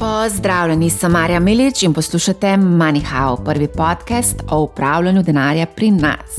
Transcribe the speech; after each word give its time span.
Pozdravljeni, 0.00 0.90
sem 0.90 1.12
Marja 1.12 1.40
Milič 1.40 1.82
in 1.82 1.92
poslušate 1.92 2.46
MoneyHow, 2.56 3.44
prvi 3.44 3.66
podcast 3.68 4.36
o 4.50 4.60
upravljanju 4.62 5.22
denarja 5.22 5.66
pri 5.66 5.90
nas. 5.90 6.38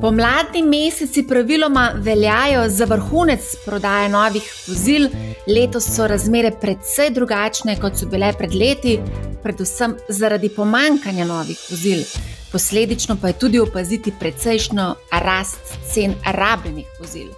Pomladni 0.00 0.62
meseci 0.62 1.22
praviloma 1.28 1.92
veljajo 1.96 2.68
za 2.68 2.84
vrhunec 2.84 3.54
prodaje 3.64 4.08
novih 4.08 4.42
vozil, 4.68 5.08
letos 5.46 5.88
so 5.94 6.06
razmere 6.06 6.50
precej 6.60 7.10
drugačne, 7.10 7.78
kot 7.80 7.96
so 7.96 8.10
bile 8.12 8.32
pred 8.38 8.54
leti, 8.54 8.98
predvsem 9.42 9.96
zaradi 10.08 10.48
pomankanja 10.48 11.24
novih 11.24 11.58
vozil. 11.70 12.04
Posledično 12.52 13.16
pa 13.22 13.28
je 13.28 13.38
tudi 13.38 13.58
opaziti 13.58 14.12
precejšno 14.20 14.94
rast 15.12 15.78
cen 15.92 16.14
rabljenih 16.24 16.86
vozil. 17.00 17.32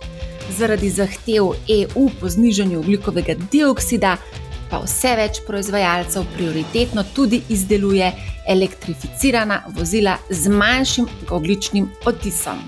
Zaradi 0.58 0.90
zahtev 0.90 1.54
EU 1.68 2.10
po 2.20 2.28
znižanju 2.28 2.78
oglikovega 2.78 3.34
dioksida 3.52 4.16
pa 4.70 4.80
vse 4.84 5.14
več 5.16 5.40
proizvajalcev 5.46 6.26
prioritetno 6.36 7.04
tudi 7.14 7.42
izdeluje 7.48 8.12
elektrificirana 8.48 9.62
vozila 9.76 10.16
z 10.30 10.48
manjšim 10.48 11.08
ogličnim 11.30 11.90
odtisom. 12.06 12.60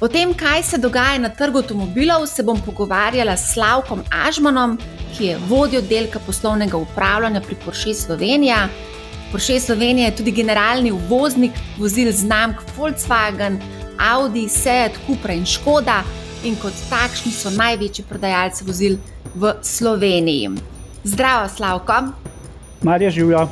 O 0.00 0.08
tem, 0.08 0.34
kaj 0.36 0.62
se 0.62 0.78
dogaja 0.78 1.18
na 1.18 1.28
trgu 1.28 1.62
avtomobilov, 1.62 2.26
se 2.28 2.42
bom 2.42 2.58
pogovarjala 2.60 3.36
s 3.36 3.54
Slavkom 3.54 4.02
Ažmanom, 4.26 4.76
ki 5.16 5.30
je 5.30 5.38
vodjo 5.48 5.80
oddelka 5.80 6.20
poslovnega 6.26 6.76
upravljanja 6.76 7.40
pri 7.40 7.56
Porsche 7.64 7.94
Slovenija. 7.94 8.68
Porsche 9.32 9.60
Slovenija 9.60 10.10
je 10.10 10.16
tudi 10.16 10.36
generalni 10.36 10.92
uvoznik 10.92 11.52
vozil 11.78 12.12
znamk 12.12 12.60
Volkswagen, 12.76 13.58
Audi, 13.98 14.48
Seat, 14.48 14.92
Cupra 15.06 15.32
in 15.32 15.46
Škoda, 15.46 16.02
in 16.44 16.56
kot 16.60 16.76
takšni 16.90 17.32
so 17.32 17.50
največji 17.50 18.04
prodajalci 18.08 18.64
vozil 18.64 18.98
v 19.34 19.54
Sloveniji. 19.62 20.75
Zdravo, 21.06 21.48
Slavko. 21.48 21.92
Marja 22.82 23.10
živijo. 23.10 23.48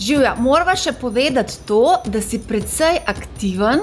Živijo. 0.00 0.34
Moramo 0.38 0.76
še 0.76 0.92
povedati 1.00 1.56
to, 1.66 1.96
da 2.06 2.20
si 2.22 2.38
precej 2.38 3.00
aktiven 3.06 3.80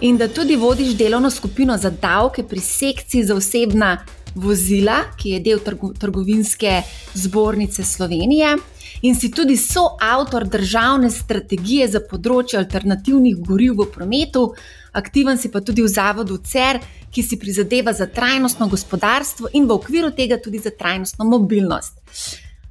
in 0.00 0.18
da 0.20 0.28
tudi 0.28 0.56
vodiš 0.56 0.98
delovno 0.98 1.30
skupino 1.30 1.78
za 1.78 1.90
davke 1.90 2.44
pri 2.44 2.60
sekciji 2.60 3.24
za 3.24 3.34
osebna 3.34 3.94
vozila, 4.34 4.98
ki 5.16 5.30
je 5.30 5.40
del 5.40 5.62
trgo, 5.64 5.94
trgovinske 5.96 6.82
zbornice 7.14 7.84
Slovenije. 7.84 8.56
In 9.02 9.16
si 9.16 9.30
tudi 9.32 9.56
soavtor 9.56 10.44
državne 10.44 11.08
strategije 11.10 11.88
za 11.88 12.04
področje 12.04 12.60
alternativnih 12.60 13.40
goriv 13.40 13.80
v 13.80 13.88
prometu, 13.94 14.50
aktiven 14.92 15.38
si 15.38 15.50
pa 15.50 15.60
tudi 15.60 15.82
v 15.82 15.88
zavodu 15.88 16.36
CER, 16.38 16.80
ki 17.10 17.22
si 17.22 17.38
prizadeva 17.38 17.92
za 17.92 18.06
trajnostno 18.06 18.68
gospodarstvo 18.68 19.50
in 19.52 19.66
v 19.66 19.74
okviru 19.74 20.10
tega 20.14 20.38
tudi 20.38 20.58
za 20.58 20.70
trajnostno 20.70 21.24
mobilnost. 21.24 21.98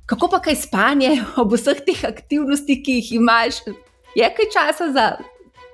Kako 0.09 0.29
pa 0.31 0.39
kaj 0.41 0.55
spanje 0.55 1.11
ob 1.37 1.53
vseh 1.53 1.83
teh 1.85 2.05
aktivnostih, 2.07 2.81
ki 2.81 3.01
jih 3.01 3.11
imaš, 3.19 3.61
je 4.15 4.29
kaj 4.37 4.47
časa 4.53 4.91
za 4.95 5.05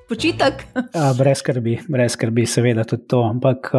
počitek? 0.09 0.65
A, 0.75 1.13
brez 1.17 1.39
skrbi, 1.39 1.77
brez 1.87 2.17
skrbi, 2.17 2.45
seveda 2.49 2.83
tudi 2.83 3.07
to. 3.07 3.23
Ampak 3.23 3.71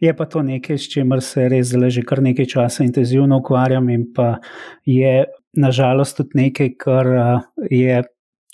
je 0.00 0.14
pa 0.16 0.26
to 0.26 0.42
nekaj, 0.42 0.78
s 0.78 0.90
čimer 0.90 1.22
se 1.22 1.48
res 1.48 1.74
že 1.74 2.02
kar 2.02 2.22
nekaj 2.22 2.46
časa 2.46 2.84
intenzivno 2.84 3.38
ukvarjam 3.38 3.88
in 3.90 4.08
pa 4.14 4.38
je 4.86 5.26
nažalost 5.52 6.16
tudi 6.16 6.46
nekaj, 6.46 6.74
kar 6.78 7.06
je. 7.70 8.02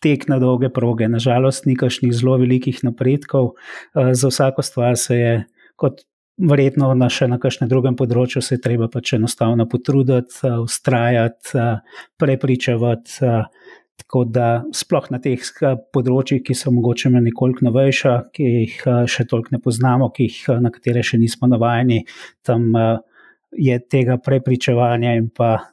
Tek 0.05 0.27
na 0.28 0.36
dolge 0.42 0.69
proge, 0.69 1.08
nažalost, 1.08 1.64
ni 1.64 1.78
kakšnih 1.80 2.12
zelo 2.12 2.36
velikih 2.42 2.83
napredkov. 2.84 3.55
Za 3.94 4.28
vsako 4.28 4.64
stvar 4.66 4.98
se 5.00 5.16
je, 5.16 5.36
kot 5.80 6.05
verjetno 6.36 6.91
na 6.98 7.08
še 7.12 7.28
na 7.30 7.38
kakšnem 7.41 7.70
drugem 7.70 7.97
področju 7.98 8.42
se 8.42 8.58
je 8.58 8.64
treba 8.64 8.91
pač 8.92 9.14
enostavno 9.16 9.66
potruditi, 9.70 10.50
ustrajati, 10.64 11.64
prepričevati. 12.20 13.32
Tako 13.94 14.25
da 14.27 14.47
sploh 14.75 15.05
na 15.14 15.20
teh 15.22 15.38
področjih, 15.94 16.42
ki 16.42 16.56
so 16.58 16.72
mogoče 16.75 17.12
nekoliko 17.15 17.69
novejša, 17.69 18.15
ki 18.34 18.48
jih 18.50 18.78
še 19.06 19.26
toliko 19.31 19.54
ne 19.54 19.60
poznamo, 19.62 20.10
jih, 20.19 20.41
na 20.60 20.75
katere 20.75 21.04
še 21.06 21.22
nismo 21.22 21.47
navajeni, 21.48 22.03
tam 22.42 22.75
je 23.54 23.78
tega 23.86 24.19
prepričevanja 24.19 25.15
in 25.21 25.31
pa 25.31 25.71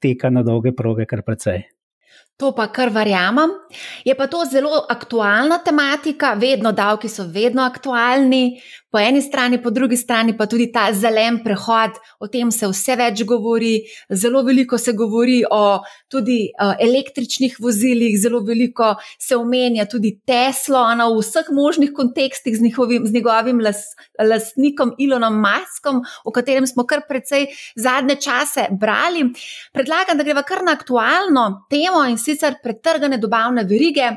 teka 0.00 0.32
na 0.32 0.42
dolge 0.42 0.72
proge 0.72 1.04
kar 1.04 1.22
precej. 1.26 1.66
To 2.38 2.52
pa 2.54 2.68
kar 2.70 2.92
verjamem. 2.94 3.50
Je 4.06 4.14
pa 4.14 4.28
to 4.30 4.44
zelo 4.46 4.84
aktualna 4.88 5.58
tematika, 5.58 6.36
vedno 6.38 6.70
davki 6.72 7.08
so 7.10 7.24
vedno 7.26 7.64
aktualni, 7.66 8.60
po 8.90 8.98
eni 8.98 9.22
strani, 9.22 9.62
po 9.62 9.70
drugi 9.70 9.96
strani 9.96 10.36
pa 10.36 10.46
tudi 10.46 10.70
ta 10.72 10.88
zelen 10.92 11.42
prehod, 11.44 11.98
o 12.20 12.28
tem 12.28 12.50
se 12.50 12.68
vse 12.70 12.96
več 12.96 13.22
govori. 13.28 13.74
Zelo 14.08 14.42
veliko 14.46 14.78
se 14.78 14.94
govori 14.96 15.42
o 15.50 15.80
tudi 16.08 16.38
uh, 16.50 16.72
električnih 16.80 17.58
vozilih, 17.60 18.16
zelo 18.20 18.40
veliko 18.46 18.94
se 19.20 19.36
omenja 19.36 19.84
tudi 19.90 20.14
Teslo, 20.26 20.80
ona 20.80 21.08
v 21.12 21.18
vseh 21.20 21.50
možnih 21.52 21.92
kontekstih 21.96 22.56
z, 22.56 22.64
njihovim, 22.64 23.06
z 23.06 23.12
njegovim 23.12 23.60
las, 23.64 23.82
lastnikom 24.18 24.94
Elonom 25.00 25.36
Muskom, 25.42 26.00
o 26.24 26.32
katerem 26.32 26.66
smo 26.66 26.86
kar 26.88 27.04
precej 27.08 27.48
zadnje 27.76 28.16
čase 28.24 28.68
brali. 28.80 29.26
Predlagam, 29.72 30.16
da 30.16 30.24
greva 30.24 30.42
kar 30.48 30.64
na 30.64 30.72
aktualno 30.78 31.66
temo 31.70 32.06
in 32.08 32.16
sicer 32.18 32.56
pretrgane 32.62 33.20
dobavne 33.20 33.66
verige 33.68 34.14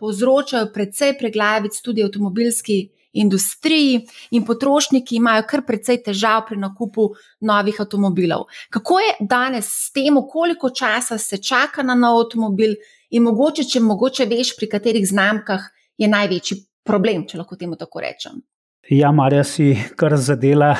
povzročajo 0.00 0.72
precej 0.74 1.14
preglavic 1.18 1.76
tudi 1.84 2.02
avtomobilski 2.02 2.78
industriji 3.14 4.00
in 4.30 4.44
potrošniki 4.44 5.16
imajo 5.16 5.46
kar 5.50 5.62
precej 5.66 6.02
težav 6.06 6.44
pri 6.48 6.58
nakupu 6.60 7.08
novih 7.40 7.80
avtomobilov. 7.80 8.46
Kako 8.70 8.98
je 9.00 9.14
danes 9.20 9.70
s 9.70 9.92
tem, 9.92 10.18
koliko 10.30 10.70
časa 10.70 11.18
se 11.18 11.38
čaka 11.38 11.82
na 11.82 11.94
nov 11.94 12.24
avtomobil 12.24 12.74
in 13.10 13.22
mogoče, 13.22 13.64
če 13.64 13.80
mogoče 13.80 14.26
veš, 14.30 14.56
pri 14.58 14.70
katerih 14.76 15.06
znamkah 15.08 15.70
je 15.98 16.08
največji 16.10 16.58
problem, 16.84 17.26
če 17.28 17.38
lahko 17.38 17.56
temu 17.56 17.78
tako 17.80 18.02
rečem. 18.04 18.42
Ja, 18.90 19.12
Marja 19.12 19.44
si 19.48 19.72
kar 19.96 20.16
zadela 20.20 20.74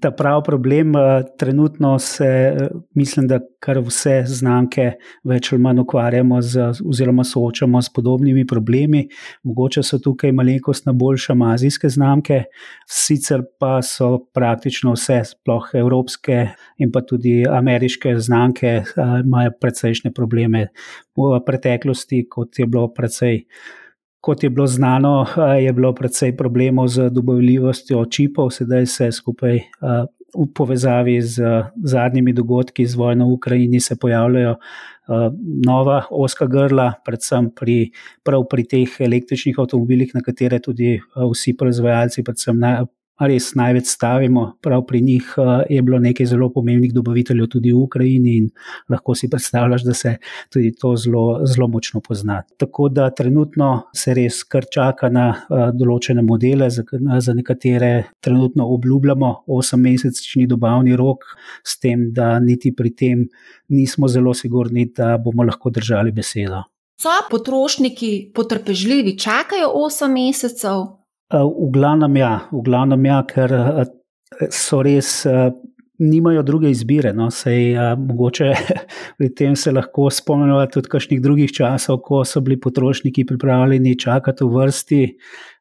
ta 0.00 0.10
pravi 0.10 0.42
problem. 0.44 0.96
Eh, 0.96 1.22
trenutno 1.38 1.98
se, 1.98 2.24
eh, 2.24 2.68
mislim, 2.94 3.28
da 3.28 3.40
kar 3.58 3.78
vse 3.78 4.22
znamke 4.26 4.92
več 5.24 5.52
ali 5.52 5.62
manj 5.62 5.80
ukvarjamo 5.80 6.40
z, 6.42 6.70
oziroma 6.84 7.24
soočamo 7.24 7.82
s 7.82 7.92
podobnimi 7.92 8.46
problemi. 8.46 9.08
Mogoče 9.42 9.82
so 9.82 9.98
tukaj 9.98 10.32
malenkost 10.32 10.86
na 10.86 10.92
boljše 10.92 11.34
azijske 11.54 11.88
znamke, 11.88 12.42
sicer 12.86 13.42
pa 13.58 13.82
so 13.82 14.18
praktično 14.34 14.92
vse, 14.92 15.20
sploh 15.24 15.70
evropske 15.74 16.48
in 16.78 16.92
pa 16.92 17.00
tudi 17.00 17.44
ameriške 17.50 18.18
znamke, 18.18 18.66
eh, 18.66 18.84
imajo 19.24 19.50
precejšnje 19.60 20.12
probleme 20.12 20.68
v 21.16 21.40
preteklosti, 21.46 22.26
kot 22.28 22.58
je 22.58 22.66
bilo 22.66 22.88
precej. 22.94 23.44
Kot 24.24 24.42
je 24.42 24.48
bilo 24.50 24.66
znano, 24.66 25.26
je 25.60 25.72
bilo 25.72 25.92
predvsej 25.92 26.32
problemov 26.36 26.88
z 26.88 27.10
dobavljivostjo 27.12 28.06
čipov, 28.08 28.50
sedaj 28.56 28.86
se 28.86 29.10
skupaj 29.12 29.58
v 30.34 30.46
povezavi 30.54 31.20
z 31.22 31.42
zadnjimi 31.84 32.32
dogodki 32.32 32.86
z 32.86 32.96
vojno 32.96 33.28
v 33.28 33.36
Ukrajini 33.36 33.80
se 33.80 33.96
pojavljajo 34.00 34.56
nova 35.66 36.02
oska 36.10 36.46
grla, 36.46 36.92
predvsem 37.04 37.50
pri, 37.54 37.90
pri 38.24 38.64
teh 38.64 38.96
električnih 39.00 39.58
avtomobilih, 39.58 40.14
na 40.14 40.24
katere 40.24 40.58
tudi 40.58 40.96
vsi 41.14 41.56
proizvajalci, 41.56 42.24
predvsem 42.24 42.64
res 43.20 43.52
največ 43.54 43.86
stavimo. 43.86 44.44
Prav 44.62 44.84
pri 44.86 45.00
njih 45.00 45.34
eh, 45.38 45.74
je 45.76 45.82
bilo 45.82 45.98
nekaj 45.98 46.26
zelo 46.26 46.48
pomembnih 46.52 46.92
dobaviteljev 46.94 47.48
tudi 47.52 47.72
v 47.72 47.82
Ukrajini 47.84 48.36
in 48.36 48.48
lahko 48.90 49.14
si 49.14 49.30
predstavljaš, 49.30 49.84
da 49.84 49.94
se 49.94 50.16
tudi 50.52 50.72
to 50.80 50.94
zelo, 50.96 51.40
zelo 51.46 51.68
močno 51.68 52.00
pozna. 52.00 52.42
Tako 52.58 52.88
da 52.88 53.10
trenutno 53.10 53.70
se 53.94 54.14
res 54.14 54.42
kar 54.44 54.66
čaka 54.70 55.08
na 55.08 55.28
eh, 55.30 55.70
določene 55.74 56.22
modele, 56.22 56.70
za 56.70 57.34
nekatere 57.34 58.10
trenutno 58.20 58.66
obljubljamo 58.74 59.44
8-mesečni 59.48 60.46
dobavni 60.48 60.96
rok, 60.96 61.24
s 61.64 61.78
tem, 61.78 62.10
da 62.12 62.38
niti 62.40 62.74
pri 62.74 62.90
tem 62.94 63.26
nismo 63.68 64.08
zelo 64.08 64.34
sigurni, 64.34 64.88
da 64.96 65.16
bomo 65.18 65.44
lahko 65.44 65.70
držali 65.70 66.12
besedo. 66.12 66.64
So 67.00 67.10
potrošniki 67.30 68.30
potrpežljivi, 68.34 69.16
čakajo 69.18 69.72
8 69.76 70.12
mesecev, 70.14 71.03
v 71.32 71.70
glavnem, 71.72 72.16
ja, 72.16 72.34
v 72.52 72.62
glavnem 72.64 73.06
ja, 73.08 73.22
ker 73.28 73.54
eh, 73.54 73.86
so 74.50 74.82
res. 74.84 75.22
Eh, 75.26 75.52
nimajo 75.98 76.42
druge 76.42 76.70
izbire, 76.74 77.12
no, 77.14 77.28
sej 77.30 77.76
mogoče 77.98 78.48
pri 79.18 79.28
tem 79.38 79.54
se 79.56 79.70
lahko 79.70 80.08
spomnimo 80.10 80.58
tudi 80.66 80.90
kakšnih 80.90 81.20
drugih 81.22 81.52
časov, 81.54 82.00
ko 82.02 82.24
so 82.26 82.42
bili 82.42 82.58
potrošniki 82.60 83.22
pripravljeni 83.28 83.94
čakati 84.02 84.44
v 84.44 84.64
vrsti 84.64 85.02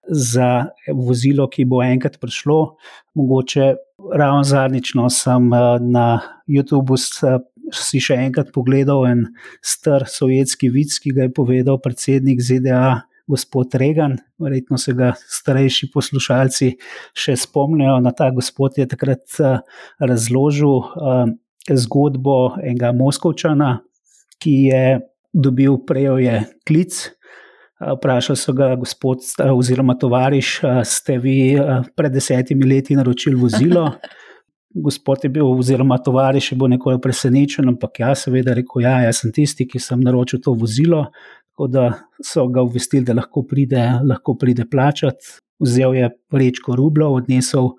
za 0.10 0.50
vozilo, 0.90 1.46
ki 1.48 1.68
bo 1.70 1.84
enkrat 1.86 2.18
prišlo. 2.20 2.76
Mogoče 3.14 3.76
ravno 4.10 4.44
zadnjič 4.44 4.96
no, 4.98 5.06
sem 5.14 5.50
na 5.94 6.08
YouTubu 6.50 6.98
si 6.98 8.02
še 8.02 8.18
enkrat 8.26 8.52
pogledal 8.56 9.06
en 9.08 9.28
star 9.64 10.10
sovjetski 10.10 10.74
vic, 10.74 10.98
ki 11.00 11.14
ga 11.14 11.28
je 11.30 11.36
povedal 11.38 11.80
predsednik 11.82 12.42
ZDA 12.42 13.04
gospod 13.28 13.76
Regan, 13.80 14.18
verjetno 14.42 14.78
se 14.78 14.94
ga 14.94 15.14
starejši 15.18 15.90
poslušalci 15.94 16.74
še 17.16 17.38
spomnijo. 17.40 18.00
Na 18.04 18.12
ta 18.12 18.32
gospod 18.36 18.78
je 18.78 18.88
takrat 18.90 19.40
uh, 19.40 19.62
razložil, 20.00 20.82
uh, 20.84 21.32
zgodbo 21.72 22.56
enega 22.64 22.92
Moskovčana, 22.92 23.78
ki 24.44 24.56
je 24.68 24.86
dobil 25.34 25.78
prejoje 25.88 26.44
klic. 26.68 26.98
Vprašal 27.84 28.38
so 28.40 28.54
ga, 28.56 28.74
gospod, 28.80 29.24
oziroma 29.52 29.96
tovariš, 30.00 30.60
ste 30.88 31.18
vi 31.20 31.38
pred 31.98 32.14
desetimi 32.14 32.68
leti 32.70 32.96
naročili 32.96 33.36
vozilo? 33.40 33.90
Gospod 34.74 35.22
je 35.22 35.30
bil, 35.30 35.46
oziroma 35.46 36.00
tovariš 36.02 36.48
je 36.52 36.56
bil 36.58 36.72
nekoliko 36.72 37.02
presenečen, 37.02 37.68
ampak 37.70 38.00
jaz, 38.00 38.24
seveda, 38.24 38.56
rekel: 38.58 38.82
Ja, 38.82 38.96
jaz 39.06 39.20
sem 39.22 39.30
tisti, 39.30 39.68
ki 39.70 39.78
sem 39.78 40.02
naročil 40.02 40.42
to 40.42 40.56
vozilo. 40.58 41.04
Tako 41.54 41.68
da 41.70 41.94
so 42.26 42.48
ga 42.50 42.64
obvestili, 42.66 43.06
da 43.06 43.14
lahko 43.14 43.44
pride, 43.46 43.82
lahko 44.10 44.34
pride 44.34 44.66
plačati. 44.66 45.38
Vzel 45.62 45.94
je 45.96 46.10
vrečko 46.34 46.76
rublov, 46.76 47.14
odnesel 47.22 47.70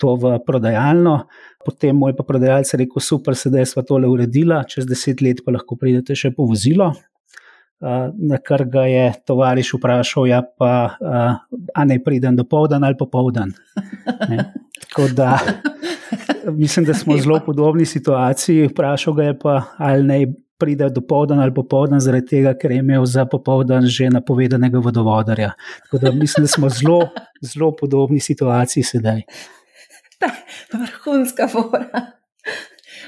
to 0.00 0.14
v 0.16 0.38
prodajalno, 0.46 1.28
potem 1.64 1.96
mu 1.96 2.08
je 2.08 2.16
pa 2.16 2.24
prodajalec 2.24 2.72
rekel: 2.80 3.04
Super, 3.04 3.36
sedaj 3.36 3.66
smo 3.68 3.84
tole 3.84 4.08
uredila, 4.08 4.62
čez 4.64 4.88
deset 4.88 5.20
let 5.20 5.44
pa 5.44 5.52
lahko 5.52 5.76
pridete 5.76 6.16
še 6.16 6.32
po 6.32 6.48
vozilo. 6.48 6.94
Na 7.78 8.40
kar 8.42 8.64
ga 8.64 8.88
je 8.88 9.04
tovariš 9.28 9.74
vprašal, 9.76 10.26
ja, 10.32 10.40
pa, 10.42 10.96
a 10.98 11.84
naj 11.84 12.00
pridem 12.02 12.34
do 12.34 12.48
povdan 12.48 12.82
ali 12.82 12.96
popovdan. 12.98 13.52
Tako 14.88 15.12
da 15.14 15.36
mislim, 16.56 16.88
da 16.88 16.94
smo 16.94 17.14
v 17.14 17.20
zelo 17.20 17.40
podobni 17.44 17.84
situaciji. 17.84 18.72
Vprašal 18.72 19.14
ga 19.14 19.30
je 19.30 19.38
pa, 19.38 19.62
ali 19.76 20.08
naj 20.08 20.26
pride 20.58 20.90
do 20.90 21.00
povdan 21.00 21.40
ali 21.40 21.54
popovdan, 21.54 22.00
zaradi 22.00 22.26
tega, 22.26 22.54
ker 22.58 22.72
je 22.74 22.82
imel 22.82 23.06
za 23.06 23.26
popovdan 23.26 23.86
že 23.86 24.10
napovedanega 24.10 24.78
vodovodarja. 24.78 25.52
Tako 25.84 25.98
da 25.98 26.12
mislim, 26.12 26.44
da 26.44 26.48
smo 26.48 26.68
zelo, 26.68 27.08
zelo 27.40 27.72
podobni 27.76 28.20
situaciji 28.20 28.82
sedaj. 28.82 29.22
Vrhunska 30.72 31.48
fora. 31.48 32.06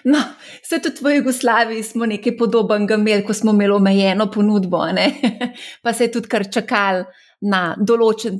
No, 0.05 0.19
vse 0.63 0.79
tudi 0.83 1.05
v 1.05 1.17
Jugoslaviji 1.17 1.83
smo 1.83 2.07
nekaj 2.07 2.37
podobnega 2.37 2.95
imeli, 2.95 3.25
ko 3.27 3.35
smo 3.35 3.53
imeli 3.53 3.75
omejeno 3.75 4.31
ponudbo, 4.31 4.85
ne? 4.93 5.11
pa 5.83 5.93
se 5.93 6.05
je 6.05 6.13
tudi 6.13 6.29
kar 6.29 6.47
čakal 6.53 7.05
na 7.41 7.75
določen, 7.77 8.39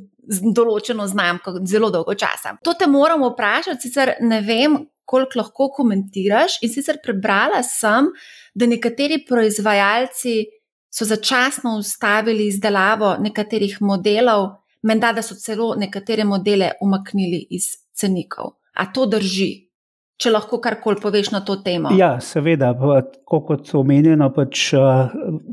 določeno 0.55 1.07
znamko 1.09 1.59
zelo 1.67 1.91
dolgo 1.91 2.15
časa. 2.15 2.55
To 2.65 2.75
te 2.79 2.87
moramo 2.87 3.33
vprašati, 3.33 3.83
sicer 3.83 4.15
ne 4.21 4.41
vem, 4.47 4.79
koliko 5.11 5.41
lahko 5.43 5.69
komentiraš. 5.75 6.61
In 6.63 6.71
sicer 6.71 7.01
prebrala 7.03 7.65
sem, 7.67 8.13
da 8.55 8.71
nekateri 8.71 9.25
proizvajalci 9.27 10.37
so 10.91 11.07
začasno 11.07 11.77
ustavili 11.79 12.47
izdelavo 12.51 13.17
nekaterih 13.23 13.77
modelov, 13.83 14.47
menda 14.83 15.13
da 15.15 15.23
so 15.23 15.35
celo 15.39 15.75
nekatere 15.79 16.25
modele 16.25 16.73
umaknili 16.83 17.45
iz 17.51 17.73
cenikov. 17.95 18.57
A 18.75 18.87
to 18.93 19.07
drži? 19.11 19.51
Če 20.21 20.35
lahko 20.35 20.59
karkoli 20.61 21.01
poveš 21.01 21.31
na 21.33 21.39
to 21.41 21.55
temo. 21.65 21.95
Ja, 21.97 22.19
seveda, 22.21 22.75
kot 23.25 23.71
omenjeno, 23.73 24.27
pač, 24.37 24.67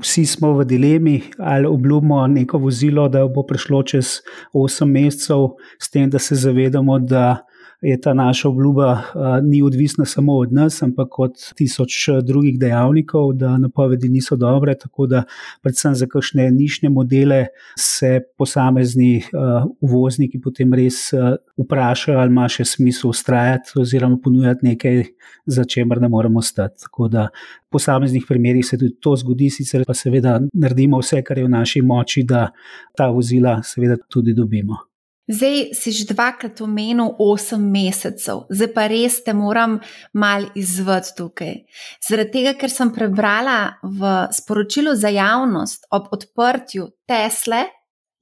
vsi 0.03 0.25
smo 0.27 0.49
v 0.57 0.65
dilemi, 0.67 1.13
ali 1.39 1.69
obljubimo 1.71 2.19
neko 2.33 2.59
vozilo, 2.65 3.05
da 3.07 3.21
bo 3.31 3.45
prišlo 3.47 3.79
čez 3.87 4.17
8 4.51 4.91
mesecev, 4.91 5.53
s 5.79 5.87
tem, 5.93 6.09
da 6.11 6.19
se 6.19 6.35
zavedamo, 6.35 6.99
da 6.99 7.46
je 7.81 8.01
ta 8.01 8.13
naša 8.13 8.49
obljuba 8.49 8.91
uh, 8.91 9.01
ni 9.43 9.61
odvisna 9.61 10.05
samo 10.05 10.33
od 10.33 10.53
nas, 10.53 10.81
ampak 10.81 11.19
od 11.19 11.33
tisoč 11.55 12.09
drugih 12.23 12.59
dejavnikov, 12.59 13.33
da 13.33 13.57
napovedi 13.57 14.09
niso 14.09 14.35
dobre. 14.35 14.77
Tako 14.77 15.07
da, 15.07 15.23
predvsem 15.61 15.95
za 15.95 16.07
kakšne 16.07 16.51
nišne 16.51 16.89
modele, 16.89 17.45
se 17.79 18.19
posamezni 18.37 19.17
uh, 19.17 19.69
uvozniki 19.81 20.41
potem 20.41 20.73
res 20.73 21.13
vprašajo, 21.57 22.17
ali 22.19 22.33
ima 22.33 22.47
še 22.49 22.65
smisel 22.65 23.09
ustrajati 23.09 23.77
oziroma 23.79 24.17
ponujati 24.23 24.65
nekaj, 24.65 25.03
za 25.45 25.63
čemer 25.65 26.01
ne 26.01 26.09
moremo 26.09 26.41
stati. 26.41 26.81
Tako 26.87 27.07
da, 27.07 27.29
v 27.67 27.77
posameznih 27.77 28.25
primerjih 28.27 28.65
se 28.65 28.77
tudi 28.77 28.97
to 29.01 29.15
zgodi, 29.15 29.49
sicer 29.53 29.85
pa 29.87 29.93
seveda 29.93 30.39
naredimo 30.53 30.99
vse, 31.03 31.21
kar 31.21 31.37
je 31.37 31.45
v 31.45 31.53
naši 31.53 31.81
moči, 31.81 32.23
da 32.23 32.49
ta 32.97 33.11
vozila 33.13 33.59
seveda 33.63 34.01
tudi 34.09 34.33
dobimo. 34.33 34.87
Zdaj 35.27 35.75
si 35.75 35.91
že 35.91 36.07
dvakrat 36.07 36.61
omenil 36.63 37.11
8 37.19 37.59
mesecev, 37.59 38.45
zdaj 38.47 38.69
pa 38.71 38.87
res 38.87 39.19
te 39.23 39.33
moram 39.35 39.75
mal 40.15 40.47
izvati 40.55 41.11
tukaj. 41.17 41.67
Zaradi 41.99 42.31
tega, 42.31 42.53
ker 42.55 42.71
sem 42.71 42.93
prebrala 42.95 43.75
v 43.83 44.31
sporočilu 44.31 44.95
za 44.95 45.11
javnost 45.11 45.91
ob 45.91 46.07
odprtju 46.15 46.87
Tesle, 47.03 47.67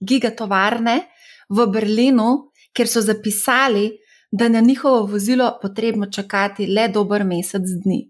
gigatovarne 0.02 1.06
v 1.54 1.68
Berlinu, 1.69 2.50
kjer 2.74 2.90
so 2.90 3.06
zapisali, 3.06 3.92
da 4.31 4.50
na 4.50 4.60
njihovo 4.60 5.06
vozilo 5.06 5.60
potrebno 5.62 6.10
čakati 6.12 6.66
le 6.68 6.90
dober 6.90 7.24
mesec 7.24 7.69
dni. 7.84 8.01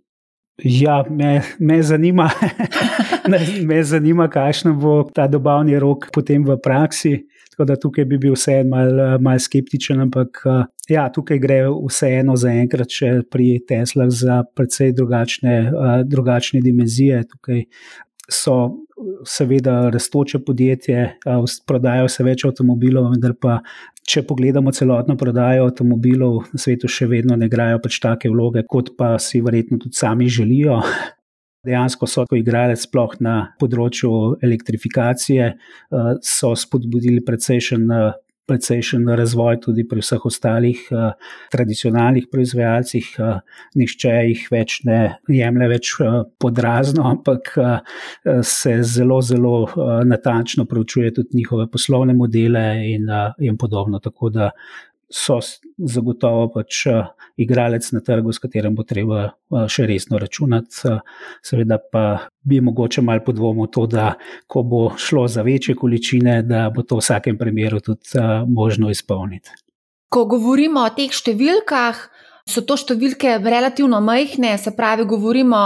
Ja, 0.63 1.03
me, 1.09 1.41
me 1.59 1.83
zanima, 1.83 2.29
me 3.69 3.83
zanima, 3.83 4.27
kakšen 4.29 4.75
bo 4.79 5.03
ta 5.13 5.27
dobavni 5.27 5.79
rok 5.79 6.09
potem 6.13 6.45
v 6.45 6.57
praksi. 6.61 7.15
Tako 7.55 7.65
da 7.69 7.75
tukaj 7.79 8.05
bi 8.05 8.17
bil 8.19 8.33
vseeno 8.35 8.69
mal, 8.73 8.97
mal 9.23 9.39
skeptičen, 9.39 10.01
ampak 10.03 10.41
ja, 10.91 11.05
tukaj 11.09 11.39
gre 11.39 11.61
vseeno 11.71 12.35
za 12.35 12.51
enkrat, 12.51 12.91
če 12.91 13.21
pri 13.31 13.61
Teslah 13.67 14.11
za 14.11 14.41
precej 14.43 14.91
drugačne, 14.91 15.53
drugačne 16.03 16.59
dimenzije. 16.61 17.23
Tukaj 17.31 17.63
so 18.27 18.57
seveda 19.27 19.89
raztoče 19.93 20.41
podjetje, 20.43 21.07
prodajajo 21.67 22.11
se 22.11 22.25
več 22.27 22.45
avtomobilov, 22.47 23.13
vendar 23.15 23.37
pa. 23.39 23.59
Če 24.05 24.21
pogledamo 24.21 24.69
celotno 24.69 25.15
prodajo 25.17 25.63
avtomobilov 25.65 26.51
na 26.53 26.59
svetu, 26.61 26.85
še 26.85 27.07
vedno 27.09 27.33
ne 27.39 27.47
igrajo 27.49 27.79
pač 27.81 27.97
take 28.03 28.29
vloge, 28.29 28.61
kot 28.69 28.91
pa 28.99 29.15
si 29.17 29.41
verjetno 29.41 29.79
tudi 29.81 29.97
sami 29.97 30.27
želijo 30.29 30.77
dejansko 31.65 32.07
so 32.09 32.25
to 32.29 32.37
igrali 32.39 32.77
sploh 32.79 33.15
na 33.19 33.37
področju 33.61 34.11
elektrifikacije, 34.45 35.49
eh, 35.55 36.13
so 36.21 36.53
spodbudili 36.55 37.25
precejšen. 37.25 37.89
Eh, 37.91 38.13
precejšen 38.45 39.07
razvoj 39.17 39.59
tudi 39.61 39.87
pri 39.89 40.03
vseh 40.03 40.25
ostalih 40.25 40.81
uh, 40.93 41.13
tradicionalnih 41.53 42.27
proizvajalcih, 42.31 43.07
uh, 43.17 43.39
nišče 43.79 44.13
jih 44.29 44.43
več 44.53 44.77
ne 44.85 44.99
jemlje 45.33 45.69
več 45.71 45.93
uh, 45.97 46.19
podrazno, 46.41 47.07
ampak 47.09 47.53
uh, 47.57 47.95
se 48.45 48.77
zelo, 48.85 49.17
zelo 49.25 49.55
uh, 49.65 49.95
natančno 50.05 50.67
preučuje 50.69 51.13
tudi 51.13 51.41
njihove 51.41 51.67
poslovne 51.73 52.13
modele 52.13 52.65
in, 52.91 53.09
uh, 53.09 53.33
in 53.41 53.57
podobno. 53.57 53.99
Tako 53.99 54.29
da 54.29 54.51
so 55.11 55.39
zagotovo 55.77 56.47
pač 56.53 56.85
uh, 56.89 57.11
igralec 57.37 57.87
na 57.93 58.01
trgu, 58.05 58.33
s 58.33 58.41
katerim 58.41 58.75
bo 58.75 58.85
treba 58.87 59.25
uh, 59.27 59.65
še 59.69 59.85
resno 59.89 60.19
računati. 60.21 60.81
Uh, 60.89 61.03
seveda 61.45 61.77
pa 61.79 62.05
bi 62.41 62.61
mogoče 62.61 63.03
malo 63.05 63.23
podvomil 63.25 63.69
to, 63.73 63.85
da 63.89 64.13
ko 64.47 64.63
bo 64.63 64.81
šlo 64.97 65.27
za 65.27 65.45
večje 65.45 65.75
količine, 65.75 66.41
da 66.43 66.69
bo 66.73 66.83
to 66.83 66.99
v 66.99 67.05
vsakem 67.05 67.37
primeru 67.37 67.81
tudi 67.83 68.21
možno 68.47 68.89
izpolniti. 68.89 69.53
Ko 70.09 70.25
govorimo 70.29 70.85
o 70.85 70.93
teh 70.95 71.13
številkah. 71.13 72.11
So 72.45 72.61
to 72.61 72.75
številke 72.77 73.39
relativno 73.41 73.97
majhne, 74.05 74.51
se 74.61 74.69
pravi, 74.77 75.07
govorimo, 75.09 75.61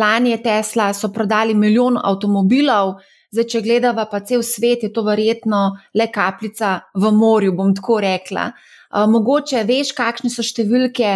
lani 0.00 0.30
je 0.32 0.38
Tesla, 0.40 0.86
so 0.96 1.10
prodali 1.12 1.52
milijon 1.52 1.98
avtomobilov, 2.00 2.94
zdaj, 3.32 3.48
če 3.52 3.60
gledava 3.64 4.06
pa 4.08 4.22
cel 4.24 4.44
svet, 4.44 4.86
je 4.86 4.92
to 4.92 5.04
verjetno 5.04 5.62
le 5.96 6.08
kapljica 6.12 6.78
v 6.96 7.12
morju, 7.16 7.52
bom 7.56 7.74
tako 7.76 8.00
rekla. 8.04 8.50
Uh, 8.92 9.06
mogoče 9.08 9.62
veš, 9.64 9.94
kakšne 9.96 10.28
so 10.28 10.44
številke, 10.44 11.12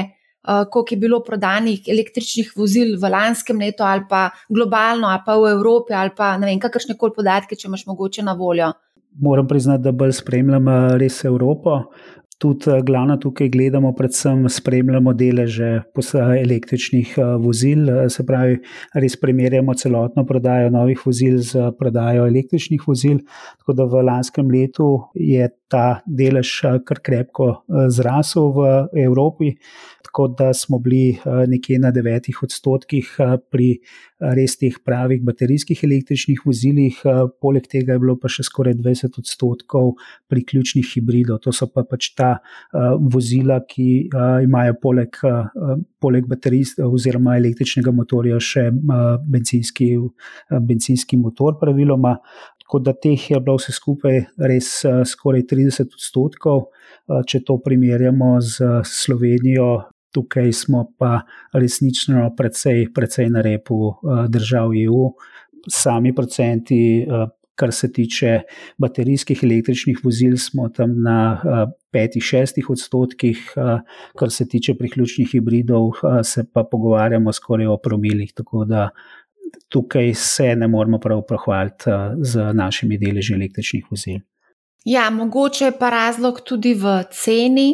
uh, 0.48 0.64
koliko 0.72 0.94
je 0.94 1.00
bilo 1.00 1.20
prodanih 1.24 1.88
električnih 1.92 2.54
vozil 2.56 2.94
v 2.96 3.10
lanskem 3.12 3.60
letu, 3.60 3.84
ali 3.84 4.06
pa 4.08 4.30
globalno, 4.48 5.10
ali 5.12 5.24
pa 5.26 5.36
v 5.36 5.52
Evropi, 5.52 5.92
ali 5.92 6.14
pa 6.16 6.34
ne 6.40 6.48
vem, 6.48 6.60
kakršne 6.62 6.96
koli 6.96 7.12
podatke, 7.16 7.56
če 7.56 7.68
imaš 7.68 7.86
mogoče 7.90 8.24
na 8.24 8.32
voljo. 8.38 8.72
Moram 9.20 9.48
priznati, 9.48 9.84
da 9.84 9.92
bolj 9.96 10.12
spremljam 10.18 10.68
res 11.00 11.22
Evropo. 11.24 11.82
Tudi 12.38 12.70
eh, 12.70 12.82
glavno 12.82 13.16
tukaj 13.16 13.48
gledamo, 13.48 13.94
predvsem 13.96 14.48
spremljamo 14.48 15.12
deleže 15.16 15.82
električnih 16.42 17.14
eh, 17.18 17.24
vozil, 17.40 17.88
eh, 17.88 18.08
se 18.12 18.26
pravi, 18.26 18.58
res 18.94 19.16
primerjamo 19.16 19.74
celotno 19.74 20.24
prodajo 20.26 20.70
novih 20.70 21.00
vozil 21.06 21.38
z 21.40 21.70
prodajo 21.78 22.26
električnih 22.26 22.82
vozil. 22.86 23.22
Tako 23.58 23.72
da 23.72 23.84
v 23.84 24.02
lanskem 24.04 24.50
letu 24.52 24.90
je 25.14 25.48
ta 25.68 26.02
delež 26.06 26.60
kar 26.86 27.00
krepko 27.02 27.48
zrasel 27.90 28.52
v 28.54 28.68
Evropi, 29.02 29.54
tako 30.16 30.34
da 30.38 30.54
smo 30.54 30.78
bili 30.78 31.18
nekje 31.48 31.78
na 31.78 31.90
devetih 31.90 32.38
odstotkih 32.42 33.08
pri 33.52 33.66
res 34.16 34.54
teh 34.56 34.72
pravih 34.84 35.20
baterijskih 35.20 35.82
električnih 35.84 36.38
vozilih, 36.46 37.02
poleg 37.40 37.66
tega 37.68 37.92
je 37.92 38.00
bilo 38.00 38.14
pa 38.16 38.30
še 38.32 38.46
skoraj 38.48 38.78
20 38.78 39.18
odstotkov 39.20 39.90
pri 40.32 40.40
ključnih 40.48 40.86
hibridov. 40.88 41.42
To 41.44 41.52
so 41.52 41.68
pa 41.68 41.84
pač 41.84 42.14
ta 42.16 42.30
vozila, 43.12 43.58
ki 43.68 44.08
imajo 44.46 44.78
poleg, 44.80 45.18
poleg 46.00 46.30
baterijstva 46.30 46.88
oziroma 46.88 47.36
električnega 47.36 47.92
motorja 47.92 48.38
še 48.40 48.70
benzinski, 48.72 49.90
benzinski 50.48 51.18
motor, 51.20 51.58
praviloma. 51.60 52.14
Tako 52.64 52.80
da 52.88 52.96
teh 52.96 53.20
je 53.30 53.36
bilo 53.36 53.58
vse 53.60 53.76
skupaj 53.76 54.16
res 54.48 54.70
skoraj 55.12 55.44
30 55.52 55.92
odstotkov. 55.92 56.70
Če 57.04 57.42
to 57.44 57.58
primerjamo 57.60 58.38
z 58.40 58.80
Slovenijo, 58.88 59.68
tukaj 60.16 60.52
smo 60.56 60.86
pa 60.98 61.20
resnično 61.52 62.30
precej, 62.36 62.86
precej 62.96 63.28
na 63.30 63.44
repu 63.44 63.92
držav 64.32 64.72
EU. 64.86 65.10
Sami 65.68 66.14
procenti 66.14 66.78
kar 67.56 67.72
se 67.72 67.92
tiče 67.92 68.40
baterijskih 68.78 69.40
električnih 69.44 70.00
vozil, 70.04 70.36
smo 70.36 70.68
tam 70.68 70.92
na 71.02 71.40
5-6 71.92 72.60
odstotkih, 72.70 73.54
kar 74.18 74.30
se 74.30 74.48
tiče 74.48 74.74
priključnih 74.78 75.30
hibridov, 75.32 75.96
se 76.24 76.44
pa 76.52 76.64
pogovarjamo 76.70 77.32
skoraj 77.32 77.66
o 77.66 77.78
promilih. 77.82 78.32
Tako 78.36 78.64
da 78.64 78.88
tukaj 79.68 80.14
se 80.14 80.54
ne 80.56 80.68
moramo 80.68 81.00
prav 81.00 81.22
pohvaliti 81.28 81.96
z 82.20 82.52
našimi 82.54 82.98
deleži 82.98 83.34
električnih 83.34 83.86
vozil. 83.90 84.20
Ja, 84.84 85.10
mogoče 85.10 85.64
je 85.64 85.78
pa 85.78 85.90
razlog 85.90 86.40
tudi 86.44 86.74
v 86.74 87.00
ceni 87.10 87.72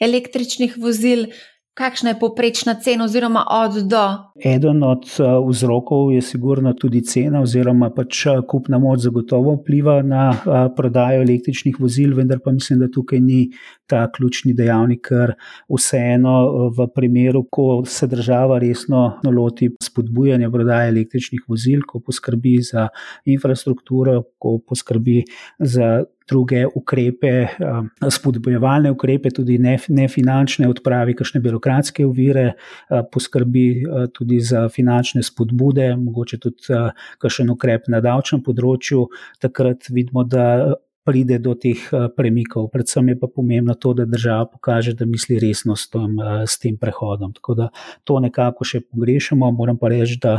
električnih 0.00 0.78
vozil. 0.80 1.28
Kakšna 1.74 2.12
je 2.12 2.18
poprečna 2.20 2.76
cena, 2.78 3.04
oziroma 3.04 3.40
od 3.50 3.80
do? 3.90 4.02
Eden 4.38 4.82
od 4.86 5.08
eh, 5.18 5.24
vzrokov 5.48 6.12
je 6.14 6.20
sigurno 6.22 6.72
tudi 6.72 7.00
cena, 7.02 7.40
oziroma 7.42 7.88
pač 7.90 8.20
eh, 8.30 8.36
kupna 8.46 8.78
moč 8.78 9.02
zagotovo 9.02 9.56
vpliva 9.56 9.96
na 10.06 10.28
eh, 10.30 10.68
prodajo 10.76 11.24
električnih 11.26 11.80
vozil, 11.82 12.14
vendar 12.14 12.38
pa 12.44 12.54
mislim, 12.54 12.78
da 12.78 12.86
tukaj 12.94 13.18
ni 13.20 13.48
ta 13.90 14.04
ključni 14.06 14.54
dejavnik, 14.54 15.02
ker 15.10 15.34
vseeno 15.66 16.36
v 16.78 16.86
primeru, 16.94 17.42
ko 17.50 17.82
se 17.86 18.06
država 18.06 18.60
resno 18.62 19.18
loti 19.26 19.72
spodbujanja 19.82 20.50
prodaje 20.54 20.94
električnih 20.94 21.42
vozil, 21.48 21.82
ko 21.82 21.98
poskrbi 21.98 22.60
za 22.62 22.86
infrastrukturo, 23.26 24.20
ko 24.38 24.60
poskrbi 24.62 25.24
za 25.58 26.04
druge 26.28 26.64
ukrepe, 26.66 27.32
um, 27.60 27.90
spodbojevalne 28.10 28.90
ukrepe, 28.94 29.30
tudi 29.34 29.58
nefinančne, 29.58 30.64
ne 30.64 30.70
odpravi 30.72 31.14
kakšne 31.18 31.42
birokratske 31.44 32.06
ovire, 32.06 32.46
uh, 32.54 33.02
poskrbi 33.12 33.66
uh, 33.84 34.06
tudi 34.12 34.40
za 34.40 34.68
finančne 34.72 35.22
spodbude, 35.22 35.92
mogoče 36.00 36.40
tudi 36.40 36.80
kakšen 37.20 37.52
ukrep 37.52 37.90
na 37.92 38.00
davčnem 38.04 38.42
področju. 38.44 39.08
Takrat 39.44 39.90
vidimo, 39.92 40.24
da. 40.24 40.74
Pride 41.04 41.36
do 41.36 41.52
teh 41.52 41.76
premikov. 42.16 42.70
Predvsem 42.72 43.10
je 43.12 43.16
pa 43.20 43.28
pomembno 43.28 43.74
to, 43.76 43.90
da 43.92 44.06
država 44.08 44.46
pokaže, 44.48 44.94
da 44.96 45.04
misli 45.04 45.36
resno 45.36 45.76
s 45.76 45.90
tem, 45.92 46.14
s 46.48 46.56
tem 46.56 46.78
prehodom. 46.80 47.34
Tako 47.36 47.56
da 47.58 47.66
to 48.08 48.16
nekako 48.24 48.64
še 48.64 48.80
pogrešamo. 48.86 49.50
Moram 49.52 49.76
pa 49.76 49.90
reči, 49.92 50.16
da 50.22 50.38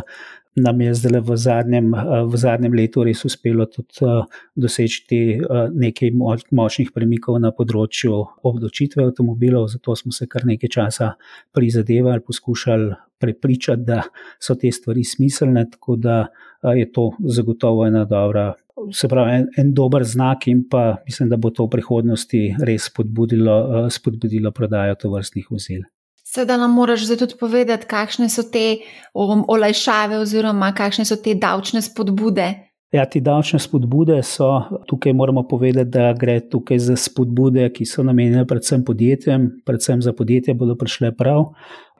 nam 0.55 0.81
je 0.81 0.93
zdaj 0.93 1.19
v 1.19 1.37
zadnjem, 1.37 1.93
eh, 1.93 2.23
v 2.25 2.35
zadnjem 2.37 2.73
letu 2.73 3.03
res 3.03 3.25
uspelo 3.25 3.65
tudi 3.65 4.01
eh, 4.01 4.23
doseči 4.55 5.21
eh, 5.35 5.67
nekaj 5.71 6.11
močnih 6.51 6.91
premikov 6.95 7.39
na 7.43 7.51
področju 7.51 8.23
obdočitve 8.43 9.03
avtomobilov, 9.03 9.67
zato 9.67 9.95
smo 9.95 10.11
se 10.15 10.27
kar 10.27 10.45
nekaj 10.47 10.69
časa 10.69 11.13
prizadevali, 11.51 12.23
poskušali 12.23 12.95
prepričati, 13.19 13.83
da 13.83 14.03
so 14.39 14.55
te 14.55 14.71
stvari 14.71 15.03
smiselne, 15.03 15.65
tako 15.71 15.95
da 15.95 16.27
je 16.75 16.91
to 16.91 17.11
zagotovo 17.23 17.85
ena 17.87 18.03
dobra. 18.05 18.53
Se 18.91 19.07
pravi, 19.07 19.31
en, 19.39 19.47
en 19.57 19.71
dober 19.73 20.03
znak, 20.03 20.47
in 20.51 20.65
pa 20.69 20.97
mislim, 21.07 21.31
da 21.31 21.39
bo 21.39 21.49
to 21.49 21.65
v 21.65 21.77
prihodnosti 21.77 22.41
res 22.59 22.89
spodbudilo, 22.91 23.87
spodbudilo 23.89 24.51
prodajo 24.51 24.99
tovrstnih 24.99 25.47
vozil. 25.49 25.87
Sedaj 26.35 26.57
nam 26.57 26.73
moraš 26.75 27.05
zdaj 27.07 27.17
tudi 27.17 27.35
povedati, 27.39 27.87
kakšne 27.87 28.25
so 28.29 28.43
te 28.51 28.81
um, 29.13 29.45
olajšave 29.47 30.17
oziroma 30.19 30.73
kakšne 30.75 31.05
so 31.07 31.15
te 31.15 31.31
davčne 31.39 31.79
spodbude. 31.81 32.47
Ja, 32.91 33.05
ti 33.07 33.21
davčne 33.23 33.59
spodbude 33.63 34.17
so, 34.23 34.49
tukaj 34.89 35.13
moramo 35.15 35.45
povedati, 35.47 35.89
da 35.93 36.09
gre 36.19 36.41
tukaj 36.51 36.79
za 36.79 36.95
spodbude, 36.99 37.69
ki 37.71 37.87
so 37.87 38.03
namenjene 38.03 38.43
predvsem 38.47 38.83
podjetjem, 38.83 39.45
predvsem 39.65 40.01
za 40.03 40.11
podjetje 40.13 40.57
bodo 40.59 40.75
prišle 40.75 41.13
prav. 41.15 41.53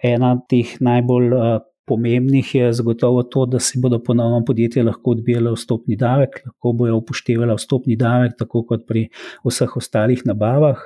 Ena 0.03 0.33
teh 0.51 0.75
najbolj 0.83 1.31
uh, 1.37 1.55
pomembnih 1.87 2.55
je 2.55 2.73
zagotovo 2.73 3.23
to, 3.23 3.45
da 3.45 3.59
si 3.59 3.79
bodo 3.79 4.01
ponovno 4.03 4.41
podjetje 4.45 4.83
lahko 4.83 5.15
odbijalo 5.15 5.55
vstopni 5.55 5.95
davek, 5.95 6.41
lahko 6.45 6.75
bojo 6.83 6.99
upoštevali 6.99 7.55
vstopni 7.55 7.95
davek, 7.95 8.35
tako 8.39 8.65
kot 8.67 8.83
pri 8.87 9.07
vseh 9.47 9.79
ostalih 9.79 10.27
nabavah 10.27 10.83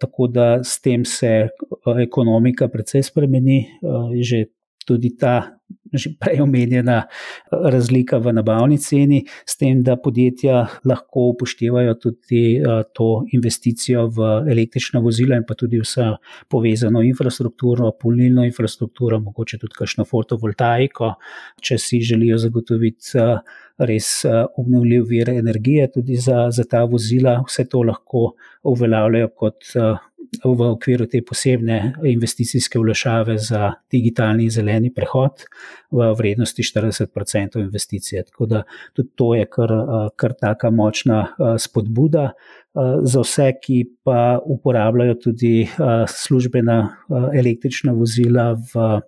tako 0.00 0.26
da 0.26 0.64
s 0.64 0.80
tem 0.80 1.04
se 1.04 1.26
eh, 1.26 1.48
ekonomika 2.02 2.68
precej 2.68 3.02
spremeni, 3.02 3.58
eh, 3.58 4.22
že 4.22 4.44
tudi 4.86 5.16
ta 5.16 5.55
že 5.92 6.12
prej 6.20 6.42
omenjena 6.42 6.96
eh, 7.06 7.08
razlika 7.72 8.18
v 8.18 8.32
nabavni 8.36 8.78
ceni, 8.78 9.22
s 9.46 9.56
tem, 9.56 9.82
da 9.82 9.96
podjetja 9.96 10.66
lahko 10.84 11.30
upoštevajo 11.32 11.94
tudi 12.00 12.42
to 12.94 13.24
investicijo 13.32 14.06
v 14.12 14.28
električna 14.52 15.00
vozila 15.00 15.38
in 15.38 15.44
pa 15.48 15.54
tudi 15.54 15.80
vsa 15.80 16.16
povezano 16.50 17.02
infrastrukturo, 17.02 17.92
polnilno 18.00 18.44
infrastrukturo, 18.44 19.20
mogoče 19.20 19.58
tudi 19.62 19.78
kakšno 19.78 20.04
fotovoltaiko, 20.08 21.14
če 21.62 21.78
si 21.78 22.00
želijo 22.04 22.38
zagotoviti 22.42 23.24
res 23.78 24.10
obnovljiv 24.56 25.06
vir 25.08 25.30
energije 25.36 25.90
tudi 25.92 26.16
za, 26.16 26.48
za 26.50 26.64
ta 26.64 26.84
vozila, 26.88 27.38
vse 27.46 27.66
to 27.68 27.82
lahko 27.84 28.30
uveljavljajo 28.66 29.32
kot 29.36 29.74
v 30.44 30.68
okviru 30.70 31.06
te 31.10 31.20
posebne 31.22 31.94
investicijske 32.04 32.78
vlašave 32.78 33.38
za 33.38 33.72
digitalni 33.92 34.48
zeleni 34.50 34.92
prehod 34.94 35.44
v 35.90 36.12
vrednosti 36.18 36.62
40% 36.62 37.60
investicije. 37.60 38.24
Tako 38.24 38.46
da 38.46 38.62
tudi 38.92 39.08
to 39.14 39.34
je 39.34 39.46
kar, 39.46 39.72
kar 40.16 40.34
taka 40.40 40.70
močna 40.70 41.26
spodbuda 41.58 42.30
za 43.02 43.20
vse, 43.20 43.52
ki 43.62 43.84
pa 44.04 44.38
uporabljajo 44.44 45.14
tudi 45.14 45.68
službena 46.08 46.96
električna 47.34 47.92
vozila 47.92 48.52
v 48.52 49.00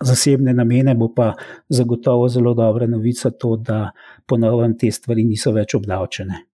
zasebne 0.00 0.54
namene, 0.54 0.94
bo 0.94 1.10
pa 1.14 1.32
zagotovo 1.68 2.28
zelo 2.28 2.54
dobra 2.54 2.86
novica 2.86 3.30
to, 3.30 3.56
da 3.56 3.90
ponovno 4.26 4.72
te 4.78 4.90
stvari 4.90 5.24
niso 5.24 5.52
več 5.52 5.74
obdavčene. 5.74 6.44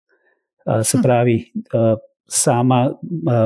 Se 0.83 0.99
hm. 0.99 1.03
pravi, 1.03 1.37
sama 2.29 2.93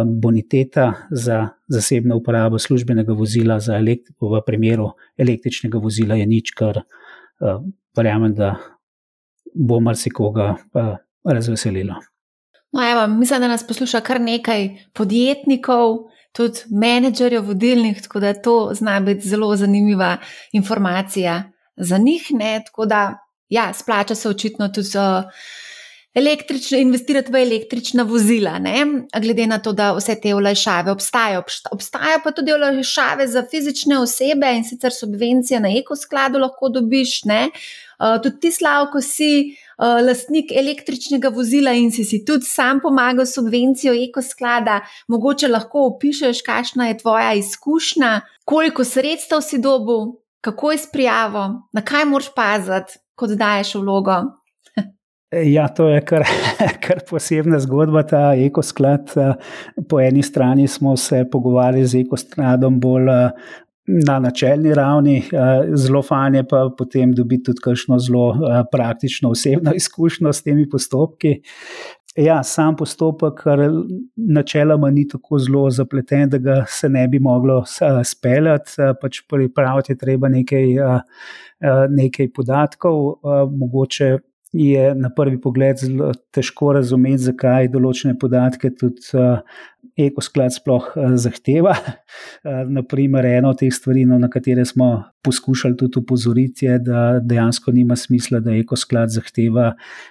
boniteta 0.07 0.93
za 1.11 1.49
zasebno 1.69 2.17
uporabo 2.17 2.59
službenega 2.59 3.12
vozila, 3.12 3.61
za 3.61 3.77
elektriko, 3.77 4.29
v 4.29 4.43
primeru 4.47 4.91
električnega 5.19 5.79
vozila, 5.79 6.15
je 6.19 6.27
nič, 6.27 6.51
kar 6.51 6.83
verjamem, 7.97 8.35
da 8.35 8.57
bo 9.55 9.81
marsikoga 9.81 10.57
razveselilo. 11.25 11.95
No, 12.73 12.91
evo, 12.91 13.07
mislim, 13.07 13.41
da 13.41 13.49
nas 13.49 13.67
posluša 13.67 14.01
kar 14.01 14.21
nekaj 14.21 14.69
podjetnikov, 14.93 15.99
tudi 16.33 16.59
menedžerjev, 16.71 17.45
vodilnih, 17.45 18.03
tako 18.03 18.21
da 18.21 18.35
to 18.35 18.71
zna 18.75 19.01
biti 19.01 19.29
zelo 19.29 19.57
zanimiva 19.57 20.17
informacija 20.53 21.43
za 21.77 21.99
njih. 21.99 22.27
Ne? 22.31 22.62
Tako 22.67 22.87
da, 22.87 23.19
ja, 23.49 23.73
splača 23.75 24.15
se 24.15 24.29
očitno 24.29 24.69
tudi. 24.69 24.89
Uh, 24.99 25.31
električne, 26.14 26.81
investirati 26.81 27.33
v 27.33 27.40
električna 27.42 28.02
vozila, 28.02 28.59
ne? 28.59 28.85
glede 29.21 29.47
na 29.47 29.59
to, 29.59 29.73
da 29.73 29.92
vse 29.97 30.19
te 30.21 30.35
olajšave 30.35 30.92
obstajajo. 30.92 31.42
Obstajajo 31.73 32.21
pa 32.25 32.33
tudi 32.37 32.52
olajšave 32.52 33.26
za 33.28 33.45
fizične 33.50 33.99
osebe 33.99 34.52
in 34.57 34.64
sicer 34.64 34.92
subvencije 34.92 35.61
na 35.61 35.71
ekoskladu 35.78 36.38
lahko 36.38 36.69
dobiš. 36.69 37.23
Uh, 37.25 38.19
tudi 38.23 38.40
ti, 38.40 38.50
Slavko, 38.52 39.00
si 39.00 39.54
uh, 39.78 40.02
lastnik 40.04 40.52
električnega 40.52 41.28
vozila 41.28 41.73
in 41.73 41.90
si, 41.92 42.04
si 42.04 42.25
tudi 42.25 42.45
sam 42.45 42.81
pomagal 42.83 43.26
s 43.26 43.35
subvencijo 43.38 43.95
ekosklada. 43.95 44.81
Mogoče 45.09 45.49
lahko 45.49 45.87
opišeš, 45.95 46.42
kakšna 46.42 46.88
je 46.88 46.99
tvoja 46.99 47.33
izkušnja, 47.40 48.21
koliko 48.45 48.85
sredstev 48.85 49.40
si 49.40 49.59
dobil, 49.59 50.12
kako 50.40 50.73
je 50.73 50.78
s 50.78 50.92
prijavo, 50.92 51.47
na 51.73 51.85
kaj 51.85 52.04
moraš 52.04 52.35
paziti, 52.35 52.99
ko 53.14 53.26
daješ 53.26 53.75
vlogo. 53.75 54.42
Ja, 55.33 55.69
to 55.69 55.89
je 55.89 56.01
kar, 56.05 56.27
kar 56.85 57.01
posebna 57.09 57.59
zgodba, 57.61 58.03
ta 58.05 58.35
ekosklad. 58.37 59.15
Po 59.89 60.01
eni 60.01 60.23
strani 60.23 60.69
smo 60.69 60.97
se 60.97 61.25
pogovarjali 61.33 61.87
z 61.87 62.03
ekoskladom 62.05 62.81
bolj 62.81 63.09
na 63.87 64.19
načelni 64.23 64.75
ravni, 64.75 65.23
zelo 65.75 66.03
fajn 66.03 66.35
je 66.35 66.43
pa 66.49 66.67
potem 66.79 67.15
dobiti 67.17 67.49
tudi 67.49 67.62
kakšno 67.65 67.99
zelo 67.99 68.27
praktično 68.73 69.31
osebno 69.31 69.73
izkušnjo 69.81 70.33
s 70.33 70.43
temi 70.43 70.69
postopki. 70.69 71.41
Ja, 72.17 72.43
sam 72.45 72.77
postopek, 72.77 73.39
kar 73.41 73.59
načeloma 74.17 74.91
ni 74.91 75.07
tako 75.09 75.39
zelo 75.39 75.71
zapleten, 75.71 76.29
da 76.29 76.39
ga 76.39 76.65
se 76.69 76.89
ne 76.89 77.07
bi 77.09 77.19
moglo 77.19 77.65
speljati, 78.05 78.77
pač 79.01 79.23
pripraviti 79.29 79.93
je 79.93 79.99
treba 79.99 80.29
nekaj, 80.29 80.77
nekaj 81.89 82.29
podatkov, 82.37 83.01
mogoče 83.57 84.19
je 84.52 84.94
na 84.94 85.11
prvi 85.11 85.40
pogled 85.40 85.78
zelo 85.80 86.12
težko 86.35 86.73
razumeti, 86.76 87.25
zakaj 87.25 87.71
določene 87.73 88.18
podatke 88.21 88.71
tudi 88.76 89.00
uh, 89.16 89.40
ekosklad 89.97 90.52
sploh 90.54 90.92
uh, 90.97 91.14
zahteva. 91.21 91.76
Uh, 92.42 92.64
naprimer, 92.68 93.25
eno 93.38 93.52
od 93.52 93.61
teh 93.61 93.71
stvari, 93.73 94.02
no, 94.06 94.16
na 94.18 94.28
katere 94.30 94.64
smo 94.66 94.88
poskušali 95.23 95.76
tudi 95.78 96.00
upozoriti, 96.00 96.66
je, 96.66 96.78
da 96.82 97.02
dejansko 97.23 97.73
nima 97.73 97.97
smisla, 97.97 98.40
da 98.42 98.54
ekosklad 98.59 99.12
zahteva 99.14 99.68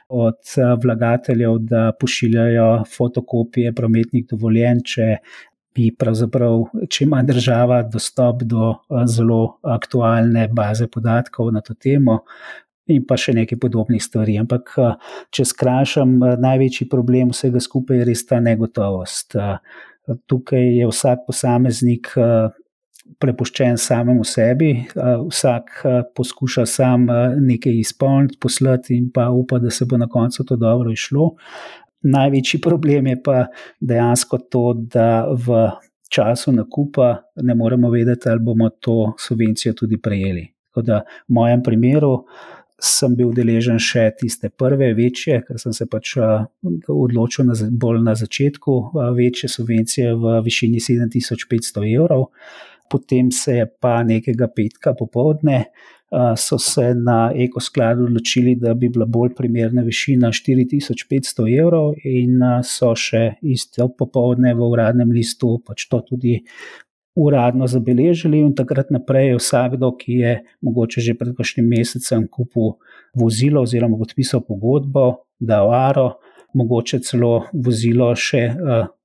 od 0.08 0.54
vlagateljev, 0.84 1.58
da 1.68 1.84
pošiljajo 2.00 2.70
fotokopije 2.96 3.74
prometnih 3.76 4.26
dovoljenj, 4.32 4.80
če 4.94 5.10
bi 5.76 5.90
pravzaprav, 6.00 6.66
če 6.90 7.06
ima 7.06 7.22
država 7.28 7.82
dostop 7.84 8.44
do 8.48 8.74
zelo 9.12 9.42
aktualne 9.76 10.48
baze 10.56 10.88
podatkov 10.92 11.52
na 11.56 11.64
to 11.64 11.76
temo. 11.76 12.22
In 12.90 13.04
pa 13.06 13.16
še 13.20 13.36
nekaj 13.38 13.60
podobnih 13.62 14.02
stvari. 14.02 14.40
Ampak, 14.42 14.74
če 15.30 15.46
skrajšam, 15.46 16.18
največji 16.42 16.90
problem 16.90 17.30
vsega 17.30 17.62
skupaj 17.62 18.02
je 18.02 18.08
res 18.10 18.26
ta 18.26 18.40
negotovost. 18.42 19.38
Tukaj 20.28 20.66
je 20.80 20.88
vsak 20.90 21.28
posameznik 21.28 22.10
prepuščen 23.22 23.78
samemu 23.78 24.24
sebi, 24.26 24.72
vsak 24.96 25.84
poskuša 26.18 26.66
sam 26.66 27.06
nekaj 27.42 27.78
izpolniti, 27.84 28.40
poslati 28.42 28.98
in 28.98 29.12
pa 29.14 29.30
upa, 29.30 29.60
da 29.60 29.70
se 29.70 29.86
bo 29.86 30.00
na 30.02 30.08
koncu 30.10 30.46
to 30.48 30.58
dobro 30.58 30.92
išlo. 30.92 31.36
Največji 32.02 32.62
problem 32.62 33.12
je 33.12 33.18
pa 33.24 33.44
dejansko 33.80 34.40
to, 34.50 34.64
da 34.74 35.28
v 35.30 35.68
času 36.12 36.52
nakupa 36.56 37.14
ne 37.46 37.56
moremo 37.56 37.92
vedeti, 37.94 38.30
ali 38.30 38.42
bomo 38.44 38.70
to 38.70 39.14
subvencijo 39.20 39.74
tudi 39.78 40.02
prejeli. 40.02 40.48
Tako 40.72 40.82
da 40.88 41.04
v 41.28 41.36
mojem 41.36 41.64
primeru 41.64 42.26
sem 42.82 43.14
bil 43.16 43.30
deležen 43.38 43.78
še 43.80 44.08
tiste 44.18 44.50
prve, 44.50 44.92
večje, 44.98 45.44
ker 45.48 45.60
sem 45.62 45.74
se 45.74 45.86
pač 45.86 46.16
odločil 46.90 47.46
na, 47.46 47.56
bolj 47.72 48.02
na 48.04 48.16
začetku, 48.18 48.78
večje 49.18 49.50
subvencije 49.54 50.16
v 50.18 50.42
višini 50.46 50.82
7500 50.82 51.86
evrov 51.94 52.30
potem 52.92 53.32
se 53.32 53.56
je 53.56 53.66
pa 53.80 54.04
nekega 54.04 54.48
petka 54.56 54.94
popovdne. 54.94 55.66
So 56.36 56.58
se 56.60 56.90
na 56.96 57.32
ekoskladu 57.36 58.04
odločili, 58.10 58.58
da 58.60 58.74
bi 58.76 58.90
bila 58.92 59.06
bolj 59.08 59.30
primerna 59.36 59.82
višina 59.82 60.28
4500 60.36 61.46
evrov, 61.56 61.94
in 62.04 62.44
so 62.68 62.92
še 63.00 63.38
isto 63.48 63.88
popovdne 63.96 64.52
v 64.58 64.68
uradnem 64.74 65.14
listu 65.16 65.54
pač 65.64 65.88
to 65.88 66.02
tudi 66.10 66.42
uradno 67.16 67.68
zabeležili. 67.68 68.40
In 68.40 68.56
takrat 68.56 68.92
naprej 68.92 69.32
je 69.34 69.40
vsakdo, 69.40 69.92
ki 69.98 70.20
je 70.24 70.34
mogoče 70.62 71.02
že 71.02 71.16
pred 71.20 71.36
kakšnim 71.38 71.68
mesecem 71.68 72.28
kupil 72.28 72.78
vozilo 73.16 73.62
oziroma 73.62 73.98
podpisal 73.98 74.44
pogodbo, 74.48 75.26
da 75.40 75.62
je 75.62 75.76
aro, 75.76 76.08
mogoče 76.54 77.00
celo 77.00 77.48
vozilo 77.54 78.12
še 78.16 78.44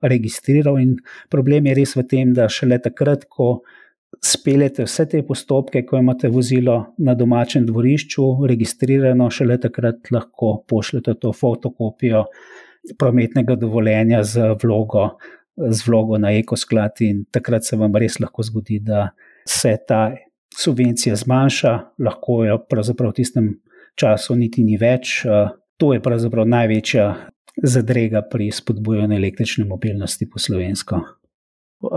registriral. 0.03 0.79
In 0.83 0.97
problem 1.31 1.67
je 1.67 1.75
res 1.75 1.97
v 1.97 2.07
tem, 2.07 2.35
da 2.35 2.49
šele 2.49 2.79
takrat, 2.83 3.27
ko 3.31 3.63
speljete 4.23 4.87
vse 4.87 5.07
te 5.11 5.23
postopke, 5.27 5.83
ko 5.87 6.01
imate 6.01 6.29
vozilo 6.33 6.95
na 6.99 7.15
domačem 7.15 7.67
dvorišču, 7.67 8.47
registrirano, 8.49 9.29
šele 9.31 9.59
takrat 9.63 10.11
lahko 10.15 10.63
pošljete 10.69 11.17
to 11.21 11.33
fotokopijo 11.33 12.25
prometnega 12.99 13.57
dovoljenja 13.59 14.23
z 14.23 14.55
vlogo, 14.63 15.17
z 15.57 15.87
vlogo 15.87 16.19
na 16.19 16.33
ekosklad, 16.37 17.01
in 17.01 17.25
takrat 17.33 17.65
se 17.65 17.77
vam 17.77 17.97
res 17.97 18.21
lahko 18.21 18.45
zgodi, 18.45 18.81
da 18.85 19.11
se 19.49 19.77
ta 19.89 20.11
subvencija 20.57 21.17
zmanjša, 21.17 21.73
lahko 21.99 22.43
jo 22.45 22.59
pravzaprav 22.71 23.13
v 23.13 23.19
tistem 23.21 23.53
času 23.97 24.37
niti 24.37 24.65
ni 24.65 24.77
več. 24.81 25.23
To 25.77 25.93
je 25.93 26.01
pravzaprav 26.01 26.49
največja 26.49 27.11
zadrega 27.63 28.23
pri 28.31 28.51
spodbujanju 28.53 29.17
električne 29.17 29.65
mobilnosti 29.65 30.29
po 30.31 30.39
slovensko. 30.39 31.01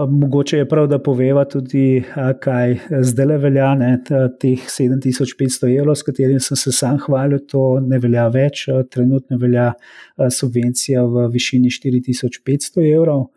Mogoče 0.10 0.58
je 0.58 0.68
prav, 0.68 0.90
da 0.92 1.00
poveva 1.00 1.46
tudi, 1.48 2.04
kaj 2.44 2.76
zdaj 3.02 3.26
le 3.26 3.38
velja. 3.38 3.70
Ne, 3.80 3.94
teh 4.40 4.66
7500 4.68 5.72
evrov, 5.72 5.96
s 5.96 6.04
katerim 6.04 6.40
sem 6.44 6.60
se 6.60 6.74
sam 6.76 7.00
hvalil, 7.00 7.40
to 7.48 7.80
ne 7.80 8.00
velja 8.00 8.28
več. 8.34 8.66
Trenutno 8.92 9.40
velja 9.40 9.72
subvencija 10.20 11.06
v 11.08 11.30
višini 11.32 11.72
4500 11.72 12.84
evrov. 12.92 13.30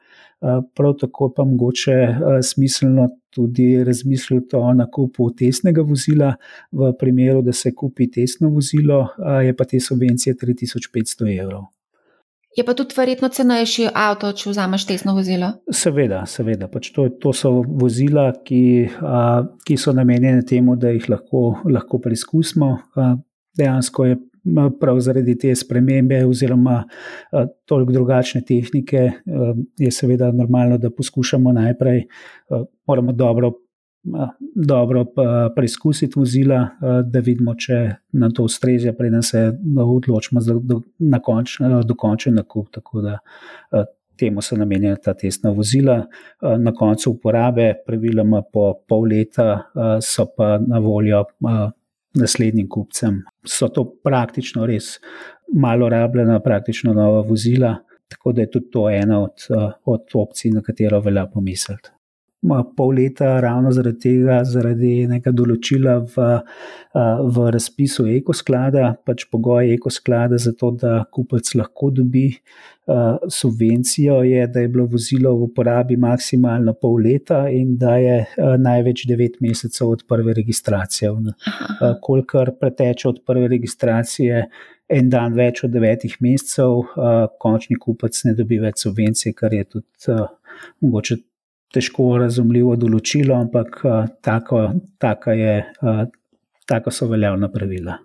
Prav 0.75 0.97
tako 1.01 1.29
pa 1.37 1.45
mogoče 1.45 1.99
smiselno 2.43 3.09
tudi 3.31 3.85
razmisliti 3.85 4.57
o 4.57 4.73
nakupu 4.75 5.31
testnega 5.39 5.83
vozila. 5.83 6.35
V 6.73 6.93
primeru, 6.99 7.43
da 7.43 7.53
se 7.53 7.75
kupi 7.75 8.11
testno 8.11 8.51
vozilo, 8.51 9.07
je 9.45 9.57
pa 9.57 9.65
te 9.65 9.81
subvencije 9.81 10.35
3500 10.43 11.31
evrov. 11.41 11.71
Je 12.57 12.65
pa 12.65 12.75
tudi 12.77 12.93
verjetno 12.97 13.31
cenejši 13.33 13.87
avto, 13.97 14.29
če 14.37 14.51
vzameš 14.51 14.85
tesno 14.91 15.15
vozilo. 15.17 15.55
Seveda, 15.73 16.27
seveda. 16.29 16.69
Pač 16.69 16.91
to, 16.93 17.07
to 17.23 17.33
so 17.33 17.55
vozila, 17.65 18.27
ki, 18.45 18.91
a, 19.01 19.23
ki 19.65 19.79
so 19.81 19.95
namenjene 19.97 20.45
temu, 20.45 20.77
da 20.77 20.93
jih 20.93 21.09
lahko, 21.09 21.63
lahko 21.73 22.03
preizkusimo. 22.05 22.75
A, 23.01 23.15
dejansko 23.57 24.05
je 24.11 24.19
prav 24.81 25.01
zaradi 25.01 25.39
te 25.39 25.55
spremembe, 25.55 26.25
oziroma 26.27 26.83
a, 27.33 27.47
toliko 27.65 27.93
drugačne 27.93 28.43
tehnike, 28.49 29.03
a, 29.09 29.55
je 29.79 29.91
seveda 29.91 30.33
normalno, 30.33 30.79
da 30.79 30.91
poskušamo 30.91 31.53
najprej, 31.53 32.07
moramo 32.87 33.13
dobro 33.13 33.53
dobro 34.55 35.05
preizkusiti 35.57 36.19
vozila, 36.19 36.69
da 37.05 37.21
vidimo, 37.21 37.55
če 37.55 37.79
nam 38.19 38.33
to 38.35 38.45
ustreza, 38.45 38.93
preden 38.99 39.23
se 39.23 39.45
odločimo 39.79 40.41
za 40.41 40.57
dokončen 41.87 42.35
nakup. 42.35 42.71
Tako 42.75 43.01
da 43.01 43.19
temu 44.19 44.43
so 44.43 44.57
namenjena 44.57 44.97
ta 44.97 45.15
testna 45.15 45.51
vozila. 45.51 46.01
Na 46.59 46.73
koncu 46.75 47.11
uporabe, 47.11 47.73
praviloma 47.87 48.43
po 48.53 48.73
pol 48.89 49.09
leta, 49.11 49.63
so 50.03 50.27
pa 50.37 50.59
na 50.67 50.79
voljo 50.79 51.25
naslednjim 52.15 52.69
kupcem. 52.69 53.23
So 53.45 53.69
to 53.69 53.87
praktično 54.05 54.67
res 54.67 54.99
malo 55.55 55.89
rabljena, 55.89 56.41
praktično 56.41 56.95
nova 56.95 57.21
vozila. 57.21 57.77
Tako 58.09 58.33
da 58.33 58.45
je 58.45 58.51
tudi 58.51 58.71
to 58.71 58.91
ena 58.91 59.23
od, 59.23 59.47
od 59.85 60.15
opcij, 60.15 60.51
na 60.53 60.63
katero 60.63 61.01
velja 61.01 61.27
pomisliti 61.27 61.91
pol 62.77 62.95
leta, 62.95 63.41
ravno 63.41 63.71
zaradi 63.73 63.99
tega, 64.03 64.41
zaradi 64.45 65.07
nekega 65.07 65.33
določila 65.37 65.99
v, 66.11 66.29
v 67.37 67.47
razpisu 67.55 68.09
ekosklada, 68.17 68.97
pač 69.07 69.29
pogoj 69.31 69.71
ekosklada 69.77 70.41
za 70.43 70.55
to, 70.59 70.73
da 70.75 71.03
kupec 71.11 71.55
lahko 71.55 71.93
dobi 71.95 72.27
subvencijo, 73.31 74.23
je, 74.27 74.47
da 74.51 74.61
je 74.61 74.69
bilo 74.69 74.89
vozilo 74.91 75.37
v 75.39 75.47
uporabi 75.47 75.97
maksimalno 75.97 76.75
pol 76.75 76.99
leta 77.05 77.45
in 77.49 77.77
da 77.79 77.97
je 78.03 78.19
največ 78.59 79.07
devet 79.07 79.39
mesecev 79.41 79.95
od 79.95 80.05
prve 80.09 80.35
registracije. 80.35 81.13
Kolikor 82.03 82.57
preteče 82.59 83.09
od 83.09 83.23
prve 83.27 83.49
registracije. 83.49 84.47
En 84.93 85.07
dan 85.09 85.33
več 85.33 85.63
od 85.65 85.71
devetih 85.73 86.19
mesecev, 86.21 86.83
končni 87.41 87.79
kupec 87.81 88.19
ne 88.27 88.35
dobi 88.37 88.59
več 88.61 88.83
subvencije, 88.83 89.33
kar 89.33 89.55
je 89.55 89.65
tudi 89.65 90.11
uh, 90.13 90.27
mogoče 90.85 91.17
težko 91.73 92.17
razumljivo 92.21 92.77
določilo, 92.77 93.37
ampak 93.41 93.81
tako, 94.25 94.65
tako, 95.03 95.37
je, 95.37 95.59
tako 96.69 96.95
so 96.95 97.09
veljavna 97.11 97.51
pravila. 97.53 97.99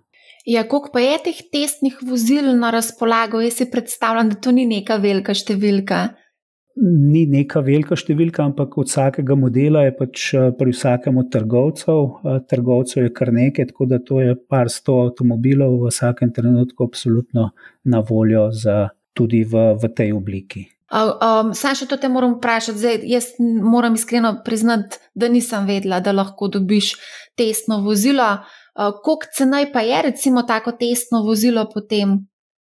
Ja, 0.47 0.63
koliko 0.63 0.93
pa 0.93 1.01
je 1.03 1.17
teh 1.25 1.39
testnih 1.51 1.97
vozil 2.07 2.53
na 2.55 2.71
razpolago? 2.71 3.41
Jaz 3.43 3.59
si 3.59 3.67
predstavljam, 3.71 4.29
da 4.31 4.39
to 4.39 4.53
ni 4.55 4.63
neka 4.69 4.95
velika 5.03 5.35
številka. 5.35 6.05
Ni 6.77 7.25
neka 7.27 7.59
velika 7.65 7.97
številka, 7.99 8.45
ampak 8.45 8.77
od 8.79 8.87
vsakega 8.87 9.35
modela 9.35 9.81
je 9.83 9.95
pač 9.97 10.29
pri 10.59 10.71
vsakem 10.71 11.19
od 11.19 11.27
trgovcev. 11.33 11.99
Trgovcev 12.47 13.09
je 13.09 13.13
kar 13.17 13.33
nekaj, 13.35 13.73
tako 13.73 13.89
da 13.91 13.99
to 13.99 14.21
je 14.23 14.37
par 14.37 14.71
sto 14.71 15.01
avtomobilov 15.09 15.81
v 15.81 15.91
vsakem 15.91 16.31
trenutku, 16.31 16.87
absolutno 16.87 17.49
na 17.83 18.03
voljo 18.07 18.47
za, 18.55 18.85
tudi 19.17 19.43
v, 19.43 19.73
v 19.75 19.93
tej 19.99 20.15
obliki. 20.15 20.67
Um, 20.87 21.51
Sam 21.51 21.75
še 21.75 21.85
to 21.91 21.97
te 21.99 22.07
moram 22.09 22.37
vprašati. 22.37 22.79
Zdaj, 22.79 23.01
jaz 23.11 23.25
moram 23.39 23.97
iskreno 23.99 24.37
priznati, 24.45 25.01
da 25.15 25.27
nisem 25.27 25.67
vedela, 25.67 25.99
da 25.99 26.13
lahko 26.15 26.47
dobiš 26.47 26.93
testno 27.35 27.81
vozilo. 27.83 28.27
Uh, 28.77 28.95
Koliko 29.03 29.27
cenaj 29.35 29.71
pa 29.73 29.83
je, 29.83 30.01
recimo, 30.11 30.45
tako 30.47 30.71
testno 30.79 31.25
vozilo 31.27 31.65
potem 31.73 32.21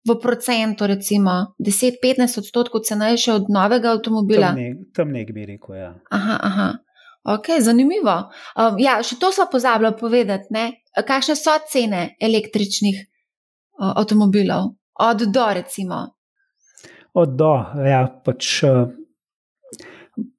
v 0.08 0.16
procentu, 0.20 0.88
recimo 0.88 1.56
10-15 1.60 2.40
odstotkov 2.40 2.84
cenejše 2.88 3.34
od 3.34 3.52
novega 3.52 3.92
avtomobila? 3.92 4.54
Tam, 4.54 4.62
ne, 4.62 4.88
tam 4.96 5.12
nek 5.12 5.36
bi 5.36 5.46
rekel. 5.52 5.76
Ja. 5.76 5.92
Aha, 6.12 6.40
aha. 6.44 6.72
Ok, 7.36 7.54
zanimivo. 7.64 8.18
Um, 8.56 8.80
ja, 8.80 8.98
še 9.04 9.20
to 9.20 9.32
smo 9.36 9.50
pozabili 9.52 9.92
povedati. 10.00 10.52
Ne? 10.56 10.66
Kakšne 10.96 11.36
so 11.40 11.60
cene 11.72 12.14
električnih 12.24 13.04
uh, 13.04 13.96
avtomobilov? 14.00 14.76
Od 15.04 15.24
do, 15.34 15.46
recimo 15.56 16.04
od 17.13 17.36
do. 17.38 17.54
Ja, 17.86 18.08
pač, 18.26 18.63
eh, 18.63 18.86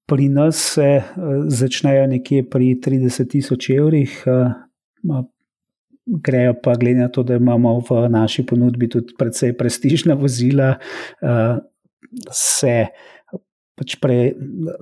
pri 0.07 0.29
nas 0.29 0.59
se 0.75 0.91
eh, 1.01 1.07
začnejo 1.49 2.07
nekje 2.11 2.49
pri 2.51 2.75
30 2.83 3.31
tisoč 3.31 3.71
evrih, 3.71 4.23
eh, 4.27 5.23
grejo 6.05 6.55
pa, 6.63 6.75
glede 6.77 7.01
na 7.01 7.09
to, 7.09 7.23
da 7.23 7.39
imamo 7.41 7.79
v 7.89 8.09
naši 8.13 8.45
ponudbi 8.47 8.89
tudi 8.89 9.15
precej 9.19 9.55
prestižna 9.57 10.15
vozila, 10.21 10.75
se 12.31 12.75
pač 13.75 13.97
pre, 14.03 14.19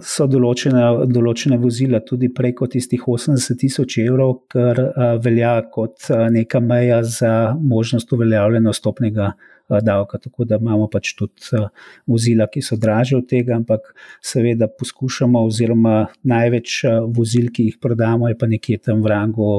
so 0.05 0.27
določene, 0.29 1.07
določene 1.09 1.57
vozila 1.63 2.03
tudi 2.05 2.29
preko 2.35 2.67
tistih 2.67 3.07
80 3.09 3.61
tisoč 3.63 3.99
evrov, 4.03 4.43
kar 4.53 4.81
uh, 4.83 5.15
velja 5.23 5.55
kot 5.73 6.11
uh, 6.11 6.27
neka 6.33 6.61
meja 6.61 7.01
za 7.07 7.55
možnost 7.57 8.13
uveljavljanja 8.13 8.75
stopnega 8.77 9.31
davka. 9.69 10.19
Tako 10.19 10.45
da 10.45 10.59
imamo 10.61 10.89
pač 10.93 11.15
tudi 11.19 11.57
uh, 11.59 11.69
vozila, 12.07 12.47
ki 12.51 12.63
so 12.63 12.77
draže 12.77 13.17
od 13.17 13.29
tega, 13.31 13.57
ampak 13.57 13.93
seveda 14.25 14.69
poskušamo, 14.69 15.45
oziroma 15.49 15.97
največ 16.29 16.79
uh, 16.89 16.99
vozil, 17.17 17.51
ki 17.55 17.69
jih 17.71 17.79
prodamo, 17.83 18.29
je 18.31 18.39
pa 18.39 18.49
nekje 18.51 18.79
tam 18.89 19.03
v 19.03 19.13
rangu 19.13 19.51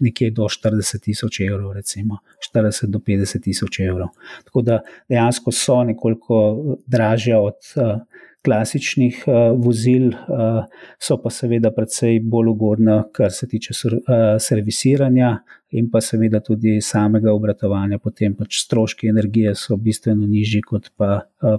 nekje 0.00 0.30
do 0.34 0.48
40 0.50 1.02
tisoč 1.04 1.40
evrov, 1.46 1.72
recimo 1.76 2.20
40 2.42 2.92
do 2.92 2.98
50 2.98 3.44
tisoč 3.44 3.80
evrov. 3.84 4.12
Tako 4.48 4.62
da 4.62 4.80
dejansko 5.08 5.52
so 5.52 5.82
nekoliko 5.84 6.40
dražja 6.86 7.40
od. 7.40 7.74
Klasičnih 8.44 9.22
uh, 9.26 9.34
vozil, 9.56 10.10
uh, 10.12 10.64
so 11.00 11.16
pa 11.22 11.30
seveda 11.32 11.70
precej 11.74 12.18
bolj 12.20 12.50
ugodna, 12.52 12.98
kar 13.14 13.32
se 13.32 13.48
tiče 13.48 13.74
sur, 13.76 13.96
uh, 13.96 14.34
servisiranja 14.40 15.38
in 15.74 15.88
pa 15.90 16.02
seveda 16.04 16.42
tudi 16.44 16.76
samega 16.84 17.32
obratovanja. 17.32 17.98
Potem 18.02 18.36
pač 18.36 18.60
stroški 18.66 19.08
energije 19.08 19.54
so 19.58 19.78
bistveno 19.80 20.28
nižji 20.28 20.62
kot 20.68 20.92
pa. 20.96 21.24
Uh, 21.42 21.58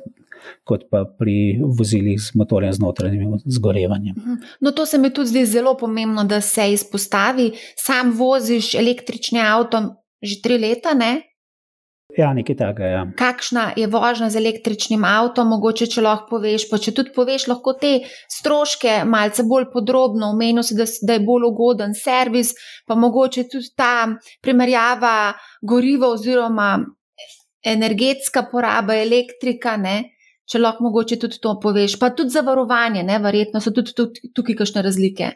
Kot 0.67 0.83
pa 0.91 0.99
pri 1.07 1.57
vozilih 1.63 2.19
z 2.21 2.35
motorjem 2.37 2.73
z 2.75 2.81
notranjim 2.83 3.37
zgorevanjem. 3.49 4.17
Mhm. 4.19 4.35
No, 4.61 4.73
to 4.75 4.83
se 4.85 4.99
mi 5.01 5.09
tudi 5.09 5.31
zdi 5.31 5.45
zelo 5.49 5.73
pomembno, 5.79 6.25
da 6.27 6.41
se 6.41 6.67
izpostavi. 6.73 7.47
Sam 7.79 8.11
voziš 8.13 8.75
električni 8.75 9.39
avto 9.41 9.81
že 10.21 10.41
tri 10.41 10.57
leta, 10.57 10.93
ne? 10.93 11.34
Ja, 12.17 12.29
nekaj 12.33 12.55
takega. 12.55 12.87
Ja. 12.87 13.01
Kakšna 13.19 13.73
je 13.75 13.87
vožnja 13.91 14.29
z 14.31 14.39
električnim 14.39 15.03
avtom, 15.03 15.49
mogoče 15.51 15.87
če 15.91 16.03
lahko 16.05 16.37
poveš, 16.37 16.69
pa 16.69 16.79
če 16.79 16.93
tudi 16.95 17.11
poveš, 17.15 17.49
lahko 17.51 17.73
te 17.81 17.91
stroške 18.31 19.01
malce 19.09 19.43
bolj 19.43 19.67
podrobno 19.73 20.31
omenil, 20.31 20.63
da, 20.79 20.87
da 21.07 21.17
je 21.17 21.25
bolj 21.27 21.49
ugoden 21.49 21.95
servis, 21.97 22.53
pa 22.87 22.95
mogoče 22.95 23.47
tudi 23.51 23.71
ta 23.75 24.07
primerjava 24.43 25.33
goriva 25.61 26.13
oziroma 26.15 26.69
energetska 27.65 28.45
poraba 28.51 28.95
elektrika. 28.95 29.75
Ne? 29.75 29.97
Če 30.47 30.61
lahko 30.61 30.87
mogoče 30.87 31.19
tudi 31.19 31.41
to 31.41 31.57
poveš, 31.59 31.97
pa 31.99 32.13
tudi 32.15 32.31
zavarovanje, 32.31 33.03
ne? 33.03 33.19
verjetno 33.19 33.59
so 33.59 33.75
tudi 33.75 33.91
tukaj 34.31 34.63
kakšne 34.63 34.85
razlike 34.87 35.33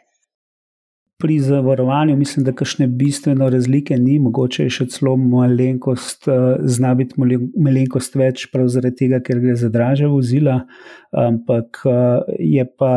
pri 1.20 1.38
zavarovanju 1.44 2.16
mislim, 2.16 2.44
da 2.44 2.52
kakšne 2.52 2.86
bistvene 2.86 3.50
razlike 3.50 3.96
ni, 3.96 4.18
mogoče 4.18 4.66
je 4.66 4.74
še 4.78 4.86
celo 4.94 5.16
malenkost, 5.16 6.28
eh, 6.28 6.56
zna 6.64 6.94
biti 6.98 7.20
malenkost 7.56 8.16
več, 8.16 8.46
prav 8.52 8.68
zaradi 8.72 9.04
tega, 9.04 9.20
ker 9.24 9.40
gre 9.40 9.56
za 9.56 9.68
draže 9.68 10.08
vozila, 10.10 10.62
ampak 11.12 11.82
eh, 11.86 12.36
je 12.38 12.66
pa 12.78 12.94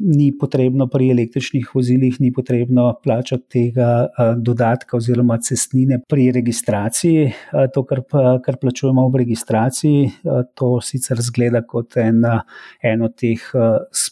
ni 0.00 0.30
potrebno 0.38 0.86
pri 0.90 1.10
električnih 1.10 1.70
vozilih, 1.74 2.20
ni 2.20 2.32
potrebno 2.32 2.92
plačati 3.02 3.46
tega 3.50 4.08
dodatka 4.36 4.96
oziroma 4.96 5.38
cestnine 5.38 6.00
pri 6.08 6.30
registraciji. 6.32 7.32
To, 7.74 7.84
kar, 7.88 8.02
kar 8.44 8.58
plačujemo 8.60 9.06
v 9.08 9.22
registraciji, 9.24 10.10
to 10.54 10.72
sicer 10.84 11.20
zgleda 11.24 11.62
kot 11.66 11.96
en, 12.00 12.24
en 12.82 13.02
od 13.06 13.16
teh 13.20 13.44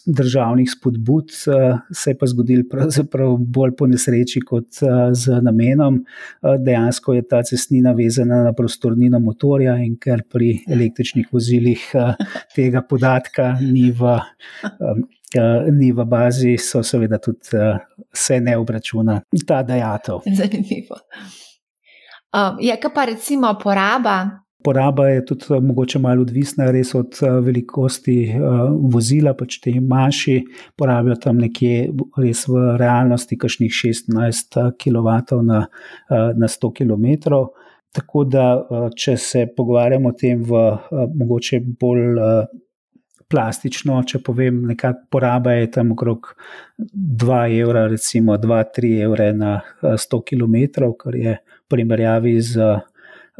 državnih 0.05 0.71
spodbud, 0.71 1.31
se 1.33 2.11
je 2.11 2.17
pa 2.19 2.29
zgodil 2.29 2.65
pravzaprav 2.69 3.37
bolj 3.39 3.75
po 3.79 3.87
nesreči 3.89 4.41
kot 4.45 4.81
z 5.13 5.41
namenom. 5.45 6.01
Dejansko 6.41 7.15
je 7.17 7.27
ta 7.27 7.43
cestnina 7.43 7.93
vezana 7.97 8.43
na 8.43 8.53
prostornino 8.53 9.19
motorja 9.23 9.77
in 9.83 9.95
ker 10.01 10.23
pri 10.29 10.55
električnih 10.69 11.29
vozilih 11.31 11.85
tega 12.55 12.81
podatka 12.81 13.53
ni 13.61 13.89
v 13.91 14.17
ni 15.71 15.91
v 15.91 16.05
bazi, 16.05 16.57
so 16.57 16.83
seveda 16.83 17.19
tudi 17.21 17.57
uh, 17.57 17.77
se 18.13 18.39
ne 18.39 18.57
obračuna 18.57 19.21
ta 19.47 19.61
dejatev. 19.63 20.23
Zanimivo. 20.25 20.97
Um, 22.33 22.57
je 22.59 22.77
pa 22.93 23.05
recimo 23.05 23.53
poraba. 23.63 24.29
Poraba 24.63 25.07
je 25.07 25.25
tudi 25.25 25.45
uh, 25.49 25.63
mogoče 25.63 25.99
malo 25.99 26.21
odvisna 26.21 26.71
res 26.71 26.95
od 26.95 27.17
uh, 27.21 27.39
velikosti 27.45 28.17
uh, 28.35 28.69
vozila, 28.93 29.33
pač 29.33 29.59
te 29.63 29.73
manjši 29.79 30.43
porabijo 30.77 31.15
tam 31.15 31.37
nekje 31.37 31.89
res 32.17 32.45
v 32.47 32.75
realnosti 32.77 33.37
kakšnih 33.37 33.71
16 33.71 34.59
kW 34.77 35.41
na, 35.41 35.65
uh, 36.09 36.31
na 36.35 36.47
100 36.47 36.73
km. 36.81 37.37
Tako 37.95 38.23
da, 38.29 38.47
uh, 38.59 38.89
če 38.93 39.17
se 39.17 39.47
pogovarjamo 39.57 40.09
o 40.09 40.17
tem 40.17 40.43
v 40.45 40.53
uh, 40.53 41.05
mogoče 41.17 41.63
bolj 41.79 42.19
uh, 42.19 42.59
plastično, 43.29 43.99
če 44.09 44.21
povem, 44.25 44.63
nekako 44.71 45.05
poraba 45.13 45.53
je 45.53 45.69
tam 45.71 45.93
okrog 45.93 46.31
2 46.77 47.39
evra, 47.59 47.85
recimo 47.91 48.37
2-3 48.41 48.93
evre 49.05 49.29
na 49.37 49.59
100 49.83 50.21
km, 50.31 50.89
kar 50.97 51.15
je 51.15 51.37
v 51.37 51.69
primerjavi 51.69 52.35
z 52.41 52.65
eh, 52.65 52.81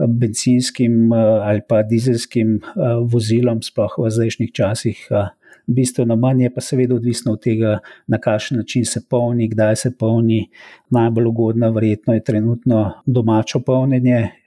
benzinskim 0.05 1.09
eh, 1.13 1.25
ali 1.49 1.65
pa 1.67 1.81
dizelskim 1.83 2.59
eh, 2.59 2.95
vozilom, 3.09 3.63
sploh 3.65 3.99
v 4.05 4.13
zdajšnjih 4.13 4.53
časih. 4.53 5.05
Bistveno 5.69 6.15
manj 6.17 6.47
je 6.47 6.49
pa 6.53 6.61
seveda 6.65 6.95
odvisno 6.97 7.35
od 7.35 7.43
tega, 7.43 7.75
na 8.09 8.17
kakšen 8.17 8.57
način 8.57 8.85
se 8.89 9.03
polni, 9.09 9.47
kdaj 9.51 9.75
se 9.75 9.91
polni. 9.97 10.47
Najbolj 10.89 11.27
ugodno, 11.29 11.69
verjetno, 11.71 12.15
je 12.17 12.23
trenutno 12.25 12.79
domačo 13.05 13.61
polnjenje, 13.61 14.38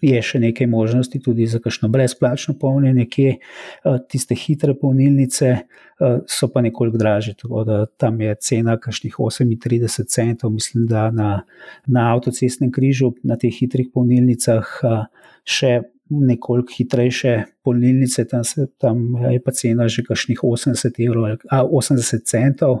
je 0.00 0.22
še 0.22 0.40
nekaj 0.40 0.66
možnosti 0.66 1.20
tudi 1.22 1.46
za 1.46 1.58
kakšno 1.62 1.88
brezplačno 1.92 2.54
polnjenje, 2.58 3.06
kje 3.10 3.34
eh, 3.34 3.98
tiste 4.08 4.34
hitre 4.38 4.74
polnilnice 4.78 5.48
eh, 5.48 6.18
so 6.26 6.48
pa 6.52 6.62
nekoliko 6.64 6.98
dražje. 6.98 7.34
Tam 7.96 8.20
je 8.20 8.34
cena 8.40 8.78
kakšnih 8.80 9.14
38 9.18 10.08
centov, 10.08 10.52
mislim, 10.52 10.86
da 10.86 11.10
na, 11.10 11.42
na 11.86 12.08
avtocestnem 12.14 12.72
križu, 12.72 13.12
na 13.22 13.36
teh 13.36 13.54
hitrih 13.54 13.92
polnilnicah 13.94 14.74
eh, 14.82 15.06
še. 15.44 15.78
Nekoliko 16.08 16.72
hitrejše 16.72 17.32
polnilnice, 17.68 18.22
tam, 18.30 18.40
se, 18.40 18.64
tam 18.80 19.02
je 19.28 19.42
pa 19.44 19.52
cena 19.52 19.90
že 19.92 20.00
kakšnih 20.06 20.40
80, 20.40 20.96
evrov, 21.04 21.42
a, 21.52 21.58
80 21.60 22.24
centov, 22.24 22.78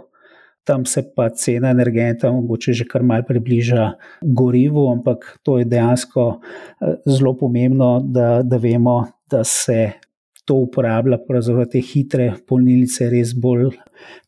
tam 0.64 0.84
se 0.86 1.02
pa 1.16 1.28
cena 1.30 1.70
energenta 1.70 2.32
mogoče 2.32 2.72
že 2.72 2.84
kar 2.84 3.02
mal 3.02 3.22
približa 3.28 3.92
gorivu, 4.22 4.88
ampak 4.92 5.38
to 5.42 5.58
je 5.58 5.64
dejansko 5.64 6.26
eh, 6.40 6.98
zelo 7.06 7.36
pomembno, 7.36 7.98
da, 8.04 8.42
da 8.42 8.56
vemo, 8.56 9.04
da 9.30 9.44
se 9.44 9.92
to 10.48 10.54
uporablja, 10.64 11.18
pravzaprav 11.28 11.66
te 11.72 11.80
hitre 11.84 12.30
polnilnice, 12.48 13.10
res 13.12 13.34
bolj 13.36 13.74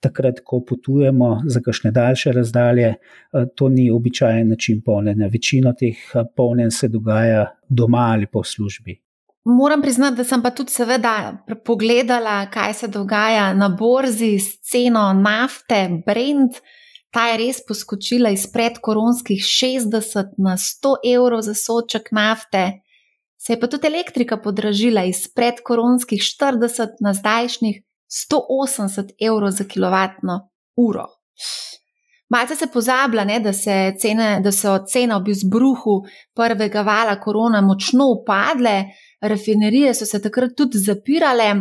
takrat, 0.05 0.43
ko 0.45 0.61
potujemo 0.69 1.31
za 1.49 1.63
kakšne 1.65 1.93
daljše 1.97 2.35
razdalje. 2.37 2.91
Eh, 2.95 3.47
to 3.57 3.69
ni 3.69 3.91
običajen 3.91 4.49
način 4.49 4.83
polnjenja. 4.85 5.31
Večino 5.33 5.73
teh 5.73 5.97
eh, 6.15 6.27
polnjenj 6.37 6.75
se 6.77 6.89
dogaja 6.89 7.47
doma 7.69 8.11
ali 8.13 8.29
v 8.29 8.45
službi. 8.45 9.01
Moram 9.45 9.83
priznati, 9.83 10.17
da 10.17 10.25
sem 10.25 10.43
pa 10.43 10.51
tudi 10.51 10.71
seveda 10.71 11.45
pogledala, 11.65 12.51
kaj 12.51 12.75
se 12.75 12.89
dogaja 12.89 13.55
na 13.55 13.69
borzi 13.69 14.39
s 14.39 14.61
ceno 14.71 15.13
nafte, 15.13 15.89
Brent. 16.07 16.61
Ta 17.11 17.27
je 17.29 17.39
res 17.41 17.59
poskočila 17.67 18.31
iz 18.31 18.45
predkoronskih 18.53 19.41
60 19.43 20.37
na 20.39 20.55
100 20.57 20.93
evrov 21.15 21.41
za 21.43 21.55
soček 21.55 22.13
nafte. 22.13 22.83
Se 23.39 23.53
je 23.53 23.61
pa 23.61 23.67
tudi 23.67 23.87
elektrika 23.87 24.37
podražila 24.37 25.03
iz 25.05 25.25
predkoronskih 25.35 26.21
40 26.21 27.01
na 27.01 27.15
zdajšnjih 27.15 27.83
180 28.31 29.17
evrov 29.21 29.51
za 29.51 29.65
kilovatno 29.65 30.51
uro. 30.77 31.07
Malce 32.29 32.57
se 32.57 32.67
pozablja, 32.73 33.25
ne, 33.25 33.41
da, 33.41 33.53
se 33.53 33.95
cene, 33.99 34.41
da 34.41 34.53
so 34.53 34.77
cene 34.87 35.17
ob 35.17 35.29
izbruhu 35.29 36.03
prvega 36.35 36.83
vala 36.87 37.17
korona 37.21 37.61
močno 37.61 38.07
upadle 38.13 38.85
rafinerije 39.21 39.95
so 39.95 40.07
se 40.07 40.21
takrat 40.23 40.57
tudi 40.57 40.79
zapirale, 40.79 41.55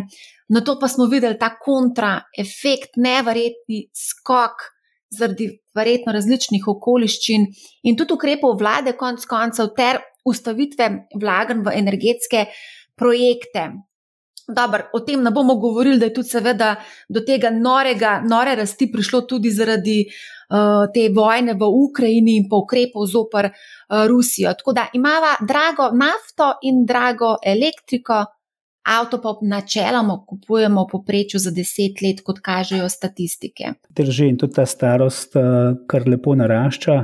na 0.50 0.62
to 0.65 0.78
pa 0.80 0.88
smo 0.88 1.06
videli 1.06 1.38
ta 1.39 1.52
kontraefekt, 1.60 2.98
neverjetni 2.98 3.88
skok 3.93 4.65
zaradi 5.10 5.50
verjetno 5.76 6.13
različnih 6.13 6.67
okoliščin 6.67 7.45
in 7.84 7.98
tudi 7.98 8.13
ukrepov 8.13 8.58
vlade, 8.60 8.93
konc 8.98 9.26
koncev, 9.26 9.74
ter 9.78 10.02
ustavitve 10.26 10.89
vlaganj 11.22 11.63
v 11.65 11.76
energetske 11.82 12.45
projekte. 13.00 13.69
Dobar, 14.49 14.89
o 14.93 14.99
tem 15.05 15.21
ne 15.21 15.31
bomo 15.31 15.55
govorili, 15.55 15.99
da 15.99 16.09
je 16.09 16.13
tudi 16.13 16.29
seveda 16.29 16.73
do 17.09 17.21
tega 17.21 17.51
norega, 17.53 18.19
nore 18.25 18.55
rasti 18.57 18.89
prišlo 18.91 19.21
tudi 19.29 19.51
zaradi 19.53 19.99
uh, 20.05 20.88
te 20.93 21.09
vojne 21.13 21.53
v 21.53 21.69
Ukrajini 21.83 22.38
in 22.39 22.49
pa 22.49 22.57
ukrepov 22.57 23.05
zoper 23.05 23.51
uh, 23.51 24.07
Rusijo. 24.09 24.53
Tako 24.57 24.73
da 24.73 24.88
imamo 24.93 25.35
drago 25.45 25.91
nafto 25.93 26.55
in 26.65 26.85
drago 26.85 27.35
elektriko, 27.45 28.23
avto 28.89 29.19
pa 29.21 29.35
načeloma 29.41 30.17
kupujemo 30.27 30.88
poprečju 30.91 31.39
za 31.39 31.51
deset 31.51 32.01
let, 32.01 32.23
kot 32.25 32.41
kažejo 32.41 32.89
statistike. 32.89 33.75
Drži 33.89 34.31
in 34.33 34.38
tudi 34.38 34.57
ta 34.57 34.65
starost, 34.65 35.35
uh, 35.35 35.77
kar 35.88 36.09
lepo 36.09 36.33
narašča. 36.35 37.03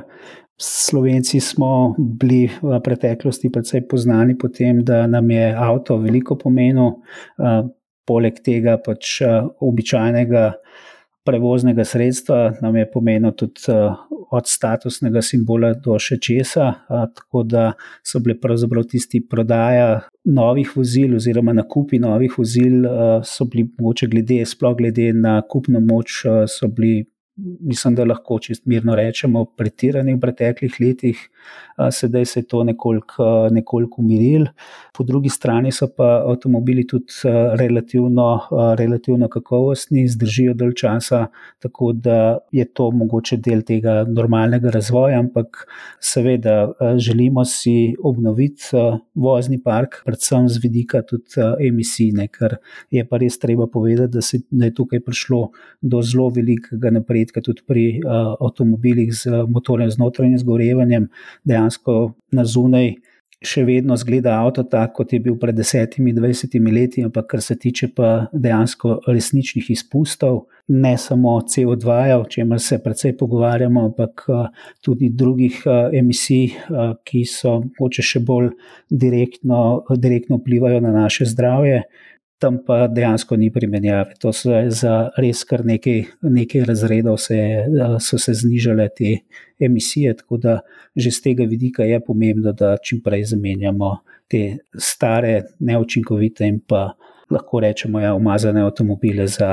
Slovenci 0.57 1.39
smo 1.43 1.95
bili 1.99 2.47
v 2.61 2.77
preteklosti 2.83 3.49
precej 3.51 3.83
poznani 3.91 4.37
po 4.39 4.47
tem, 4.47 4.83
da 4.87 5.03
nam 5.07 5.31
je 5.31 5.49
avto 5.51 5.97
veliko 5.97 6.37
pomenil. 6.39 7.01
poleg 8.05 8.39
tega 8.45 8.77
pač 8.81 9.19
običajnega 9.65 10.45
prevoznega 11.25 11.81
sredstva, 11.85 12.59
nam 12.61 12.75
je 12.77 12.85
pomenilo 12.91 13.31
tudi 13.33 13.73
od 14.35 14.49
statusnega 14.49 15.23
simbola 15.25 15.71
do 15.73 15.97
še 16.01 16.19
česa. 16.21 16.67
Tako 16.87 17.43
da 17.49 17.71
so 18.05 18.21
bile 18.21 18.37
pravzaprav 18.41 18.85
tisti 18.91 19.23
prodaja 19.25 20.03
novih 20.29 20.75
vozil 20.77 21.15
oziroma 21.17 21.55
nakupi 21.57 21.99
novih 22.01 22.37
vozil, 22.37 22.85
so 23.25 23.49
bili 23.49 23.65
mogoče 23.79 24.09
glede, 24.11 24.39
sploh 24.45 24.77
glede 24.77 25.11
na 25.17 25.39
kupno 25.49 25.81
moč, 25.81 26.21
so 26.51 26.69
bili 26.69 27.07
mislim, 27.37 27.95
da 27.95 28.05
lahko 28.05 28.39
čist 28.39 28.65
mirno 28.65 28.95
rečemo, 28.95 29.45
pretirani 29.45 30.13
v 30.15 30.19
preteklih 30.19 30.75
letih, 30.79 31.19
sedaj 31.91 32.25
se 32.25 32.39
je 32.39 32.47
to 32.47 32.63
nekoliko, 32.63 33.49
nekoliko 33.51 34.01
umiril. 34.01 34.45
Po 34.95 35.03
drugi 35.03 35.29
strani 35.29 35.71
so 35.71 35.89
pa 35.97 36.23
avtomobili 36.29 36.85
tudi 36.87 37.11
relativno, 37.59 38.39
relativno 38.79 39.27
kakovostni, 39.29 40.07
zdržijo 40.07 40.53
dalj 40.53 40.73
časa, 40.79 41.25
tako 41.59 41.91
da 41.93 42.37
je 42.51 42.65
to 42.65 42.91
mogoče 42.91 43.37
del 43.37 43.61
tega 43.67 44.05
normalnega 44.07 44.71
razvoja, 44.71 45.19
ampak 45.19 45.65
seveda 45.99 46.71
želimo 46.97 47.45
si 47.45 47.95
obnoviti 48.03 48.63
vozni 49.15 49.59
park, 49.63 50.01
predvsem 50.05 50.47
z 50.49 50.63
vidika 50.63 51.01
tudi 51.01 51.43
emisij, 51.67 52.13
ne, 52.15 52.27
ker 52.31 52.57
je 52.91 53.03
pa 53.05 53.19
res 53.19 53.39
treba 53.39 53.67
povedati, 53.67 54.13
da, 54.13 54.21
se, 54.21 54.39
da 54.51 54.65
je 54.65 54.73
tukaj 54.73 55.03
prišlo 55.03 55.49
do 55.81 56.01
zelo 56.01 56.29
velikega 56.29 56.89
napredka 56.95 57.24
napredka 57.25 57.41
tudi 57.41 57.61
pri 57.65 58.01
uh, 58.03 58.35
avtomobilih 58.39 59.13
z 59.13 59.45
motorjem 59.47 59.91
z 59.91 59.97
notranjim 59.97 60.37
zgorevanjem, 60.39 61.09
dejansko 61.43 62.13
na 62.31 62.45
zunaj. 62.45 62.95
Še 63.45 63.65
vedno 63.67 63.93
zgleda 63.99 64.39
avto 64.41 64.63
tako, 64.63 65.03
kot 65.03 65.11
je 65.13 65.19
bil 65.19 65.35
pred 65.37 65.53
desetimi, 65.53 66.13
dvajsetimi 66.15 66.71
leti, 66.71 67.03
ampak 67.03 67.27
kar 67.29 67.41
se 67.43 67.57
tiče 67.59 67.91
pa 67.93 68.29
dejansko 68.31 69.03
resničnih 69.05 69.67
izpustov, 69.69 70.47
ne 70.71 70.95
samo 70.97 71.35
CO2, 71.43 72.15
o 72.15 72.23
čemer 72.31 72.63
se 72.63 72.79
precej 72.81 73.13
pogovarjamo, 73.19 73.83
ampak 73.91 74.23
tudi 74.81 75.11
drugih 75.11 75.61
emisij, 75.93 76.55
ki 77.05 77.25
so 77.27 77.59
moče 77.77 78.07
še 78.07 78.23
bolj 78.25 78.49
direktno, 78.89 79.83
direktno 79.93 80.39
vplivajo 80.39 80.81
na 80.81 80.95
naše 81.03 81.27
zdravje 81.29 81.83
tam 82.39 82.57
pa 82.65 82.87
dejansko 82.87 83.37
ni 83.39 83.51
primerjave. 83.51 84.17
To 84.21 84.33
so 84.35 84.57
za 84.69 84.95
res 85.17 85.43
kar 85.47 85.63
nekaj, 85.65 86.03
nekaj 86.21 86.65
razredov, 86.67 87.17
se, 87.21 87.39
so 88.03 88.19
se 88.21 88.35
znižale 88.35 88.89
te 88.97 89.17
emisije, 89.59 90.15
tako 90.21 90.37
da 90.37 90.59
že 90.95 91.11
z 91.11 91.21
tega 91.21 91.43
vidika 91.43 91.83
je 91.83 91.99
pomembno, 91.99 92.53
da 92.53 92.77
čim 92.77 93.01
prej 93.03 93.25
zamenjamo 93.31 93.97
te 94.31 94.57
stare, 94.77 95.41
neučinkovite 95.59 96.47
in 96.47 96.61
pa. 96.67 96.91
Lahko 97.25 97.57
rečemo, 97.57 97.97
da 97.97 98.03
ja, 98.03 98.09
je 98.11 98.17
umazane 98.19 98.61
avtomobile 98.61 99.23
za, 99.27 99.47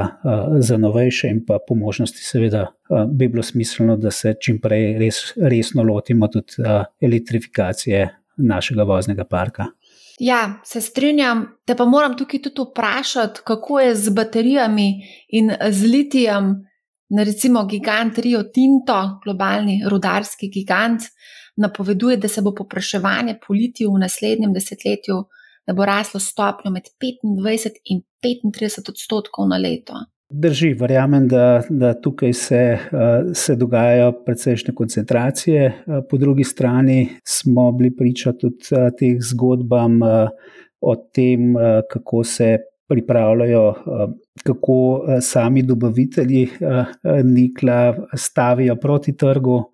za 0.60 0.76
novejše, 0.76 1.30
in 1.32 1.38
pa 1.46 1.56
po 1.68 1.72
možnosti, 1.74 2.20
seveda, 2.20 2.66
bi 3.08 3.30
bilo 3.32 3.42
smiselno, 3.42 3.96
da 3.96 4.10
se 4.12 4.34
čim 4.36 4.58
prej 4.60 4.98
res, 5.00 5.22
resno 5.40 5.82
lotimo 5.82 6.28
tudi 6.28 6.60
elektrifikacije 7.00 8.10
našega 8.36 8.84
voznega 8.84 9.24
parka. 9.24 9.70
Ja, 10.22 10.60
se 10.64 10.80
strinjam, 10.80 11.40
te 11.66 11.74
pa 11.74 11.84
moram 11.84 12.12
tukaj 12.16 12.42
tudi 12.42 12.62
vprašati, 12.68 13.40
kako 13.44 13.80
je 13.80 13.94
z 13.96 14.10
baterijami 14.14 14.86
in 15.28 15.50
z 15.70 15.88
litijem, 15.90 16.52
recimo 17.26 17.64
gigant 17.66 18.18
Rio 18.18 18.42
Tinto, 18.42 18.98
globalni 19.24 19.80
rudarski 19.90 20.50
gigant, 20.54 21.08
napoveduje, 21.56 22.16
da 22.16 22.28
se 22.28 22.42
bo 22.42 22.54
popraševanje 22.54 23.34
po 23.46 23.54
litiju 23.54 23.90
v 23.96 24.04
naslednjem 24.04 24.52
desetletju, 24.54 25.18
da 25.66 25.74
bo 25.74 25.84
raslo 25.84 26.20
stopnjo 26.20 26.70
med 26.70 26.86
25 27.02 27.82
in 27.84 28.02
35 28.22 28.94
odstotkov 28.94 29.48
na 29.48 29.58
leto. 29.58 30.04
Drži, 30.34 30.72
verjamem, 30.80 31.26
da, 31.28 31.62
da 31.68 31.92
tukaj 32.00 32.32
se, 32.32 32.56
eh, 32.56 32.78
se 33.34 33.56
dogajajo 33.56 34.12
precejšnje 34.24 34.74
koncentracije. 34.74 35.64
Eh, 35.66 36.00
po 36.10 36.16
drugi 36.16 36.44
strani 36.44 37.08
smo 37.24 37.72
bili 37.72 37.96
priča 37.96 38.32
tudi 38.32 38.56
eh, 38.70 38.90
teh 38.98 39.16
zgodbam 39.20 40.00
o 40.80 40.96
tem, 41.14 41.54
kako 41.90 42.24
se 42.24 42.58
pripravljajo, 42.88 43.74
kako 44.42 45.04
sami 45.20 45.62
dobavitelji 45.62 46.48
nikla 47.24 47.94
stavijo 48.14 48.76
proti 48.76 49.16
trgu. 49.16 49.71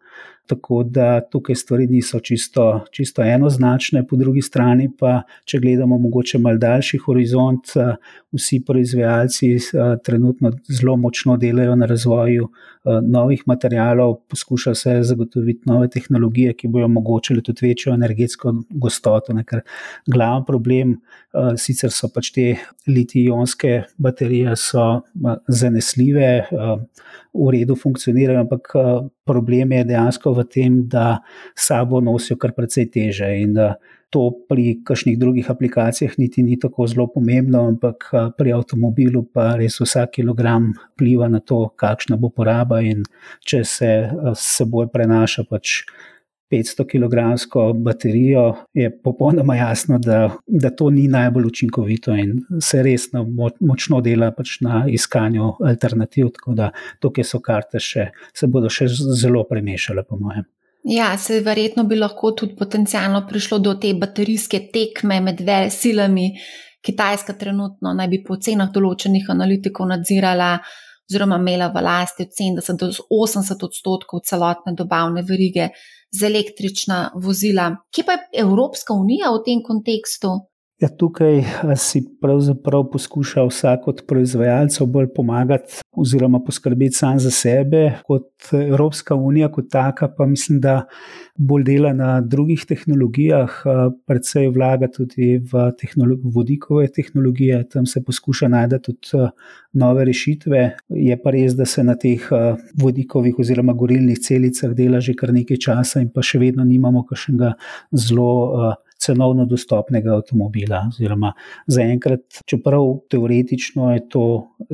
Tako 0.49 0.83
da 0.83 1.21
tukaj 1.21 1.55
stvari 1.55 1.87
niso 1.87 2.21
čisto, 2.21 2.85
čisto 2.91 3.23
enoznačne, 3.23 4.07
po 4.07 4.17
drugi 4.17 4.43
strani 4.43 4.89
pa, 4.99 5.23
če 5.45 5.61
gledamo 5.61 5.99
mogoče 5.99 6.39
mal 6.41 6.57
daljši 6.59 6.99
horizont, 7.05 7.75
vsi 8.33 8.63
proizvajalci 8.67 9.51
trenutno 10.05 10.53
zelo 10.69 10.97
močno 10.97 11.37
delajo 11.37 11.77
na 11.77 11.87
razvoju 11.87 12.49
novih 13.03 13.43
materijalov, 13.47 14.15
poskušajo 14.29 14.75
se 14.75 14.95
zagotoviti 15.03 15.69
nove 15.71 15.89
tehnologije, 15.93 16.55
ki 16.57 16.69
bodo 16.69 16.85
omogočile 16.89 17.43
tudi 17.43 17.69
večjo 17.69 17.95
energetsko 17.95 18.55
gostoto. 18.71 19.33
Ne, 19.37 19.45
ker 19.45 19.63
glavni 20.07 20.47
problem, 20.47 20.97
sicer 21.57 21.93
so 21.95 22.09
pač 22.15 22.33
te 22.35 22.47
litijonske 22.89 23.83
baterije 23.99 24.57
zanesljive, 25.49 26.31
v 27.39 27.51
redu 27.53 27.77
funkcionirajo, 27.77 28.41
ampak 28.41 28.73
problem 29.29 29.73
je 29.77 29.85
dejansko 29.93 30.33
v 30.35 30.45
tem, 30.49 30.81
da 30.89 31.19
sabo 31.57 32.01
nosijo 32.01 32.39
kar 32.41 32.55
precej 32.57 32.89
teže. 32.91 33.29
In 33.43 33.55
to 34.11 34.31
pri 34.49 34.79
kakšnih 34.85 35.19
drugih 35.21 35.51
aplikacijah 35.51 36.19
niti 36.19 36.43
ni 36.43 36.59
tako 36.61 36.87
zelo 36.87 37.07
pomembno, 37.13 37.67
ampak 37.69 38.11
pri 38.39 38.53
avtomobilu 38.57 39.27
pa 39.33 39.55
res 39.61 39.81
vsak 39.81 40.17
kilogram 40.21 40.73
vpliva 40.95 41.29
na 41.29 41.41
to, 41.41 41.67
kakšna 41.77 42.17
bo 42.17 42.31
poraba 42.33 42.81
in 42.81 43.05
če 43.45 43.65
se 43.65 43.93
s 44.35 44.47
seboj 44.59 44.89
prenaša 44.93 45.45
pač. 45.51 45.83
500 46.49 46.85
kg 46.89 47.15
baterijo, 47.85 48.55
je 48.73 48.89
popolnoma 49.05 49.57
jasno, 49.57 49.99
da, 49.99 50.31
da 50.47 50.71
to 50.71 50.91
ni 50.91 51.09
najbolj 51.09 51.45
učinkovito 51.47 52.15
in 52.17 52.39
se 52.61 52.83
resno 52.83 53.27
močno 53.61 54.01
dela 54.01 54.31
pač 54.33 54.57
na 54.65 54.87
iskanju 54.89 55.53
alternativ. 55.61 56.31
Tako 56.39 56.55
da 56.55 56.71
tukaj 57.05 57.25
so 57.25 57.43
karte 57.45 57.81
še, 57.81 58.09
se 58.33 58.49
bodo 58.49 58.73
še 58.73 58.89
zelo 58.89 59.45
premešale, 59.45 60.09
po 60.09 60.17
mojem. 60.17 60.49
Ja, 60.89 61.19
se 61.19 61.41
verjetno 61.45 61.83
bi 61.85 61.99
lahko 61.99 62.31
tudi 62.33 62.55
potencialno 62.57 63.27
prišlo 63.29 63.59
do 63.61 63.75
te 63.77 63.91
baterijske 63.95 64.61
tekme 64.73 65.21
med 65.21 65.43
silami. 65.71 66.31
Kitajska 66.81 67.35
trenutno 67.37 67.93
naj 67.93 68.09
bi 68.09 68.23
po 68.25 68.39
cenah 68.41 68.71
določenih 68.73 69.27
analitikov 69.29 69.91
nadzirala 69.91 70.55
oziroma 71.11 71.37
imela 71.37 71.69
v 71.75 71.83
lasti 71.85 72.25
od 72.25 72.33
70 72.41 72.81
do 72.81 72.89
80 72.89 73.67
odstotkov 73.69 74.25
celotne 74.25 74.73
dobavne 74.77 75.23
verige 75.29 75.69
za 76.11 76.27
električna 76.27 77.11
vozila. 77.15 77.69
Kje 77.93 78.05
pa 78.05 78.17
je 78.17 78.45
Evropska 78.45 78.97
unija 78.97 79.33
v 79.35 79.45
tem 79.45 79.61
kontekstu? 79.65 80.33
Ja, 80.79 80.87
tukaj 80.89 81.41
si 81.75 82.05
pravzaprav 82.23 82.85
poskuša 82.93 83.43
vsak 83.49 83.89
od 83.91 84.03
proizvajalcev 84.07 84.87
bolj 84.87 85.09
pomagati, 85.15 85.81
oziroma 85.91 86.39
poskrbeti 86.47 86.95
sam 86.95 87.19
za 87.19 87.33
sebe, 87.35 87.81
kot 88.07 88.53
Evropska 88.53 89.15
unija, 89.15 89.49
kot 89.53 89.67
taka, 89.71 90.07
pa 90.09 90.27
mislim, 90.27 90.61
da 90.63 90.85
bolj 91.35 91.65
dela 91.67 91.93
na 91.93 92.21
drugih 92.21 92.63
tehnologijah, 92.69 93.59
predvsej 94.07 94.53
vlaga 94.55 94.87
tudi 94.95 95.41
v 95.53 95.67
tehnolog 95.81 96.23
vodikove 96.23 96.87
tehnologije, 96.95 97.65
tam 97.75 97.87
se 97.87 98.05
poskuša 98.05 98.49
najti 98.49 98.79
tudi 98.87 99.27
nove 99.73 100.05
rešitve. 100.05 100.77
Je 100.95 101.23
pa 101.23 101.35
res, 101.35 101.59
da 101.59 101.67
se 101.67 101.83
na 101.85 101.99
teh 101.99 102.23
vodikovih 102.79 103.39
oziroma 103.39 103.75
gorilnih 103.75 104.23
celicah 104.23 104.79
dela 104.79 105.01
že 105.01 105.19
kar 105.19 105.35
nekaj 105.35 105.59
časa, 105.59 106.07
in 106.07 106.13
pa 106.15 106.23
še 106.23 106.39
vedno 106.39 106.65
nimamo 106.65 107.03
kakšnega 107.03 107.57
zelo 107.91 108.77
cenovno 108.99 109.47
dostopnega 109.47 110.17
avtomobila. 110.17 110.83
Oziroma, 110.89 111.33
zaenkrat, 111.71 112.43
čeprav 112.47 112.87
teoretično 113.11 113.93
je 113.95 114.03
to 114.09 114.25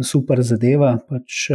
super 0.02 0.42
zadeva, 0.42 0.94
pač 1.08 1.48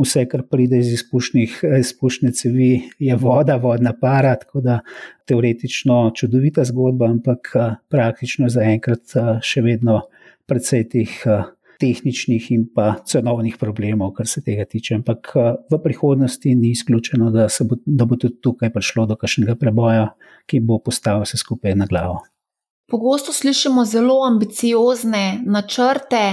vse, 0.00 0.26
kar 0.30 0.46
pride 0.50 0.78
iz 0.78 0.92
izpušne 0.94 2.32
cevi, 2.32 2.70
je 2.98 3.16
voda, 3.16 3.56
vodna 3.56 3.92
para. 4.00 4.36
Tako 4.40 4.62
da 4.64 4.78
teoretično 5.28 6.12
čudovita 6.16 6.64
zgodba, 6.64 7.10
ampak 7.10 7.52
praktično 7.90 8.48
zaenkrat 8.52 9.18
še 9.42 9.64
vedno 9.66 10.04
precej 10.46 10.88
teh 10.92 11.20
tehničnih 11.84 12.50
in 12.56 12.64
pa 12.74 12.94
cenovnih 13.04 13.58
problemov, 13.60 14.14
kar 14.16 14.28
se 14.28 14.42
tega 14.44 14.64
tiče. 14.64 14.96
Ampak 15.00 15.32
eh, 15.36 15.50
v 15.70 15.80
prihodnosti 15.84 16.54
ni 16.54 16.72
izključeno, 16.72 17.30
da, 17.34 17.48
bo, 17.68 17.80
da 17.84 18.08
bo 18.08 18.16
tudi 18.16 18.40
tukaj 18.42 18.72
prišlo 18.72 19.06
do 19.12 19.18
kakšnega 19.20 19.58
preboja, 19.60 20.08
ki 20.48 20.62
bo 20.64 20.80
postavil 20.84 21.26
vse 21.26 21.40
skupaj 21.40 21.76
na 21.76 21.88
glavo. 21.90 22.22
Pogosto 22.90 23.32
slišimo 23.32 23.84
zelo 23.88 24.18
ambiciozne 24.26 25.40
načrte, 25.46 26.24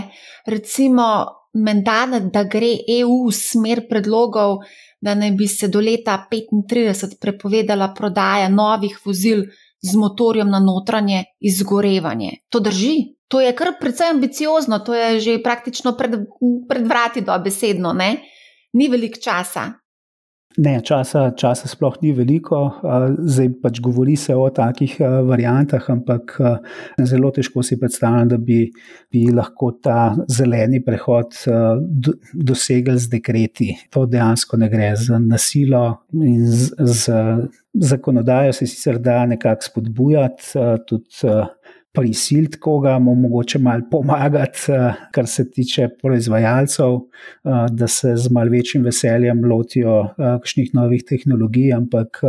recimo, 0.51 1.07
menda, 1.53 2.05
da 2.33 2.43
gre 2.43 2.73
EU 2.99 3.27
v 3.27 3.35
smer 3.35 3.85
predlogov, 3.89 4.59
da 5.01 5.15
naj 5.15 5.31
bi 5.31 5.47
se 5.47 5.67
do 5.71 5.79
leta 5.79 6.17
2035 6.31 7.17
prepovedala 7.21 7.93
prodaja 7.97 8.49
novih 8.49 8.99
vozil 9.05 9.45
z 9.81 9.95
motorjem 9.95 10.49
na 10.49 10.59
notranje 10.59 11.23
izgorevanje. 11.39 12.31
To 12.49 12.59
drži. 12.59 12.95
To 13.27 13.41
je 13.41 13.55
kar 13.55 13.73
precej 13.79 14.09
ambiciozno, 14.09 14.79
to 14.79 14.93
je 14.93 15.19
že 15.19 15.43
praktično 15.43 15.95
pred, 15.97 16.17
pred 16.69 16.87
vrati, 16.87 17.21
dobesedno, 17.21 17.93
ne? 17.93 18.17
Ni 18.73 18.89
veliko 18.91 19.19
časa. 19.23 19.80
Ne, 20.57 20.73
časa, 20.83 21.29
časa 21.37 21.69
sploh 21.71 21.95
ni 22.03 22.11
veliko, 22.11 22.59
zdaj 23.23 23.49
pač 23.63 23.79
govori 23.83 24.17
se 24.19 24.35
o 24.35 24.49
takih 24.51 24.97
variantah, 24.99 25.85
ampak 25.93 26.35
zelo 27.07 27.31
težko 27.31 27.63
si 27.63 27.77
predstavljam, 27.79 28.33
da 28.33 28.37
bi, 28.37 28.65
bi 29.11 29.23
lahko 29.31 29.71
ta 29.83 30.11
zeleni 30.27 30.81
prehod 30.83 31.37
dosegli 32.33 32.97
z 32.99 33.13
dekreti. 33.15 33.69
To 33.95 34.03
dejansko 34.09 34.59
ne 34.59 34.69
gre 34.71 34.91
z 34.99 35.21
nasilo 35.23 35.85
in 36.19 36.43
z, 36.51 36.75
z 36.79 37.21
zakonodajo 37.73 38.53
se 38.53 38.67
sicer 38.67 38.99
da 38.99 39.25
nekako 39.25 39.61
spodbujati, 39.69 40.43
tudi 40.87 41.05
prisiliti 41.93 42.60
koga, 42.60 42.99
mu 42.99 43.15
mogoče 43.15 43.60
malo 43.60 43.84
pomagati, 43.91 44.71
eh, 44.71 44.93
kar 45.12 45.27
se 45.27 45.51
tiče 45.51 45.88
proizvajalcev, 46.01 46.93
eh, 46.95 47.49
da 47.71 47.88
se 47.88 48.15
z 48.15 48.32
malo 48.32 48.51
večjim 48.51 48.84
veseljem 48.84 49.45
lotijo 49.45 50.04
eh, 50.04 50.13
kakšnih 50.15 50.69
novih 50.73 51.04
tehnologij, 51.10 51.73
ampak 51.73 52.21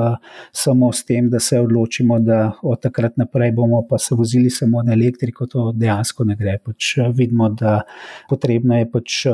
samo 0.52 0.92
s 0.92 1.04
tem, 1.04 1.30
da 1.30 1.40
se 1.40 1.60
odločimo, 1.60 2.18
da 2.18 2.52
od 2.62 2.80
takrat 2.82 3.16
naprej 3.16 3.52
bomo 3.52 3.86
pa 3.88 3.98
se 3.98 4.14
vozili 4.14 4.50
samo 4.50 4.82
na 4.82 4.92
elektriko, 4.92 5.46
to 5.46 5.72
dejansko 5.72 6.24
ne 6.24 6.36
gre. 6.36 6.58
Pač 6.64 6.96
vidimo, 7.14 7.48
da 7.48 7.82
potrebno 8.28 8.78
je 8.78 8.90
pač 8.90 9.26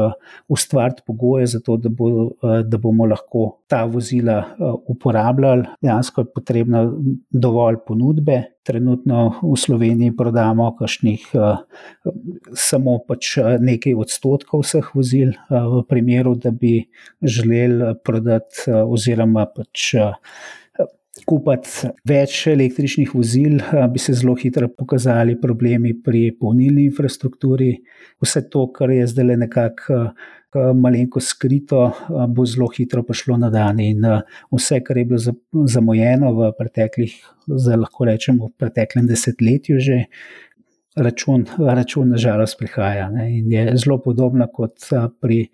ustvariti 0.48 1.02
pogoje 1.06 1.46
za 1.46 1.60
to, 1.60 1.76
da, 1.76 1.88
bo, 1.88 2.30
da 2.64 2.78
bomo 2.78 3.06
lahko 3.06 3.62
ta 3.66 3.84
vozila 3.84 4.44
uporabljali. 4.86 5.64
Dejansko 5.82 6.20
je 6.20 6.32
potrebno 6.34 6.84
dovolj 7.30 7.76
ponudbe. 7.86 8.42
Trenutno 8.68 9.40
v 9.40 9.56
Sloveniji 9.56 10.12
prodamo 10.16 10.68
kašnih, 10.76 11.22
uh, 11.32 11.62
samo 12.52 12.98
pač 13.08 13.38
eh, 13.40 13.56
nekaj 13.64 13.96
odstotkov 13.96 14.66
vseh 14.66 14.90
vozil, 14.92 15.32
uh, 15.48 15.70
v 15.78 15.82
primeru, 15.88 16.34
da 16.36 16.52
bi 16.52 16.82
želeli 17.24 17.94
prodati 18.04 18.68
uh, 18.68 18.84
oziroma 18.84 19.46
pač. 19.48 19.94
Kupiti 21.26 21.88
več 22.06 22.46
električnih 22.50 23.10
vozil, 23.14 23.58
bi 23.92 24.00
se 24.00 24.14
zelo 24.14 24.34
hitro 24.38 24.68
pokazali 24.68 25.34
problemi 25.40 25.94
pri 25.94 26.30
polnilni 26.38 26.84
infrastrukturi. 26.88 27.72
Vse 28.22 28.44
to, 28.52 28.66
kar 28.72 28.90
je 28.94 29.06
zdaj 29.10 29.36
nekako 29.40 30.12
malenko 30.78 31.20
skrito, 31.20 31.90
bo 32.32 32.46
zelo 32.48 32.70
hitro 32.72 33.02
prišlo 33.04 33.36
na 33.36 33.50
dan. 33.52 33.80
In 33.84 34.04
vse, 34.54 34.80
kar 34.84 34.96
je 34.96 35.04
bilo 35.10 35.20
zamujeno 35.68 36.32
v 36.38 36.52
preteklih, 36.56 37.16
zdaj 37.48 37.82
lahko 37.84 38.08
rečemo 38.08 38.48
v 38.48 38.64
preteklem 38.64 39.06
desetletju, 39.10 39.80
že 39.80 40.04
račun, 40.96 41.46
račun 41.58 42.10
nažalost, 42.10 42.58
prihaja. 42.58 43.08
Ne? 43.10 43.28
In 43.38 43.52
je 43.52 43.76
zelo 43.76 43.98
podobno 44.02 44.46
kot 44.52 44.88
pri 45.20 45.46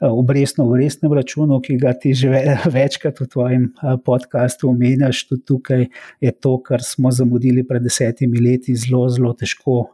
obrestno-obrestnem 0.00 1.12
računu, 1.12 1.60
ki 1.60 1.76
ga 1.76 1.92
ti 1.92 2.14
že 2.14 2.42
večkrat 2.76 3.20
v 3.20 3.28
tvojem 3.28 3.68
podkastu 4.04 4.70
omenjaš. 4.70 5.26
Tudi 5.28 5.44
tukaj 5.44 5.86
je 6.20 6.32
to, 6.32 6.58
kar 6.62 6.82
smo 6.82 7.10
zamudili 7.10 7.66
pred 7.66 7.82
desetimi 7.82 8.40
leti, 8.40 8.76
zelo, 8.76 9.08
zelo 9.08 9.32
težko 9.32 9.86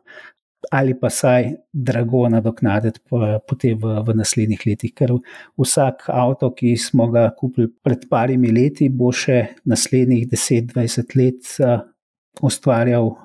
ali 0.70 0.94
pa 1.00 1.10
saj 1.10 1.52
drago 1.72 2.28
nadoknaditi 2.28 3.00
potem 3.48 3.78
v, 3.78 4.00
v 4.04 4.14
naslednjih 4.18 4.64
letih. 4.66 4.92
Ker 4.94 5.14
vsak 5.56 6.08
avto, 6.12 6.50
ki 6.52 6.74
smo 6.76 7.06
ga 7.12 7.28
kupili 7.36 7.70
pred 7.82 8.08
parimi 8.10 8.50
leti, 8.52 8.88
bo 8.90 9.12
še 9.14 9.54
naslednjih 9.70 10.26
10-20 10.28 11.16
let 11.20 11.54
ustvarjal 12.42 13.06
uh, 13.06 13.16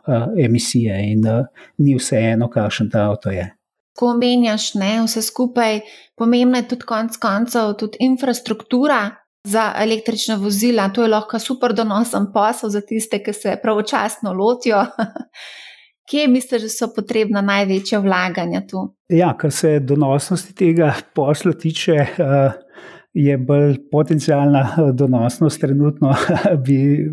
emisije 0.45 0.99
in 1.11 1.27
uh, 1.27 1.45
ni 1.77 1.95
vseeno, 1.95 2.49
kakšen 2.49 2.89
ta 2.89 3.07
avto 3.09 3.31
je. 3.31 3.49
Ko 3.97 4.09
omenjaš 4.15 4.73
ne, 4.81 4.95
vse 5.05 5.21
skupaj, 5.21 5.81
pomembna 6.17 6.63
je 6.63 6.67
tudi 6.73 6.87
konec 6.89 7.17
koncev 7.21 7.75
tudi 7.79 7.97
infrastruktura. 7.99 9.09
Za 9.43 9.73
električna 9.75 10.37
vozila, 10.39 10.87
to 10.89 11.03
je 11.03 11.09
lahko 11.11 11.39
super 11.39 11.73
donosen 11.75 12.29
posel 12.33 12.69
za 12.69 12.81
tiste, 12.81 13.19
ki 13.23 13.33
se 13.33 13.57
pravočasno 13.61 14.31
lotijo. 14.33 14.85
Kje 16.09 16.27
misliš, 16.27 16.61
da 16.61 16.69
so 16.69 16.87
potrebna 16.95 17.41
največja 17.41 17.99
vlaganja 17.99 18.61
tu? 18.67 18.85
Ja, 19.09 19.33
kar 19.37 19.51
se 19.51 19.79
donosnosti 19.79 20.55
tega 20.55 20.93
posla 21.15 21.53
tiče, 21.53 21.91
eh, 21.91 22.51
je 23.13 23.37
bolj 23.37 23.77
potencijalna 23.91 24.59
eh, 24.59 24.91
donosnost. 24.93 25.61
Trenutno 25.61 26.15
bi 26.65 27.09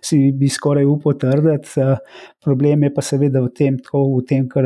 si 0.00 0.32
bi 0.32 0.48
skoraj 0.48 0.84
upal 0.84 1.18
trditi. 1.18 1.80
Eh, 1.80 1.96
problem 2.44 2.82
je 2.82 2.94
pa 2.94 3.02
seveda 3.02 3.40
v 3.40 3.54
tem, 3.54 3.78
tako, 3.78 4.06
v 4.18 4.26
tem 4.28 4.48
kar 4.48 4.64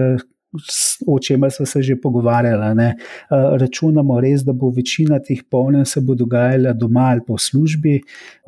o 1.06 1.18
čemer 1.18 1.50
smo 1.52 1.66
se 1.66 1.82
že 1.82 1.96
pogovarjali. 2.00 2.74
Ne. 2.74 2.94
Računamo 3.30 4.20
res, 4.20 4.42
da 4.44 4.52
bo 4.52 4.70
večina 4.72 5.18
teh 5.20 5.42
polnjen 5.50 5.84
se 5.84 6.00
bo 6.00 6.14
dogajala 6.14 6.72
doma 6.72 7.10
ali 7.10 7.20
po 7.26 7.36
službi, 7.38 7.98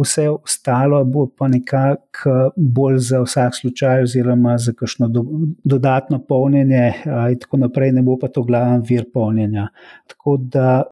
vse 0.00 0.28
ostalo 0.30 1.04
bo 1.04 1.26
pa 1.38 1.48
nekako 1.48 2.52
bolj 2.56 2.98
za 2.98 3.20
vsak 3.20 3.54
slučaj, 3.60 4.02
oziroma 4.02 4.56
za 4.58 4.72
kakšno 4.72 5.08
do, 5.08 5.24
dodatno 5.64 6.22
polnjenje, 6.24 6.94
in 7.04 7.38
tako 7.38 7.60
naprej, 7.66 7.92
ne 7.92 8.02
bo 8.02 8.16
pa 8.18 8.28
to 8.28 8.42
glaven 8.42 8.82
vir 8.88 9.04
polnjenja. 9.12 9.68
Tako 10.08 10.36
da 10.40 10.82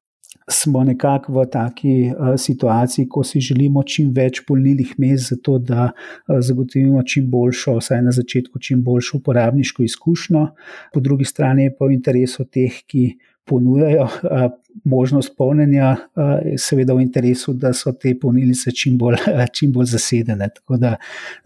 smo 0.49 0.83
nekako 0.83 1.33
v 1.33 1.45
taki 1.51 1.95
uh, 2.09 2.33
situaciji, 2.37 3.07
ko 3.09 3.23
si 3.23 3.39
želimo 3.39 3.83
čim 3.83 4.11
več 4.15 4.41
polnilnih 4.47 4.95
mest, 4.97 5.29
zato 5.29 5.57
da 5.59 5.89
uh, 5.91 6.39
zagotovimo 6.41 7.03
čim 7.03 7.29
boljšo, 7.31 7.77
vsaj 7.79 8.01
na 8.01 8.11
začetku, 8.11 8.59
čim 8.59 8.83
boljšo 8.83 9.17
uporabniško 9.17 9.83
izkušnjo. 9.83 10.45
Po 10.93 10.99
drugi 10.99 11.25
strani 11.25 11.69
je 11.69 11.75
pa 11.77 11.85
v 11.85 11.97
interesu 11.97 12.45
teh, 12.45 12.81
ki 12.87 13.05
ponujajo 13.49 14.05
uh, 14.05 14.45
možnost 14.83 15.33
polnjenja, 15.37 15.95
uh, 16.15 16.33
seveda 16.61 16.93
v 16.93 17.03
interesu, 17.03 17.53
da 17.53 17.73
so 17.73 17.91
te 17.97 18.13
polnilnice 18.19 18.71
čim 18.75 18.97
bolj, 18.97 19.17
uh, 19.31 19.43
čim 19.53 19.73
bolj 19.73 19.89
zasedene. 19.95 20.49
Tako 20.55 20.77
da 20.77 20.95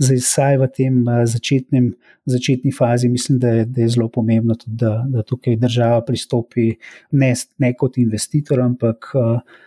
zdaj, 0.03 0.59
v 0.61 0.69
tem 0.75 1.01
začetnem, 1.07 1.93
začetni 2.29 2.73
fazi, 2.75 3.09
mislim, 3.09 3.39
da 3.39 3.57
je, 3.57 3.65
da 3.65 3.81
je 3.81 3.89
zelo 3.95 4.09
pomembno, 4.11 4.55
tudi, 4.59 4.77
da, 4.83 4.95
da 5.07 5.23
tukaj 5.23 5.55
država 5.61 6.03
pristopi 6.05 6.73
ne, 7.11 7.33
ne 7.57 7.73
kot 7.79 7.97
investitor, 7.97 8.61
ampak 8.67 9.11
uh, 9.15 9.59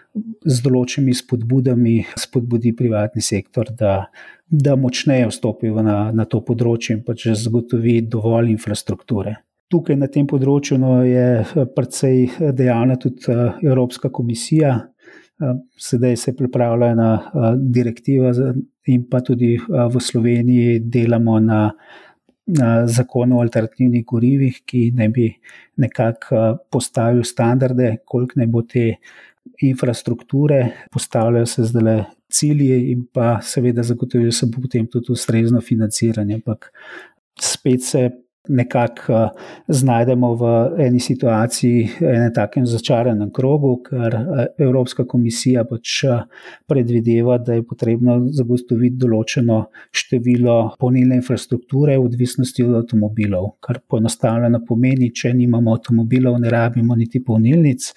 z 0.44 0.62
določenimi 0.64 1.16
spodbudami 1.16 1.98
spodbudi 2.16 2.76
privatni 2.76 3.24
sektor. 3.24 3.72
Da, 3.72 4.06
Da 4.46 4.76
močneje 4.78 5.26
vstopijo 5.26 5.82
na, 5.82 6.12
na 6.14 6.22
to 6.30 6.38
področje 6.38 6.94
in 6.94 7.00
pač 7.02 7.24
zagotovi 7.34 7.96
dovolj 8.06 8.52
infrastrukture. 8.52 9.32
Tukaj 9.66 9.96
na 9.98 10.06
tem 10.06 10.26
področju 10.30 10.76
no, 10.78 11.00
je 11.02 11.26
eh, 11.42 11.64
precej 11.74 12.20
eh, 12.26 12.52
dejavna 12.54 12.96
tudi 13.02 13.26
eh, 13.32 13.64
Evropska 13.66 14.12
komisija. 14.14 14.76
Sedaj 15.76 16.14
se 16.16 16.32
pripravlja 16.32 16.86
ena 16.94 17.08
direktiva, 17.60 18.30
in 18.88 19.02
pa 19.04 19.18
tudi 19.20 19.50
v 19.60 20.00
Sloveniji 20.00 20.78
delamo 20.88 21.34
na, 21.44 21.58
na 22.56 22.70
zakonu 22.88 23.36
o 23.36 23.42
alternativnih 23.44 24.06
gorivih, 24.08 24.62
ki 24.64 24.94
naj 24.96 25.10
bi 25.12 25.26
nekako 25.84 26.46
postavil 26.72 27.20
standarde, 27.28 27.98
koliko 28.08 28.40
naj 28.40 28.48
bo 28.48 28.64
te 28.64 28.86
infrastrukture, 29.68 30.62
postavljajo 30.88 31.52
se 31.52 31.68
zdaj 31.68 32.06
cilje, 32.32 32.80
in 32.94 33.04
pa 33.12 33.36
seveda 33.44 33.84
zagotovijo 33.84 34.32
se 34.32 34.48
bo 34.48 34.64
potem 34.64 34.88
tudi 34.88 35.12
ustrezno 35.12 35.60
financiranje. 35.60 36.40
Ampak 36.40 36.70
spet 37.36 37.84
se 37.84 38.08
nekako 38.48 39.12
uh, 39.12 39.30
znajdemo 39.68 40.34
v 40.34 40.50
eni 40.86 41.00
situaciji, 41.00 41.88
enem 42.00 42.32
takem 42.34 42.66
začaranem 42.66 43.30
krogu, 43.34 43.76
ker 43.86 44.16
uh, 44.16 44.42
Evropska 44.58 45.06
komisija 45.08 45.64
pač 45.68 46.02
uh, 46.04 46.22
predvideva, 46.68 47.38
da 47.38 47.56
je 47.58 47.64
potrebno 47.66 48.18
zagotoviti 48.34 49.00
določeno 49.00 49.62
število 49.94 50.56
polnilne 50.80 51.20
infrastrukture 51.20 51.98
v 51.98 52.06
odvisnosti 52.06 52.64
od 52.66 52.80
avtomobilov, 52.82 53.56
kar 53.64 53.82
poenostavljeno 53.88 54.62
pomeni, 54.68 55.12
če 55.14 55.34
nimamo 55.34 55.76
avtomobilov, 55.76 56.40
ne 56.42 56.52
rabimo 56.52 56.96
niti 56.96 57.24
polnilnic. 57.24 57.92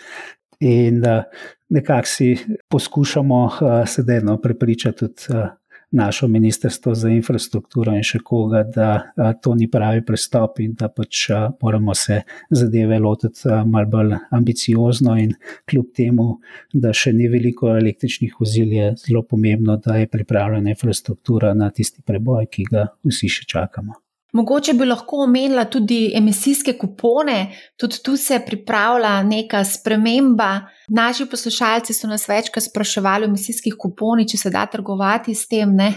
In 0.65 0.99
uh, 1.05 1.23
nekako 1.69 2.07
si 2.07 2.33
poskušamo 2.69 3.45
uh, 3.45 3.71
sedaj 3.88 4.23
no, 4.27 4.38
prepričati 4.43 5.05
tudi 5.05 5.38
uh, 5.38 5.47
našo 5.91 6.28
ministrstvo 6.28 6.93
za 6.95 7.10
infrastrukturo 7.10 7.93
in 7.97 8.04
še 8.06 8.19
koga, 8.25 8.63
da 8.63 8.89
a, 9.15 9.32
to 9.34 9.56
ni 9.56 9.69
pravi 9.71 10.04
pristop 10.06 10.60
in 10.63 10.75
da 10.80 10.89
pač 10.93 11.30
a, 11.34 11.41
moramo 11.62 11.95
se 11.97 12.21
zadeve 12.49 12.99
lotiti 12.99 13.49
malo 13.65 13.89
bolj 13.89 14.18
ambiciozno. 14.36 15.18
In 15.20 15.34
kljub 15.70 15.93
temu, 15.95 16.28
da 16.74 16.93
še 16.93 17.13
ni 17.13 17.30
veliko 17.32 17.74
električnih 17.78 18.36
vozil, 18.39 18.74
je 18.74 18.91
zelo 19.05 19.24
pomembno, 19.24 19.78
da 19.78 19.97
je 19.97 20.11
pripravljena 20.11 20.76
infrastruktura 20.76 21.53
na 21.53 21.72
tisti 21.72 22.05
preboj, 22.05 22.45
ki 22.51 22.70
ga 22.70 22.88
vsi 23.05 23.32
še 23.39 23.49
čakamo. 23.49 23.97
Mogoče 24.34 24.73
bi 24.73 24.86
lahko 24.86 25.23
omenila 25.23 25.63
tudi 25.65 26.11
emisijske 26.15 26.75
kupone, 26.77 27.38
tudi 27.77 27.97
tu 28.05 28.17
se 28.17 28.38
pripravlja 28.45 29.23
neka 29.23 29.63
sprememba. 29.65 30.49
Naši 30.88 31.25
poslušalci 31.25 31.93
so 31.93 32.07
nas 32.07 32.27
večkrat 32.30 32.63
spraševali 32.69 33.25
o 33.25 33.30
emisijskih 33.30 33.73
kuponih, 33.80 34.27
če 34.30 34.38
se 34.38 34.51
da 34.53 34.65
trgovati 34.69 35.34
s 35.36 35.47
tem. 35.49 35.73
Ne? 35.75 35.93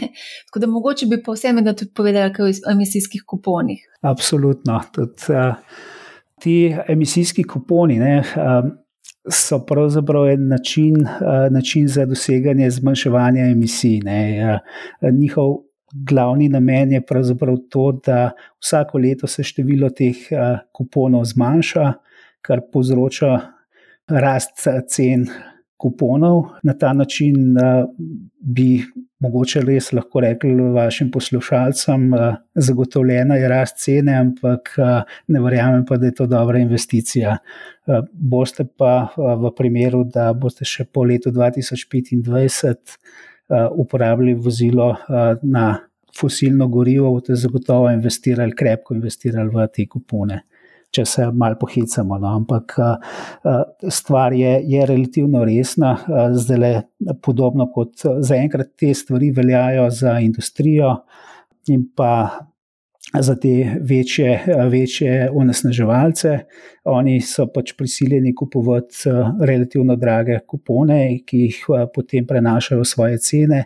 Tako 0.47 0.65
da 0.65 0.67
mogoče 0.67 1.07
bi 1.07 1.23
povsem 1.23 1.61
da 1.65 1.75
tudi 1.77 1.93
povedali 1.95 2.33
o 2.41 2.71
emisijskih 2.73 3.25
kuponih. 3.27 3.85
Absolutno. 4.01 4.81
Tudi, 4.93 5.13
uh, 5.29 5.55
ti 6.41 6.77
emisijski 6.89 7.45
kuponi 7.45 7.99
ne, 7.99 8.15
uh, 8.21 8.71
so 9.29 9.61
pravzaprav 9.67 10.31
en 10.31 10.49
način, 10.49 10.97
uh, 11.05 11.53
način 11.53 11.89
za 11.89 12.07
doseganje 12.07 12.71
zmanjševanja 12.71 13.45
emisij. 13.53 14.01
Ne, 14.05 14.23
uh, 15.03 15.13
glavni 15.93 16.49
namen 16.49 16.93
je 16.93 17.01
pravzaprav 17.07 17.57
to, 17.71 17.93
da 18.07 18.31
vsako 18.61 18.99
leto 18.99 19.27
se 19.27 19.45
število 19.45 19.91
teh 19.91 20.17
uh, 20.33 20.59
kuponov 20.73 21.25
zmanjša, 21.25 21.93
kar 22.43 22.65
povzroča 22.73 23.39
rast 24.09 24.67
cen 24.89 25.27
kuponov. 25.77 26.45
Na 26.63 26.75
ta 26.79 26.93
način 26.93 27.57
uh, 27.57 27.85
bi 28.41 28.83
mogoče 29.23 29.63
res 29.67 29.93
lahko 29.95 30.21
rekli 30.21 30.55
vašim 30.75 31.11
poslušalcem, 31.15 32.09
zagotovljena 32.55 33.37
je 33.39 33.49
rast 33.49 33.79
cene, 33.85 34.17
ampak 34.19 34.73
ne 35.29 35.43
verjamem 35.45 35.85
pa, 35.89 35.97
da 35.97 36.09
je 36.11 36.17
to 36.19 36.27
dobra 36.27 36.59
investicija. 36.59 37.37
Boste 38.13 38.67
pa 38.79 39.13
v 39.17 39.53
primeru, 39.57 40.03
da 40.05 40.33
boste 40.35 40.67
še 40.69 40.89
po 40.91 41.07
letu 41.07 41.31
2025 41.31 42.99
uporabljali 43.77 44.35
vozilo 44.35 44.95
na 45.43 45.67
fosilno 46.21 46.69
gorivo, 46.69 47.11
boste 47.13 47.35
zagotovo 47.35 47.91
investirali, 47.91 48.53
krepko 48.57 48.95
investirali 48.95 49.51
v 49.55 49.67
te 49.73 49.87
kupone 49.89 50.43
če 50.93 51.05
se 51.09 51.27
malo 51.33 51.57
pohicamo. 51.61 52.19
No. 52.21 52.35
Ampak 52.37 52.77
stvar 53.89 54.37
je, 54.37 54.53
je 54.69 54.87
relativno 54.89 55.45
resna, 55.49 55.95
zdaj 56.37 56.61
le 56.61 56.73
podobno 57.25 57.69
kot 57.73 58.05
zaenkrat 58.21 58.75
te 58.79 58.93
stvari 58.95 59.33
veljajo 59.37 59.89
za 60.03 60.19
industrijo 60.21 60.97
in 61.73 61.87
pa. 61.97 62.15
Za 63.21 63.35
te 63.37 63.77
večje, 63.81 64.45
večje 64.71 65.31
onesnaževalce, 65.35 66.39
oni 66.85 67.19
so 67.21 67.45
pač 67.53 67.75
prisiljeni 67.77 68.33
kupovati 68.35 69.13
relativno 69.45 69.97
drage 70.01 70.39
kupone, 70.49 71.19
ki 71.27 71.43
jih 71.43 71.59
potem 71.95 72.27
prenašajo 72.27 72.81
v 72.81 72.89
svoje 72.89 73.19
cene. 73.21 73.65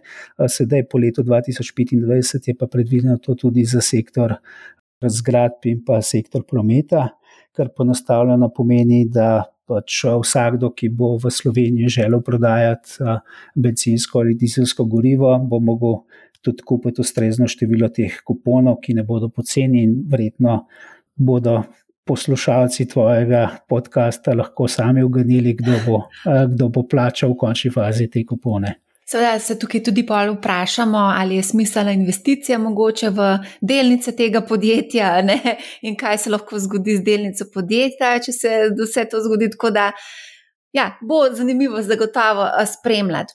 Sedaj, 0.50 0.88
po 0.90 0.98
letu 0.98 1.22
2025, 1.22 2.50
je 2.50 2.56
pa 2.58 2.66
predvideno 2.66 3.18
to 3.22 3.34
tudi 3.38 3.64
za 3.64 3.80
sektor 3.80 4.34
zgradb 5.06 5.70
in 5.70 5.84
pa 5.86 6.00
sektor 6.02 6.42
prometa, 6.42 7.06
kar 7.54 7.70
poenostavljeno 7.76 8.50
pomeni, 8.50 9.04
da 9.06 9.44
pač 9.66 10.02
vsakdo, 10.06 10.72
ki 10.74 10.90
bo 10.94 11.16
v 11.22 11.30
Sloveniji 11.30 11.90
želel 12.00 12.20
prodajati 12.22 13.02
benzinsko 13.54 14.20
ali 14.22 14.34
dizelsko 14.38 14.84
gorivo, 14.90 15.32
bo 15.38 15.58
mogel 15.60 16.00
tudi 16.46 16.64
kupiti 16.66 17.02
ustrezno 17.02 17.48
število 17.50 17.90
teh 17.94 18.20
kuponov, 18.24 18.78
ki 18.84 18.96
ne 18.96 19.04
bodo 19.06 19.28
poceni 19.28 19.84
in 19.86 19.98
verjetno 20.10 20.62
bodo. 21.16 21.64
Poslušalci 22.06 22.84
tvojega 22.86 23.40
podcasta 23.66 24.30
lahko 24.38 24.68
sami 24.70 25.02
uganili, 25.02 25.56
kdo 25.58 25.80
bo, 25.82 25.96
kdo 26.52 26.68
bo 26.70 26.84
plačal 26.86 27.32
v 27.32 27.38
končni 27.40 27.72
fazi 27.74 28.06
te 28.06 28.22
kupone. 28.22 28.76
Seveda 29.06 29.38
se 29.38 29.54
tukaj 29.58 29.84
tudi 29.86 30.02
pol 30.06 30.32
vprašamo, 30.34 30.98
ali 30.98 31.36
je 31.36 31.42
smiselna 31.42 31.92
investicija 31.94 32.58
mogoče 32.58 33.10
v 33.14 33.26
delnice 33.60 34.16
tega 34.16 34.40
podjetja 34.40 35.10
ne? 35.22 35.36
in 35.82 35.94
kaj 35.96 36.18
se 36.18 36.30
lahko 36.30 36.58
zgodi 36.58 36.96
z 36.96 37.04
delnico 37.06 37.46
podjetja, 37.54 38.16
če 38.24 38.32
se 38.32 38.54
vse 38.80 39.04
to 39.10 39.20
zgodi. 39.22 39.50
Tako 39.54 39.70
da 39.70 39.92
ja, 40.76 40.98
bo 41.00 41.22
zanimivo 41.32 41.80
zagotovo 41.82 42.48
spremljati. 42.66 43.34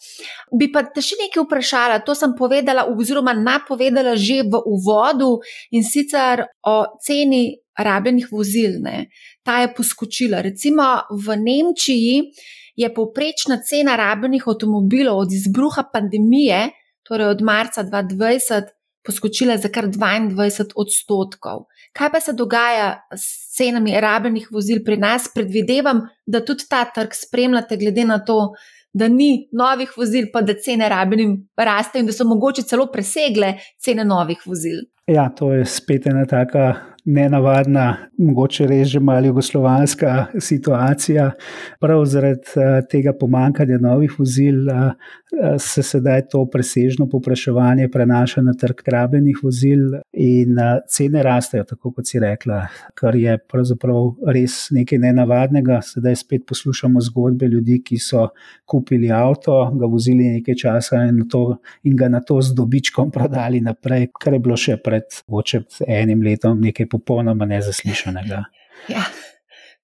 Bi 0.60 0.70
pa 0.72 0.84
te 0.86 1.02
še 1.04 1.18
nekaj 1.24 1.46
vprašala, 1.46 2.02
to 2.06 2.16
sem 2.18 2.36
povedala, 2.38 2.86
oziroma 2.92 3.34
napovedala 3.38 4.16
že 4.16 4.42
v 4.46 4.62
uvodu 4.70 5.34
in 5.74 5.84
sicer 5.88 6.46
o 6.68 6.76
ceni 7.02 7.58
rabljenih 7.78 8.30
vozil. 8.32 8.78
Ne? 8.84 9.10
Ta 9.44 9.62
je 9.64 9.74
poskočila. 9.74 10.42
Recimo 10.46 10.84
v 11.10 11.38
Nemčiji 11.38 12.30
je 12.76 12.92
povprečna 12.94 13.62
cena 13.66 13.96
rabljenih 14.00 14.46
avtomobilov 14.48 15.26
od 15.26 15.34
izbruha 15.34 15.88
pandemije, 15.94 16.70
torej 17.08 17.34
od 17.36 17.42
marca 17.42 17.84
2020, 17.84 18.72
poskočila 19.06 19.58
za 19.58 19.72
kar 19.74 19.90
22 19.90 20.76
odstotkov. 20.76 21.66
Kaj 21.92 22.12
pa 22.12 22.20
se 22.24 22.34
dogaja 22.34 23.08
s 23.16 23.56
cenami 23.58 23.96
rabljenih 24.02 24.48
vozil 24.52 24.80
pri 24.86 24.98
nas? 24.98 25.28
Predvidevam, 25.34 26.06
da 26.26 26.40
tudi 26.46 26.68
ta 26.70 26.86
trg 26.86 27.16
spremljate, 27.16 27.78
glede 27.78 28.06
na 28.08 28.20
to, 28.26 28.54
da 28.94 29.08
ni 29.08 29.48
novih 29.52 29.92
vozil, 29.98 30.30
pa 30.34 30.42
da 30.42 30.54
cene 30.54 30.90
rabljenim 30.90 31.36
rastejo 31.58 32.04
in 32.04 32.08
da 32.08 32.16
so 32.16 32.28
mogoče 32.28 32.64
celo 32.68 32.88
presegle 32.92 33.54
cene 33.80 34.06
novih 34.06 34.44
vozil. 34.46 34.86
Ja, 35.08 35.30
to 35.30 35.54
je 35.54 35.66
spet 35.66 36.06
ena 36.08 36.26
taka 36.26 36.92
nenavadna, 37.06 37.98
mogoče 38.18 38.68
reže 38.68 39.00
malo 39.00 39.26
jugoslovanska 39.26 40.26
situacija. 40.40 41.32
Prav 41.80 42.06
zaradi 42.06 42.40
eh, 42.56 42.82
tega 42.92 43.14
pomankanja 43.20 43.78
novih 43.78 44.20
vozil 44.20 44.70
eh, 44.70 44.74
eh, 44.74 45.56
se 45.60 45.84
sedaj 45.84 46.28
to 46.30 46.46
presežno 46.46 47.10
popraševanje 47.10 47.90
prenaša 47.90 48.42
na 48.42 48.54
trg 48.54 48.82
rabljenih 48.88 49.40
vozil 49.44 49.80
in 50.14 50.58
cene 50.88 51.24
rastejo, 51.24 51.64
tako 51.64 51.92
kot 51.92 52.08
si 52.08 52.20
rekla, 52.20 52.68
kar 52.96 53.16
je 53.16 53.38
pravzaprav 53.38 54.12
res 54.28 54.68
nekaj 54.72 55.00
nenavadnega. 55.00 55.82
Sedaj 55.82 56.16
spet 56.16 56.46
poslušamo 56.48 57.02
zgodbe 57.02 57.48
ljudi, 57.48 57.82
ki 57.86 57.98
so 57.98 58.28
kupili 58.66 59.12
avto, 59.12 59.72
ga 59.80 59.90
vozili 59.90 60.30
nekaj 60.38 60.56
časa 60.56 61.04
in, 61.10 61.26
to, 61.30 61.58
in 61.84 61.98
ga 61.98 62.10
na 62.10 62.22
to 62.22 62.42
z 62.42 62.54
dobičkom 62.56 63.12
prodali 63.12 63.62
naprej, 63.62 64.12
kar 64.22 64.38
je 64.38 64.40
bilo 64.40 64.58
še 64.58 64.78
pred 64.92 65.82
enim 65.88 66.24
letom 66.26 66.62
nekaj 66.62 66.90
popolnoma 66.92 67.48
nezaslišanega. 67.50 68.44
Ja. 68.92 69.06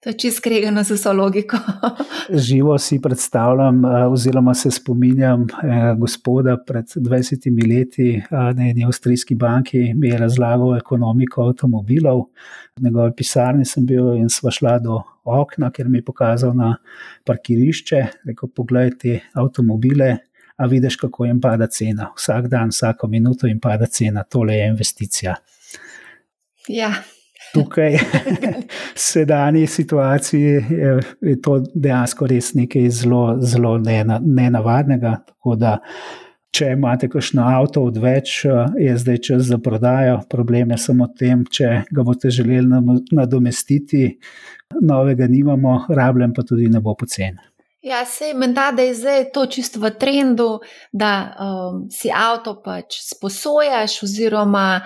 To 0.04 0.10
je 0.10 0.14
čisto 0.14 0.38
skregano 0.38 0.84
z 0.84 0.94
vso 0.94 1.14
logiko. 1.14 1.58
Živo 2.48 2.78
si 2.78 3.00
predstavljam, 3.02 3.86
eh, 3.86 4.06
oziroma 4.08 4.54
se 4.54 4.72
spominjam 4.72 5.42
eh, 5.44 5.96
gospoda 5.98 6.58
pred 6.68 6.86
20 6.86 7.70
leti 7.70 8.10
eh, 8.16 8.54
na 8.54 8.70
eni 8.70 8.86
avstrijski 8.86 9.36
banki, 9.36 9.94
mi 9.94 10.08
je 10.08 10.18
razlagal 10.18 10.78
ekonomiko 10.78 11.42
avtomobilov. 11.42 12.22
V 12.76 12.84
njegovi 12.84 13.12
pisarni 13.18 13.66
sem 13.66 13.86
bil 13.86 14.14
in 14.16 14.30
sva 14.30 14.52
šla 14.52 14.78
do 14.80 15.02
okna, 15.24 15.72
ker 15.72 15.90
mi 15.90 15.98
je 15.98 16.06
pokazal 16.06 16.54
na 16.54 16.76
parkirišče. 17.26 18.06
Rekel, 18.30 18.50
poglej 18.56 18.94
te 19.02 19.20
avtomobile, 19.34 20.18
a 20.58 20.66
vidiš, 20.66 20.96
kako 20.96 21.26
jim 21.26 21.42
pada 21.42 21.68
cena. 21.68 22.12
Vsak 22.18 22.48
dan, 22.48 22.70
vsako 22.70 23.08
minuto 23.08 23.48
jim 23.48 23.60
pada 23.60 23.86
cena, 23.86 24.24
tole 24.24 24.56
je 24.56 24.68
investicija. 24.68 25.36
Ja. 26.68 26.94
Tukaj, 27.54 27.96
v 28.96 29.00
sedanji 29.10 29.68
situaciji, 29.68 30.42
je, 30.70 31.00
je 31.22 31.36
to 31.42 31.62
dejansko 31.74 32.28
res 32.28 32.54
nekaj 32.54 32.90
zelo, 32.90 33.38
zelo 33.40 33.78
nenavadnega. 34.20 35.14
Da, 35.58 35.78
če 36.52 36.72
imate 36.74 37.08
kakšno 37.12 37.46
avto 37.48 37.86
odveč, 37.88 38.42
je 38.82 38.98
zdaj 38.98 39.22
čas 39.30 39.46
za 39.48 39.60
prodajo. 39.64 40.20
Problem 40.30 40.74
je 40.74 40.80
samo 40.82 41.08
v 41.08 41.20
tem, 41.20 41.46
če 41.46 41.84
ga 41.92 42.04
boste 42.04 42.34
želeli 42.34 42.82
nadomestiti, 43.16 44.10
novega 44.82 45.30
nimamo, 45.32 45.84
rabljen 45.90 46.34
pa 46.36 46.44
tudi 46.44 46.68
ne 46.74 46.84
bo 46.84 46.98
pocen. 47.00 47.38
Ja, 47.88 48.06
se 48.06 48.34
meni 48.34 48.54
da, 48.54 48.82
je 48.82 48.94
zdaj 48.96 49.30
to 49.32 49.46
čisto 49.46 49.80
v 49.80 49.94
trendu, 50.00 50.60
da 50.92 51.12
um, 51.40 51.86
si 51.92 52.10
avto 52.12 52.58
pač 52.64 52.98
sposojaš, 53.06 54.02
oziroma 54.04 54.82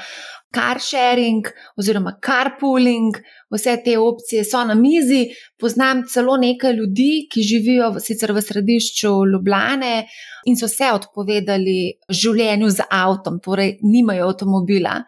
car 0.53 0.77
sharing, 0.83 1.47
oziroma 1.79 2.13
carpooling, 2.21 3.17
vse 3.49 3.77
te 3.85 3.95
opcije 3.97 4.43
so 4.45 4.61
na 4.67 4.75
mizi. 4.77 5.31
Poznam 5.57 6.03
celo 6.13 6.35
nekaj 6.37 6.75
ljudi, 6.77 7.25
ki 7.31 7.47
živijo 7.47 7.89
sicer 7.99 8.35
v 8.37 8.43
središču 8.45 9.15
Ljubljane 9.33 9.95
in 10.45 10.59
so 10.59 10.69
se 10.69 10.91
odpovedali 10.93 11.79
življenju 12.09 12.69
z 12.69 12.85
avtom, 12.91 13.41
torej 13.41 13.79
nimajo 13.81 14.29
avtomobila. 14.29 14.99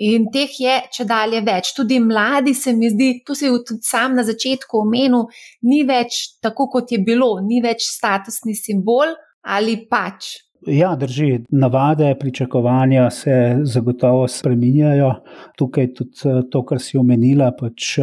In 0.00 0.30
teh 0.32 0.52
je 0.62 0.76
če 0.96 1.04
dalje 1.04 1.42
več. 1.44 1.74
Tudi 1.76 1.98
mladi 2.00 2.54
se 2.56 2.72
mi 2.76 2.88
zdi, 2.88 3.10
to 3.26 3.34
se 3.36 3.50
je 3.50 3.64
tudi 3.68 3.84
sam 3.84 4.16
na 4.16 4.24
začetku 4.24 4.80
omenil, 4.80 5.26
ni 5.68 5.82
več 5.88 6.38
tako, 6.40 6.70
kot 6.72 6.92
je 6.92 7.00
bilo, 7.04 7.34
ni 7.44 7.60
več 7.64 7.84
statusni 7.90 8.56
simbol 8.56 9.12
ali 9.44 9.76
pač. 9.90 10.38
Ja, 10.68 10.92
drži. 10.96 11.46
Navade, 11.56 12.14
pričakovanja 12.20 13.06
se 13.10 13.36
zagotovo 13.64 14.26
spreminjajo. 14.28 15.14
Tukaj 15.56 15.92
tudi 15.96 16.34
to, 16.52 16.64
kar 16.68 16.80
si 16.84 17.00
omenila, 17.00 17.48
pač 17.56 17.94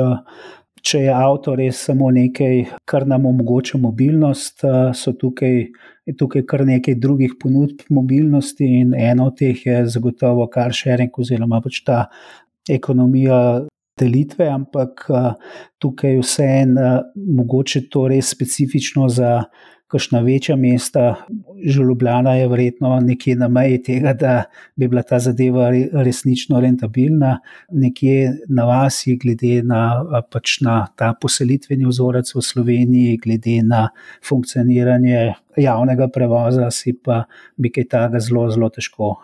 če 0.87 1.03
je 1.03 1.13
avto 1.13 1.55
res 1.59 1.79
samo 1.89 2.09
nekaj, 2.15 2.61
kar 2.87 3.05
nam 3.09 3.25
omogoča 3.27 3.79
mobilnost, 3.81 4.63
so 4.95 5.13
tukaj, 5.19 5.65
tukaj 6.19 6.45
kar 6.47 6.63
nekaj 6.67 6.95
drugih 7.03 7.35
ponudb 7.41 7.83
mobilnosti, 7.93 8.67
in 8.81 8.93
eno 8.95 9.29
od 9.31 9.39
teh 9.41 9.65
je 9.67 9.81
zagotovo 9.91 10.47
car 10.53 10.75
sharing, 10.75 11.11
oziroma 11.19 11.59
pač 11.63 11.81
ta 11.87 12.05
ekonomija 12.71 13.39
delitve, 13.99 14.47
ampak 14.53 15.07
tukaj 15.81 16.15
je 16.15 16.21
vseeno 16.21 16.91
mogoče 17.15 17.87
to 17.91 18.07
res 18.11 18.29
specifično 18.35 19.09
za 19.09 19.41
kakšna 19.87 20.21
večja 20.25 20.55
mesta. 20.55 21.15
Že 21.65 21.83
Ljubljana 21.83 22.35
je 22.35 22.47
verjetno 22.47 22.99
nekje 23.01 23.35
na 23.35 23.47
meji 23.47 23.81
tega, 23.83 24.13
da 24.13 24.43
bi 24.75 24.87
bila 24.87 25.01
ta 25.03 25.19
zadeva 25.19 25.69
resnično 25.93 26.59
rentabilna, 26.59 27.39
nekje 27.71 28.33
na 28.49 28.65
vas 28.65 29.01
je, 29.07 29.15
glede 29.17 29.63
na, 29.63 29.81
pač 30.31 30.59
na 30.61 30.85
ta 30.95 31.13
poselitveni 31.21 31.87
vzorec 31.87 32.35
v 32.35 32.43
Sloveniji, 32.43 33.17
glede 33.23 33.61
na 33.63 33.87
funkcioniranje 34.27 35.33
javnega 35.57 36.11
prevoza, 36.13 36.69
si 36.71 36.93
pa 36.93 37.23
bi 37.57 37.73
kaj 37.73 37.89
takega 37.89 38.21
zelo, 38.21 38.49
zelo 38.53 38.69
težko 38.69 39.15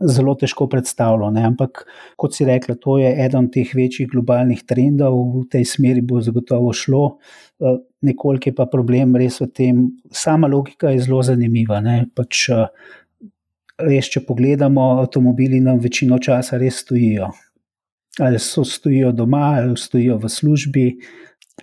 zelo 0.00 0.34
težko 0.34 0.66
predstavljalo. 0.68 1.30
Ne? 1.30 1.44
Ampak, 1.46 1.84
kot 2.18 2.34
si 2.34 2.44
rekla, 2.44 2.74
to 2.80 2.98
je 2.98 3.12
eden 3.26 3.48
teh 3.52 3.70
večjih 3.74 4.08
globalnih 4.10 4.64
trendov, 4.66 5.18
v 5.36 5.44
tej 5.52 5.66
smeri 5.68 6.02
bo 6.02 6.20
zagotovo 6.20 6.72
šlo. 6.74 7.04
Eh, 7.60 7.76
nekoliko 8.00 8.48
je 8.48 8.54
pa 8.54 8.66
problem 8.68 9.16
res 9.16 9.40
v 9.40 9.48
tem, 9.48 9.78
sama 10.12 10.48
logika 10.48 10.90
je 10.92 11.00
zelo 11.06 11.22
zanimiva. 11.24 11.80
Pač, 12.14 12.48
eh, 12.52 12.66
res, 13.80 14.10
če 14.12 14.20
pogledamo, 14.28 15.00
avtomobili 15.00 15.60
nam 15.60 15.80
večino 15.80 16.18
časa 16.18 16.58
res 16.58 16.82
stojijo. 16.84 17.30
Ali 18.20 18.38
so 18.38 18.64
stojijo 18.64 19.12
doma, 19.12 19.56
ali 19.56 19.76
stojijo 19.76 20.18
v 20.18 20.28
službi, 20.28 20.84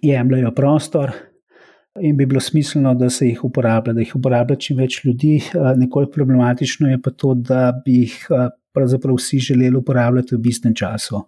jemljajo 0.02 0.52
prostor. 0.52 1.14
In 2.02 2.18
bi 2.18 2.26
bilo 2.26 2.42
smiselno, 2.42 2.96
da 2.96 3.10
se 3.10 3.28
jih 3.28 3.44
uporablja, 3.46 3.94
da 3.94 4.02
jih 4.02 4.16
uporablja 4.16 4.56
čim 4.56 4.78
več 4.78 5.04
ljudi. 5.06 5.38
Eh, 5.38 5.74
nekoliko 5.78 6.12
problematično 6.12 6.90
je 6.90 7.02
pa 7.02 7.12
to, 7.12 7.34
da 7.34 7.72
bi 7.86 8.02
jih 8.02 8.18
pravzaprav 8.74 9.16
vsi 9.16 9.38
želeli 9.40 9.78
uporabljati 9.78 10.36
v 10.36 10.40
bistvenem 10.42 10.76
času. 10.76 11.22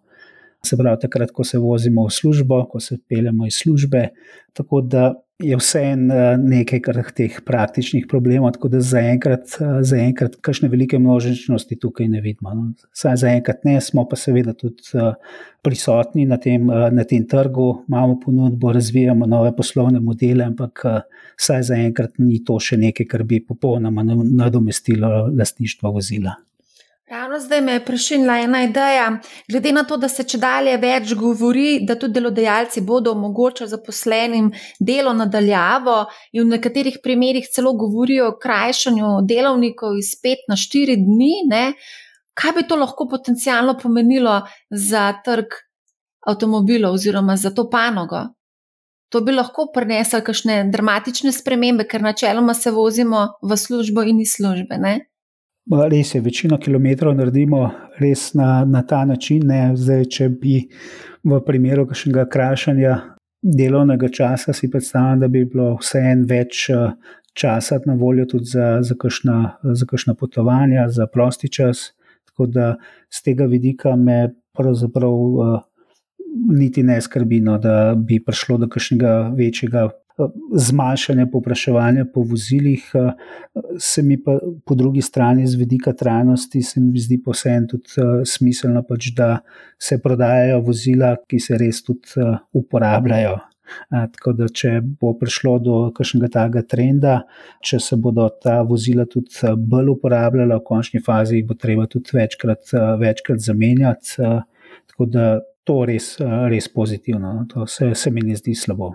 Se 0.65 0.77
pravi, 0.77 0.99
takrat, 1.01 1.31
ko 1.31 1.43
se 1.43 1.59
vozimo 1.61 2.07
v 2.07 2.13
službo, 2.13 2.63
ko 2.71 2.79
se 2.79 2.97
peljemo 3.09 3.45
iz 3.47 3.61
službe. 3.61 4.09
Tako 4.53 4.81
da 4.81 5.13
je 5.39 5.55
vse 5.59 5.81
en 5.83 6.11
eh, 6.11 6.37
nekaj 6.39 6.79
teh 7.15 7.39
praktičnih 7.45 8.05
problemov, 8.07 8.53
tako 8.55 8.69
da 8.71 8.79
zaenkrat, 8.79 9.57
eh, 9.59 9.81
zaenkrat, 9.83 10.37
kakšne 10.41 10.69
velike 10.71 10.99
množičnosti 10.99 11.75
tukaj 11.79 12.07
ne 12.07 12.21
vidimo. 12.21 12.53
No. 12.55 12.69
Saj 12.95 13.17
zaenkrat 13.25 13.65
ne, 13.67 13.75
smo 13.81 14.05
pa 14.07 14.15
seveda 14.15 14.53
tudi 14.53 14.95
eh, 14.95 15.11
prisotni 15.65 16.25
na 16.25 16.37
tem, 16.39 16.67
na 16.67 17.03
tem 17.03 17.27
trgu, 17.27 17.67
imamo 17.89 18.19
ponudbo, 18.23 18.71
razvijamo 18.71 19.25
nove 19.25 19.51
poslovne 19.55 19.99
modele, 19.99 20.45
ampak 20.45 20.83
saj 21.37 21.63
zaenkrat 21.71 22.19
ni 22.21 22.43
to 22.45 22.59
še 22.61 22.77
nekaj, 22.77 23.07
kar 23.09 23.23
bi 23.27 23.41
popolnoma 23.43 24.05
nadomestilo 24.05 25.25
lastništvo 25.35 25.91
vozila. 25.97 26.37
Ravno 27.09 27.39
zdaj 27.39 27.61
me 27.61 27.73
je 27.73 27.85
prešinila 27.85 28.37
ena 28.39 28.63
ideja. 28.63 29.19
Glede 29.51 29.71
na 29.71 29.83
to, 29.83 29.97
da 29.97 30.07
se 30.09 30.23
če 30.23 30.39
dalje 30.41 30.73
več 30.81 31.11
govori, 31.13 31.83
da 31.85 31.93
tudi 32.01 32.17
delodajalci 32.17 32.81
bodo 32.81 33.11
omogočili 33.13 33.69
zaposlenim 33.69 34.47
delo 34.79 35.13
nadaljavo 35.13 35.99
in 36.33 36.41
v 36.41 36.55
nekaterih 36.55 36.97
primerjih 37.03 37.45
celo 37.53 37.75
govorijo 37.77 38.31
o 38.31 38.35
krajšanju 38.41 39.13
delovnikov 39.29 39.99
iz 40.01 40.15
pet 40.17 40.49
na 40.49 40.57
štiri 40.57 40.97
dni, 41.03 41.45
ne? 41.53 41.63
kaj 42.33 42.57
bi 42.57 42.67
to 42.67 42.75
lahko 42.75 43.05
potencialno 43.07 43.77
pomenilo 43.77 44.41
za 44.69 45.07
trg 45.25 45.61
avtomobilov 46.25 46.97
oziroma 46.97 47.37
za 47.37 47.53
to 47.53 47.69
panogo? 47.69 48.25
To 49.13 49.21
bi 49.21 49.31
lahko 49.31 49.69
prineslo 49.73 50.25
kakšne 50.25 50.63
dramatične 50.73 51.31
spremembe, 51.31 51.85
ker 51.85 52.01
načeloma 52.01 52.57
se 52.57 52.73
vozimo 52.73 53.27
v 53.45 53.57
službo 53.57 54.01
in 54.01 54.25
iz 54.25 54.39
službe. 54.39 54.81
Ne? 54.81 55.03
Res 55.65 56.15
je, 56.15 56.21
večino 56.21 56.59
kilometrov 56.61 57.15
naredimo 57.17 57.71
res 57.97 58.33
na, 58.37 58.65
na 58.65 58.83
ta 58.85 59.01
način. 59.05 59.49
Zdaj, 59.73 60.03
če 60.13 60.27
bi 60.29 60.59
v 61.25 61.39
primeru 61.41 61.87
kakšnega 61.89 62.27
krašanja 62.29 62.99
delovnega 63.41 64.09
časa 64.13 64.53
si 64.53 64.69
predstavljal, 64.69 65.23
da 65.23 65.27
bi 65.27 65.41
bilo 65.49 65.71
vseeno 65.81 66.25
več 66.29 66.67
eh, 66.69 66.93
časa 67.33 67.79
na 67.85 67.95
voljo 67.97 68.27
tudi 68.29 68.51
za, 68.53 68.67
za, 68.85 68.93
kakšna, 68.93 69.39
za 69.63 69.89
kakšna 69.89 70.13
potovanja, 70.13 70.85
za 70.89 71.07
prosti 71.07 71.49
čas. 71.49 71.91
Tako 72.29 72.45
da 72.45 72.75
z 73.09 73.25
tega 73.25 73.49
vidika 73.49 73.95
me 73.95 74.35
pravzaprav 74.55 75.13
uh, 75.13 75.59
niti 76.51 76.83
ne 76.83 76.99
skrbi, 77.01 77.39
no, 77.41 77.57
da 77.57 77.95
bi 77.97 78.19
prišlo 78.23 78.57
do 78.61 78.67
kakšnega 78.69 79.13
večjega 79.37 79.89
zmanjšanje 80.55 81.25
povpraševanja 81.31 82.05
po 82.13 82.21
vozilih, 82.21 82.91
eh, 82.93 83.11
se 83.79 84.01
mi 84.01 84.23
pa 84.23 84.39
po 84.65 84.75
drugi 84.75 85.01
strani, 85.01 85.47
z 85.47 85.55
vidika 85.55 85.93
trajnosti, 85.93 86.61
se 86.61 86.79
mi 86.79 86.99
zdi 86.99 87.21
posebno 87.23 87.67
tudi 87.67 87.89
eh, 87.97 88.25
smiselno, 88.25 88.83
pač, 88.83 89.11
da 89.15 89.39
se 89.79 90.01
prodajajo 90.01 90.61
vozila, 90.61 91.15
ki 91.27 91.39
se 91.39 91.57
res 91.57 91.83
tudi 91.83 92.15
eh, 92.17 92.37
uporabljajo. 92.53 93.37
Tako 93.89 94.31
da, 94.37 94.45
če 94.45 94.77
bo 95.01 95.15
prišlo 95.17 95.55
do 95.59 95.75
kakšnega 95.97 96.27
takega 96.35 96.61
trenda, 96.69 97.13
če 97.65 97.79
se 97.81 97.95
bodo 97.97 98.27
ta 98.29 98.59
vozila 98.61 99.07
tudi 99.09 99.55
bolj 99.57 99.89
uporabljala, 99.95 100.59
v 100.59 100.65
končni 100.67 101.01
fazi 101.01 101.39
jih 101.39 101.47
bo 101.49 101.57
treba 101.57 101.87
tudi 101.89 102.13
večkrat, 102.13 102.75
večkrat 103.01 103.41
zamenjati. 103.41 104.21
Tako 104.93 105.09
da 105.09 105.25
to 105.65 105.79
je 105.81 105.87
res, 105.89 106.11
res 106.53 106.69
pozitivno, 106.69 107.33
no. 107.33 107.47
to 107.49 107.65
se, 107.65 107.89
se 107.97 108.13
mi 108.13 108.21
ne 108.21 108.37
zdi 108.37 108.53
slabo. 108.53 108.93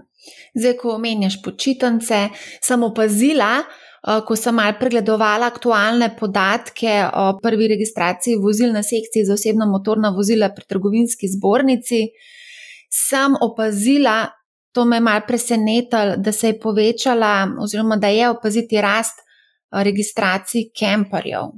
Zdaj, 0.54 0.76
ko 0.80 0.96
omenjaš 0.96 1.40
počitnice, 1.42 2.28
sem 2.62 2.82
opazila, 2.82 3.50
eh, 3.60 4.20
ko 4.26 4.36
sem 4.36 4.54
mal 4.54 4.74
pregledovala 4.80 5.46
aktualne 5.52 6.10
podatke 6.18 6.96
o 7.14 7.38
prvi 7.42 7.68
registraciji 7.74 8.40
vozil 8.42 8.72
na 8.72 8.82
sekciji 8.82 9.24
za 9.24 9.34
osebna 9.34 9.66
motorna 9.66 10.10
vozila 10.16 10.50
pri 10.54 10.64
trgovinski 10.68 11.28
zbornici, 11.28 12.08
sem 12.90 13.34
opazila, 13.40 14.28
to 14.72 14.84
me 14.84 14.96
je 14.96 15.00
mal 15.00 15.20
presenetilo, 15.26 16.16
da 16.16 16.32
se 16.32 16.48
je 16.48 16.60
povečala, 16.60 17.48
oziroma 17.60 17.96
da 17.96 18.08
je 18.08 18.28
opaziti 18.28 18.80
rast 18.80 19.18
eh, 19.18 19.82
registracij 19.84 20.70
kemperjev. 20.74 21.50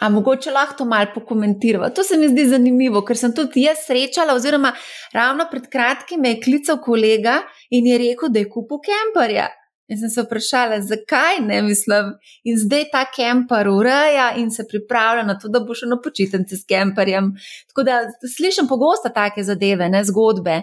A 0.00 0.08
mogoče 0.08 0.50
lahko 0.50 0.74
to 0.78 0.84
malo 0.84 1.10
pokomentiramo. 1.14 1.90
To 1.90 2.04
se 2.04 2.16
mi 2.16 2.28
zdi 2.28 2.46
zanimivo, 2.48 3.02
ker 3.04 3.18
sem 3.18 3.34
tudi 3.34 3.64
jaz 3.66 3.82
srečala, 3.86 4.34
oziroma 4.38 4.72
ravno 5.12 5.48
pred 5.50 5.66
kratkim 5.72 6.20
me 6.22 6.36
je 6.36 6.42
klical 6.44 6.78
kolega 6.82 7.40
in 7.70 7.86
je 7.86 7.98
rekel, 7.98 8.30
da 8.30 8.38
je 8.38 8.50
kupil 8.50 8.78
kemperja. 8.84 9.48
In 9.88 9.96
sem 9.96 10.10
se 10.12 10.22
vprašala, 10.22 10.82
zakaj 10.84 11.40
ne 11.40 11.62
mislim. 11.64 12.12
In 12.44 12.58
zdaj 12.60 12.90
ta 12.92 13.06
kemper 13.08 13.70
ureja 13.72 14.34
in 14.36 14.50
se 14.52 14.66
pripravlja 14.68 15.24
na 15.24 15.38
to, 15.38 15.48
da 15.48 15.62
bo 15.64 15.74
šel 15.74 15.88
na 15.94 15.96
počitnice 16.04 16.56
s 16.56 16.66
kemperjem. 16.68 17.30
Tako 17.72 17.86
da 17.88 18.02
slišim 18.36 18.68
pogosto 18.68 19.08
take 19.14 19.44
zadeve, 19.44 19.88
ne 19.88 20.04
zgodbe. 20.04 20.60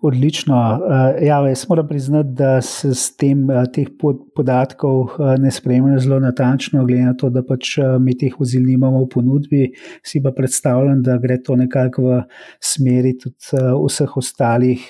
Odlično. 0.00 0.80
Eh, 0.90 1.26
ja, 1.26 1.48
jaz 1.48 1.64
moram 1.68 1.88
priznati, 1.88 2.28
da 2.28 2.60
se 2.62 2.94
s 2.94 3.16
tem 3.16 3.50
eh, 3.50 3.64
teh 3.74 3.88
podatkov 4.34 5.08
eh, 5.08 5.38
ne 5.38 5.50
spremljajo 5.50 5.98
zelo 6.00 6.20
natančno, 6.20 6.84
glede 6.86 7.02
na 7.02 7.14
to, 7.18 7.30
da 7.30 7.42
pač 7.42 7.72
mi 8.00 8.14
teh 8.18 8.36
vozil 8.38 8.62
nimamo 8.62 9.02
v 9.04 9.08
ponudbi. 9.14 9.64
Si 10.06 10.22
pa 10.22 10.30
predstavljam, 10.30 11.02
da 11.02 11.18
gre 11.18 11.40
to 11.42 11.56
nekako 11.58 12.02
v 12.06 12.20
smeri 12.62 13.16
tudi 13.18 13.58
vseh 13.58 14.16
ostalih 14.16 14.86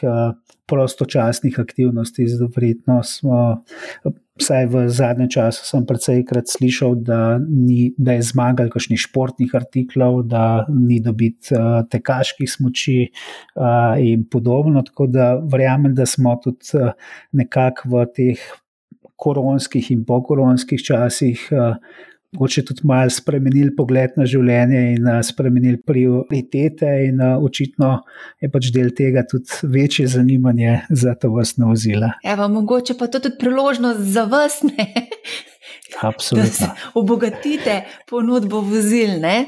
prostočasnih 0.68 1.56
aktivnosti. 1.60 2.26
Verjetno 2.56 3.00
smo 3.02 3.64
Vsaj 4.38 4.66
v 4.70 4.84
zadnjem 4.94 5.30
času 5.34 5.64
sem 5.66 5.86
precejkrat 5.86 6.46
slišal, 6.46 6.94
da, 7.02 7.38
ni, 7.42 7.90
da 7.98 8.14
je 8.14 8.26
zmagal 8.28 8.70
kakšnih 8.70 9.00
športnih 9.02 9.54
artiklov, 9.58 10.22
da 10.30 10.64
ni 10.70 11.00
dobiti 11.02 11.56
uh, 11.56 11.82
tekaških 11.90 12.50
smoči 12.50 13.08
uh, 13.08 13.98
in 13.98 14.22
podobno. 14.30 14.84
Tako 14.86 15.08
da 15.10 15.32
verjamem, 15.42 15.94
da 15.98 16.06
smo 16.06 16.36
tudi 16.44 16.78
uh, 16.78 16.94
nekako 17.32 17.90
v 17.94 18.06
teh 18.14 18.46
koronskih 19.18 19.90
in 19.90 20.04
pokoronskih 20.06 20.82
časih 20.86 21.48
uh, 21.50 21.74
mogoče 22.32 22.64
tudi 22.64 22.80
malo 22.84 23.10
spremenili 23.10 23.72
pogled 23.76 24.16
na 24.16 24.26
življenje 24.28 24.82
in 24.94 25.08
uh, 25.08 25.20
spremenili 25.24 25.80
prioritete, 25.86 26.90
in 27.08 27.22
uh, 27.24 27.36
očitno 27.44 27.94
je 28.42 28.50
pač 28.52 28.70
del 28.74 28.92
tega 28.96 29.24
tudi 29.28 29.72
večje 29.72 30.06
zanimanje 30.12 30.82
za 30.90 31.14
to 31.14 31.32
vrstno 31.32 31.72
vozila. 31.72 32.12
Evo, 32.24 32.48
mogoče 32.52 32.98
pa 32.98 33.08
to 33.08 33.22
tudi 33.24 33.40
priložnost 33.40 34.00
za 34.00 34.24
vas, 34.28 34.60
Absolutno. 36.10 36.48
da 36.48 36.54
se 36.54 36.90
obogatite 36.94 37.82
ponudbo 38.08 38.60
vozil. 38.60 39.18
Ne? 39.20 39.46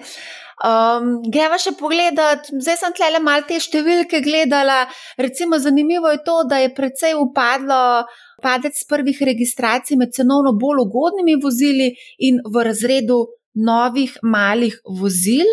Um, 0.61 1.23
greva 1.33 1.57
še 1.57 1.73
pogledat, 1.79 2.51
zdaj 2.53 2.77
sem 2.77 2.97
tle 2.97 3.21
malo 3.25 3.47
te 3.49 3.57
številke 3.61 4.21
gledala. 4.25 4.83
Recimo, 5.17 5.57
zanimivo 5.57 6.11
je 6.13 6.21
to, 6.25 6.43
da 6.49 6.59
je 6.61 6.73
precej 6.77 7.17
upadlo 7.17 8.05
padec 8.43 8.77
prvih 8.89 9.23
registracij 9.31 9.97
med 9.97 10.13
cenovno 10.13 10.53
bolj 10.53 10.85
ugodnimi 10.87 11.37
vozili 11.43 11.95
in 12.19 12.41
v 12.45 12.65
razredu 12.65 13.27
novih 13.55 14.17
malih 14.23 14.77
vozil. 15.01 15.49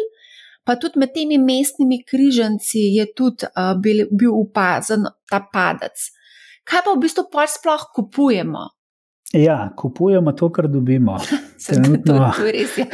Pa 0.63 0.75
tudi 0.75 0.99
med 0.99 1.13
temi 1.15 1.37
mestnimi 1.39 2.01
križanci 2.03 2.81
je 2.97 3.05
tudi 3.15 3.47
uh, 3.47 3.75
bil, 3.79 4.05
bil 4.11 4.33
upazen 4.35 5.07
ta 5.29 5.39
padec. 5.53 5.95
Kaj 6.67 6.83
pa 6.83 6.91
v 6.91 6.99
bistvu 7.05 7.29
pol 7.31 7.47
sploh 7.47 7.85
kupujemo? 7.95 8.65
Ja, 9.33 9.69
kupujemo 9.75 10.31
to, 10.31 10.49
kar 10.51 10.67
dobimo. 10.67 11.15
Trenutno, 11.65 12.13
to, 12.13 12.31
to 12.37 12.51
res, 12.51 12.77
ja. 12.77 12.85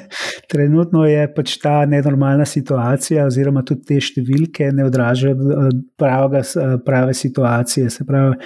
Trenutno 0.52 1.04
je 1.04 1.26
pač 1.34 1.56
ta 1.62 1.80
nenormalna 1.86 2.44
situacija, 2.48 3.26
oziroma 3.26 3.62
tudi 3.66 3.82
te 3.88 3.98
številke 4.00 4.70
ne 4.74 4.86
odražajo 4.86 5.70
pravega, 5.98 6.42
prave 6.86 7.14
situacije. 7.18 7.90
Se 7.90 8.06
pravi, 8.06 8.36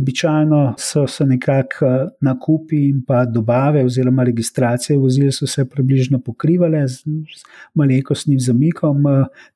običajno 0.00 0.62
so, 0.80 1.04
so 1.10 1.26
nekako 1.28 1.90
nakupi 2.24 2.80
in 2.88 3.02
pa 3.06 3.22
dobave, 3.28 3.84
oziroma 3.86 4.24
registracije 4.26 4.98
vozil 4.98 5.30
so 5.36 5.46
se 5.50 5.66
približno 5.68 6.20
pokrivale 6.24 6.82
z, 6.88 7.04
z 7.28 7.44
malenkostnim 7.78 8.40
zamikom, 8.40 9.04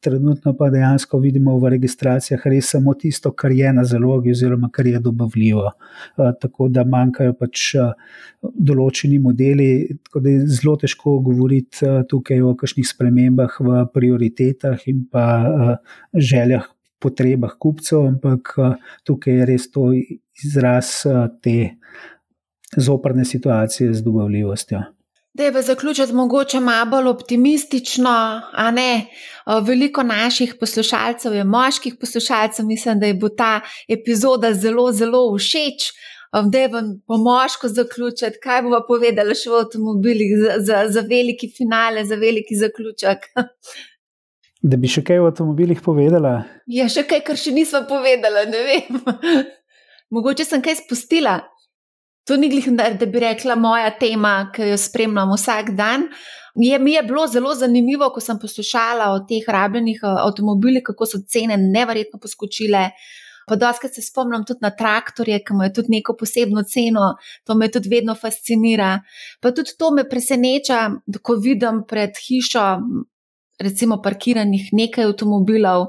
trenutno 0.05 0.55
pa 0.59 0.71
dejansko 0.71 1.19
vidimo 1.25 1.57
v 1.59 1.75
registracijah 1.79 2.47
res 2.53 2.71
samo 2.77 2.95
tisto, 3.01 3.33
kar 3.33 3.53
je 3.53 3.73
na 3.73 3.85
zalogi, 3.89 4.35
oziroma 4.37 4.69
kar 4.73 4.87
je 4.93 5.01
dobavljivo. 5.01 5.73
Tako 6.41 6.69
da 6.69 6.85
manjkajo 6.85 7.35
pač 7.41 7.73
določeni 8.53 9.19
modeli, 9.23 9.64
tako 10.05 10.21
da 10.21 10.31
je 10.31 10.47
zelo 10.47 10.77
težko 10.81 11.19
govoriti 11.25 11.87
uh, 11.87 12.03
tukaj 12.09 12.43
o 12.43 12.55
kakšnih 12.57 12.89
spremembah 12.89 13.59
v 13.61 13.85
prioritetah 13.95 14.89
in 14.91 15.05
pa 15.11 15.27
uh, 15.45 15.77
željah, 16.15 16.67
potrebah 17.03 17.57
kupcev, 17.61 18.07
ampak 18.15 18.55
uh, 18.57 18.75
tukaj 19.05 19.41
je 19.41 19.47
res 19.53 19.71
to 19.71 19.91
izraz 20.45 21.05
te 21.45 21.57
zoprne 22.77 23.25
situacije 23.25 23.93
z 23.95 24.03
dobavljivostjo. 24.03 24.83
Da 25.35 25.45
je 25.45 25.51
v 25.51 25.63
zaključku 25.63 26.15
mogoče 26.15 26.61
malo 26.61 26.91
bolj 26.91 27.09
optimistično, 27.11 28.43
a 28.53 28.71
ne. 28.71 29.07
Veliko 29.67 30.03
naših 30.03 30.55
poslušalcev 30.61 31.35
je 31.35 31.45
moških 31.45 31.97
poslušalcev, 32.01 32.67
mislim, 32.67 33.01
da 33.01 33.07
je 33.07 33.15
bo 33.15 33.29
ta 33.29 33.61
epizoda 33.89 34.53
zelo, 34.55 34.93
zelo 34.93 35.27
všeč 35.39 35.91
da 36.43 36.59
je 36.59 36.69
vam 36.69 36.87
pomožko 37.07 37.69
zaključiti, 37.69 38.41
kaj 38.43 38.63
bomo 38.67 38.81
povedali 38.89 39.37
še 39.39 39.51
v 39.51 39.59
avtomobilih 39.63 40.37
za, 40.41 40.55
za, 40.59 40.85
za 40.91 41.05
veliki 41.09 41.51
finale, 41.57 42.05
za 42.05 42.19
veliki 42.21 42.59
zaključek. 42.59 43.29
Da 44.65 44.79
bi 44.81 44.89
še 44.89 45.03
kaj 45.05 45.19
v 45.21 45.29
avtomobilih 45.29 45.81
povedala? 45.85 46.39
Ja, 46.73 46.87
še 46.89 47.03
kaj, 47.05 47.21
kar 47.27 47.37
še 47.37 47.51
nismo 47.53 47.83
povedali, 47.85 48.47
ne 48.49 48.63
vem. 48.65 49.03
Mogoče 50.17 50.47
sem 50.49 50.63
kaj 50.65 50.79
spustila. 50.79 51.35
To 52.25 52.39
ni 52.41 52.49
glih, 52.49 52.71
da 52.73 53.05
bi 53.05 53.21
rekla 53.21 53.59
moja 53.61 53.91
tema, 54.01 54.49
ki 54.55 54.71
jo 54.71 54.79
spremljam 54.81 55.35
vsak 55.37 55.75
dan. 55.77 56.07
Je, 56.57 56.79
mi 56.81 56.95
je 56.95 57.03
bilo 57.05 57.27
zelo 57.29 57.53
zanimivo, 57.55 58.09
ko 58.15 58.23
sem 58.25 58.41
poslušala 58.41 59.11
o 59.13 59.21
teh 59.29 59.45
rabljenih 59.45 60.01
avtomobilih, 60.15 60.85
kako 60.87 61.11
so 61.13 61.21
cene 61.29 61.61
neverjetno 61.61 62.23
poskočile. 62.23 62.87
Pa 63.47 63.57
doskrat 63.57 63.95
se 63.95 64.03
spomnim 64.03 64.45
tudi 64.45 64.65
na 64.65 64.71
traktorje, 64.71 65.39
ki 65.45 65.55
imajo 65.55 65.75
tudi 65.81 65.97
neko 65.97 66.17
posebno 66.21 66.63
ceno, 66.69 67.15
to 67.45 67.55
me 67.55 67.71
tudi 67.71 67.91
vedno 67.93 68.15
fascinira. 68.15 68.99
Pa 69.41 69.53
tudi 69.53 69.77
to 69.79 69.91
me 69.95 70.07
preseneča, 70.09 70.85
ko 71.23 71.37
vidim 71.41 71.85
pred 71.89 72.17
hišo. 72.29 72.69
Recimo, 73.55 74.01
parkiranih 74.03 74.73
nekaj 74.75 75.05
avtomobilov, 75.07 75.85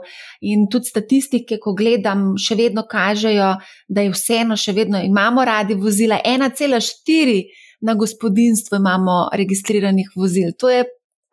in 0.46 0.68
tudi 0.70 0.86
statistike, 0.86 1.58
ko 1.58 1.74
gledam, 1.74 2.36
še 2.38 2.54
vedno 2.60 2.84
kažejo, 2.86 3.48
da 3.90 4.04
je 4.06 4.12
vseeno, 4.14 4.54
še 4.54 4.76
vedno 4.78 5.02
imamo 5.02 5.42
radi 5.42 5.74
vozila. 5.74 6.20
1,4 6.22 7.40
na 7.82 7.96
gospodinstvu 7.98 8.78
imamo 8.78 9.16
registriranih 9.34 10.14
vozil. 10.16 10.54
To 10.62 10.70
je, 10.70 10.86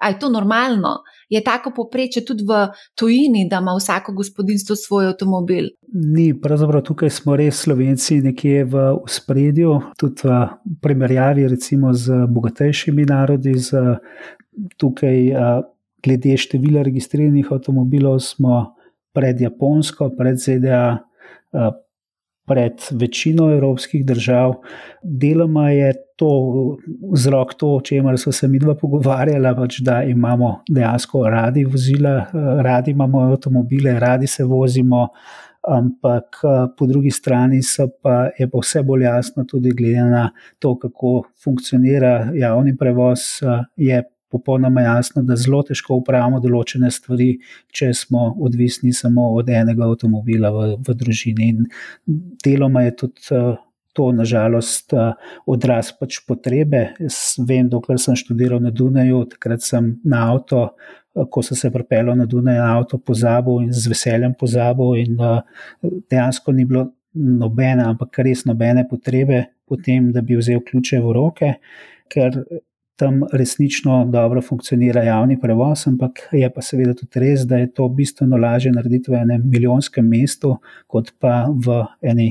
aj 0.03 0.19
to 0.19 0.29
normalno? 0.29 1.01
je 1.33 1.41
tako 1.45 1.73
poprečje 1.77 2.25
tudi 2.25 2.45
v 2.45 2.69
tujini, 2.95 3.47
da 3.51 3.63
ima 3.63 3.73
vsako 3.79 4.13
gospodinstvo 4.13 4.77
svoj 4.77 5.07
avtomobil? 5.07 5.71
Ni, 5.93 6.41
pravzaprav 6.41 6.83
tukaj 6.85 7.11
smo 7.11 7.37
res 7.37 7.63
slovenci 7.65 8.21
nekje 8.21 8.67
v 8.69 8.83
spredju, 9.09 9.79
tudi 9.99 10.29
v 10.29 10.43
primerjavi 10.85 11.49
recimo 11.49 11.95
z 11.97 12.27
bogatejšimi 12.29 13.07
narodi. 13.09 13.55
Z 13.57 13.97
tukaj, 14.77 15.33
glede 16.05 16.37
števila 16.37 16.85
registriranih 16.85 17.49
avtomobilov, 17.49 18.21
smo 18.21 18.77
pred 19.17 19.41
Japonsko, 19.41 20.11
pred 20.19 20.37
ZDA. 20.37 21.01
Pred 22.47 22.81
večino 22.99 23.53
evropskih 23.53 24.07
držav, 24.07 24.55
deloma 25.03 25.71
je 25.71 25.93
to 26.19 26.31
vzrok, 27.13 27.55
to, 27.55 27.69
o 27.77 27.81
čemer 27.81 28.19
smo 28.19 28.33
se 28.33 28.49
mi 28.49 28.59
dva 28.59 28.75
pogovarjali, 28.75 29.55
pač, 29.57 29.79
da 29.81 30.03
imamo 30.03 30.65
dejansko 30.71 31.23
radi 31.31 31.65
vozila, 31.65 32.27
radi 32.63 32.91
imamo 32.91 33.21
avtomobile, 33.21 33.95
radi 34.01 34.27
se 34.27 34.45
vozimo, 34.45 35.09
ampak 35.69 36.41
po 36.79 36.87
drugi 36.87 37.11
strani 37.11 37.61
pa 38.03 38.29
je 38.39 38.51
pa 38.51 38.59
vse 38.59 38.83
bolj 38.83 39.03
jasno, 39.03 39.45
tudi 39.45 39.71
glede 39.71 40.03
na 40.11 40.31
to, 40.59 40.75
kako 40.79 41.23
funkcionira 41.45 42.33
javni 42.35 42.77
prevoz, 42.77 43.21
je 43.77 44.03
popolnoma 44.33 44.87
jasno, 44.87 45.23
da 45.27 45.37
zelo 45.37 45.63
težko 45.69 46.01
upravljamo 46.01 46.41
določene 46.43 46.91
stvari, 46.91 47.35
če 47.73 47.93
smo 47.97 48.31
odvisni 48.41 48.93
samo 48.97 49.29
od 49.37 49.51
enega 49.53 49.87
avtomobila 49.87 50.51
v, 50.55 50.71
v 50.81 50.97
družini. 51.03 51.51
In 51.53 51.69
deloma 52.45 52.87
je 52.89 52.97
tudi 53.05 53.43
to 53.93 54.13
nažalost 54.13 54.93
eh, 54.93 55.13
odraz 55.47 55.93
pač 55.99 56.21
potrebe. 56.29 56.93
Jaz 57.01 57.37
vem, 57.49 57.69
dokler 57.69 58.01
sem 58.01 58.17
študiral 58.17 58.63
na 58.65 58.73
Dunaju, 58.73 59.25
takrat 59.35 59.65
sem 59.65 59.93
na 60.05 60.25
avto, 60.33 60.65
eh, 61.15 61.27
ko 61.31 61.45
sem 61.45 61.59
se 61.59 61.71
pripeljal 61.73 62.17
na 62.17 62.27
Dunaj, 62.27 62.59
na 62.59 62.73
avto 62.79 62.99
pozabil 62.99 63.67
in 63.67 63.73
z 63.73 63.93
veseljem 63.93 64.35
pozabil, 64.39 64.97
in 65.05 65.21
eh, 65.21 65.63
dejansko 66.11 66.57
ni 66.57 66.67
bilo 66.69 66.89
nobene, 67.13 67.85
ampak 67.85 68.23
res 68.25 68.47
nobene 68.49 68.87
potrebe 68.89 69.45
potem, 69.69 70.11
da 70.13 70.23
bi 70.25 70.37
vzel 70.41 70.63
ključe 70.65 71.01
v 71.01 71.17
roke, 71.17 71.57
ker. 72.13 72.45
Tam 73.03 73.25
resnično 73.35 74.05
dobro 74.13 74.39
funkcionira 74.47 75.03
javni 75.03 75.35
prevoz, 75.41 75.89
ampak 75.91 76.21
je 76.33 76.47
pa 76.55 76.63
seveda 76.63 76.95
tudi 76.95 77.19
res, 77.19 77.43
da 77.51 77.59
je 77.59 77.73
to 77.75 77.89
bistveno 77.91 78.39
lažje 78.39 78.71
narediti 78.71 79.11
v 79.11 79.25
enem 79.25 79.43
milijonskem 79.51 80.07
mestu, 80.07 80.55
kot 80.87 81.11
pa 81.19 81.49
v 81.51 81.81
eni 82.13 82.29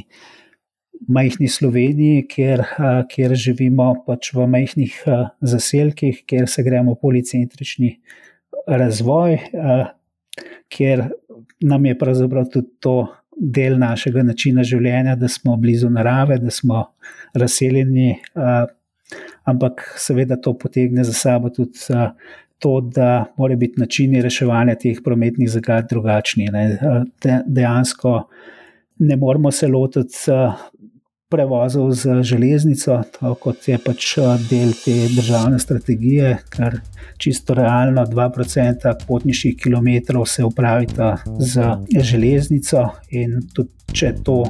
majhni 1.12 1.50
Sloveniji, 1.52 2.26
kjer, 2.30 2.64
kjer 3.12 3.36
živimo 3.36 3.92
pač 4.08 4.32
v 4.36 4.48
majhnih 4.48 4.98
zaselkih, 5.42 6.24
kjer 6.30 6.48
se 6.48 6.64
gremo 6.64 6.96
policentrični 6.96 7.96
razvoj, 8.68 9.40
kjer 10.72 11.08
nam 11.68 11.86
je 11.86 11.98
pravzaprav 11.98 12.48
tudi 12.54 12.70
to 12.80 12.96
del 13.36 13.78
našega 13.82 14.24
načina 14.24 14.64
življenja, 14.64 15.16
da 15.18 15.28
smo 15.28 15.58
blizu 15.58 15.90
narave, 15.90 16.38
da 16.40 16.54
smo 16.54 16.86
razseljeni. 17.34 18.14
Ampak 19.44 19.84
seveda 19.98 20.38
to 20.42 20.54
potegne 20.58 21.04
za 21.04 21.14
sabo 21.14 21.50
tudi 21.50 21.80
to, 22.62 22.82
da 22.82 23.26
mora 23.38 23.56
biti 23.56 23.82
načini 23.82 24.22
reševanja 24.22 24.76
teh 24.76 25.00
prometnih 25.04 25.50
zagad 25.50 25.90
drugačni. 25.90 26.50
Ne. 26.54 26.78
Dejansko 27.46 28.28
ne 29.00 29.18
moramo 29.18 29.52
se 29.52 29.68
lotiti 29.68 30.32
prevozov 31.32 31.92
z 31.96 32.20
železnico, 32.28 33.00
kot 33.40 33.68
je 33.68 33.80
pač 33.80 34.18
eh, 34.20 34.46
del 34.50 34.74
te 34.76 34.96
državne 35.16 35.60
strategije, 35.60 36.36
kar 36.52 36.80
čisto 37.22 37.56
realno 37.56 38.04
2% 38.06 38.96
potniških 39.08 39.56
kilometrov 39.64 40.26
se 40.28 40.44
upravita 40.44 41.16
z 41.40 41.70
železnico, 42.12 42.90
in 43.16 43.40
tudi 43.56 43.70
če 43.94 44.14
to 44.24 44.44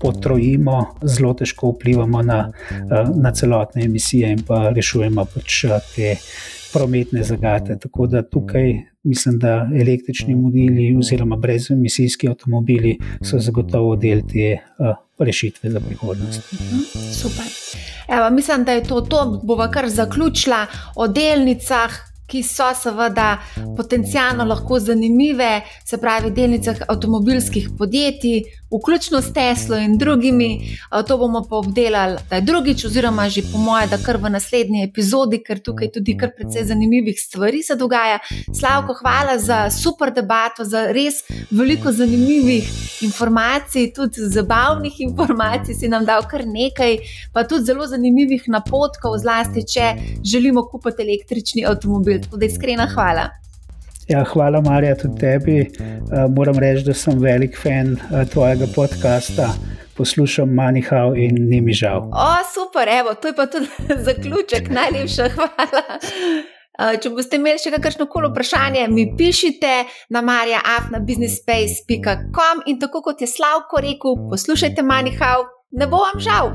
potrojimo, 0.00 0.80
zelo 1.02 1.34
težko 1.34 1.72
vplivamo 1.74 2.22
na, 2.22 2.40
eh, 2.70 3.10
na 3.14 3.32
celotne 3.32 3.84
emisije 3.84 4.32
in 4.32 4.42
pa 4.46 4.68
rešujemo 4.68 5.24
pač 5.34 5.64
eh, 5.64 5.78
te 5.94 6.16
prometne 6.72 7.22
zagate. 7.22 7.78
Tako 7.78 8.06
da 8.06 8.22
tukaj 8.22 8.74
mislim, 9.06 9.38
da 9.38 9.68
električni 9.80 10.34
modeli 10.34 10.96
oziroma 10.98 11.36
brezemisijski 11.36 12.28
avtomobili 12.28 12.98
so 13.22 13.38
zagotovo 13.38 13.96
del 13.96 14.20
te 14.32 14.58
uh, 14.78 14.96
rešitve 15.18 15.70
za 15.70 15.80
prihodnost. 15.80 16.52
Mhm, 16.52 16.80
super. 17.12 17.44
Evo, 18.08 18.30
mislim, 18.30 18.64
da 18.64 18.72
je 18.72 18.84
to, 18.84 19.00
to 19.00 19.40
bova 19.44 19.70
kar 19.70 19.88
zaključila 19.88 20.66
o 20.94 21.08
delnicah, 21.08 21.90
ki 22.26 22.42
so 22.42 22.68
seveda 22.74 23.38
potencijalno 23.76 24.44
lahko 24.44 24.78
zanimive, 24.78 25.62
se 25.84 25.98
pravi, 25.98 26.30
delnicah 26.30 26.82
avtomobilskih 26.88 27.68
podjetij, 27.78 28.42
vključno 28.70 29.22
s 29.22 29.32
Teslo 29.32 29.76
in 29.76 29.98
drugimi. 29.98 30.78
To 31.08 31.18
bomo 31.18 31.42
pa 31.50 31.56
obdelali 31.56 32.16
drugič, 32.42 32.84
oziroma 32.84 33.28
že 33.28 33.42
po 33.52 33.58
mojem, 33.58 33.90
da 33.90 33.98
kar 33.98 34.16
v 34.16 34.30
naslednji 34.30 34.82
epizodi, 34.84 35.38
ker 35.42 35.60
tukaj 35.62 35.92
tudi 35.92 36.16
kar 36.18 36.32
precej 36.36 36.64
zanimivih 36.64 37.20
stvari 37.20 37.62
se 37.62 37.76
dogaja. 37.76 38.18
Slavko, 38.60 38.94
hvala 39.00 39.38
za 39.38 39.70
super 39.70 40.12
debato, 40.14 40.64
za 40.64 40.86
res 40.92 41.22
veliko 41.50 41.92
zanimivih 41.92 42.66
informacij, 43.02 43.92
tudi 43.94 44.26
zabavnih 44.34 45.00
informacij 45.00 45.74
si 45.74 45.88
nam 45.88 46.04
dal 46.04 46.26
kar 46.30 46.46
nekaj, 46.46 46.98
pa 47.32 47.44
tudi 47.44 47.64
zelo 47.64 47.86
zanimivih 47.86 48.48
napotkov, 48.48 49.18
zlasti 49.18 49.62
če 49.62 49.94
želimo 50.24 50.66
kupiti 50.66 51.02
električni 51.02 51.66
avtomobil. 51.66 52.15
Tako 52.22 52.36
da 52.36 52.46
iskrena 52.46 52.88
hvala. 52.94 53.28
Ja, 54.08 54.24
hvala, 54.24 54.60
Marja, 54.62 54.94
tudi 54.96 55.18
tebi. 55.20 55.56
Uh, 55.80 56.30
moram 56.30 56.58
reči, 56.58 56.84
da 56.86 56.94
sem 56.94 57.18
velik 57.18 57.58
fan 57.58 57.96
uh, 57.96 58.22
tvojega 58.30 58.66
podcasta. 58.74 59.48
Poslušam 59.96 60.52
Manihau 60.54 61.14
in 61.16 61.48
ni 61.48 61.60
mi 61.60 61.72
žal. 61.72 62.04
O, 62.12 62.28
super, 62.54 62.88
evo, 62.88 63.14
to 63.14 63.32
je 63.32 63.34
pa 63.34 63.46
tudi 63.46 63.66
zaključek. 64.08 64.70
Najlepša 64.70 65.28
hvala. 65.34 65.82
Eh, 66.76 66.98
če 67.00 67.08
boste 67.16 67.38
imeli 67.40 67.56
še 67.60 67.70
kakšno 67.72 68.04
koli 68.12 68.28
vprašanje, 68.28 68.82
mi 68.92 69.16
pišite 69.16 69.88
na 70.12 70.20
marjaafnabusinessspace.com 70.26 72.56
in 72.68 72.76
tako 72.82 72.98
kot 73.06 73.16
je 73.24 73.28
Slavko 73.32 73.76
rekel, 73.80 74.12
poslušajte 74.30 74.82
Manihau, 74.84 75.40
ne 75.72 75.86
bo 75.88 75.96
vam 76.04 76.20
žal. 76.20 76.46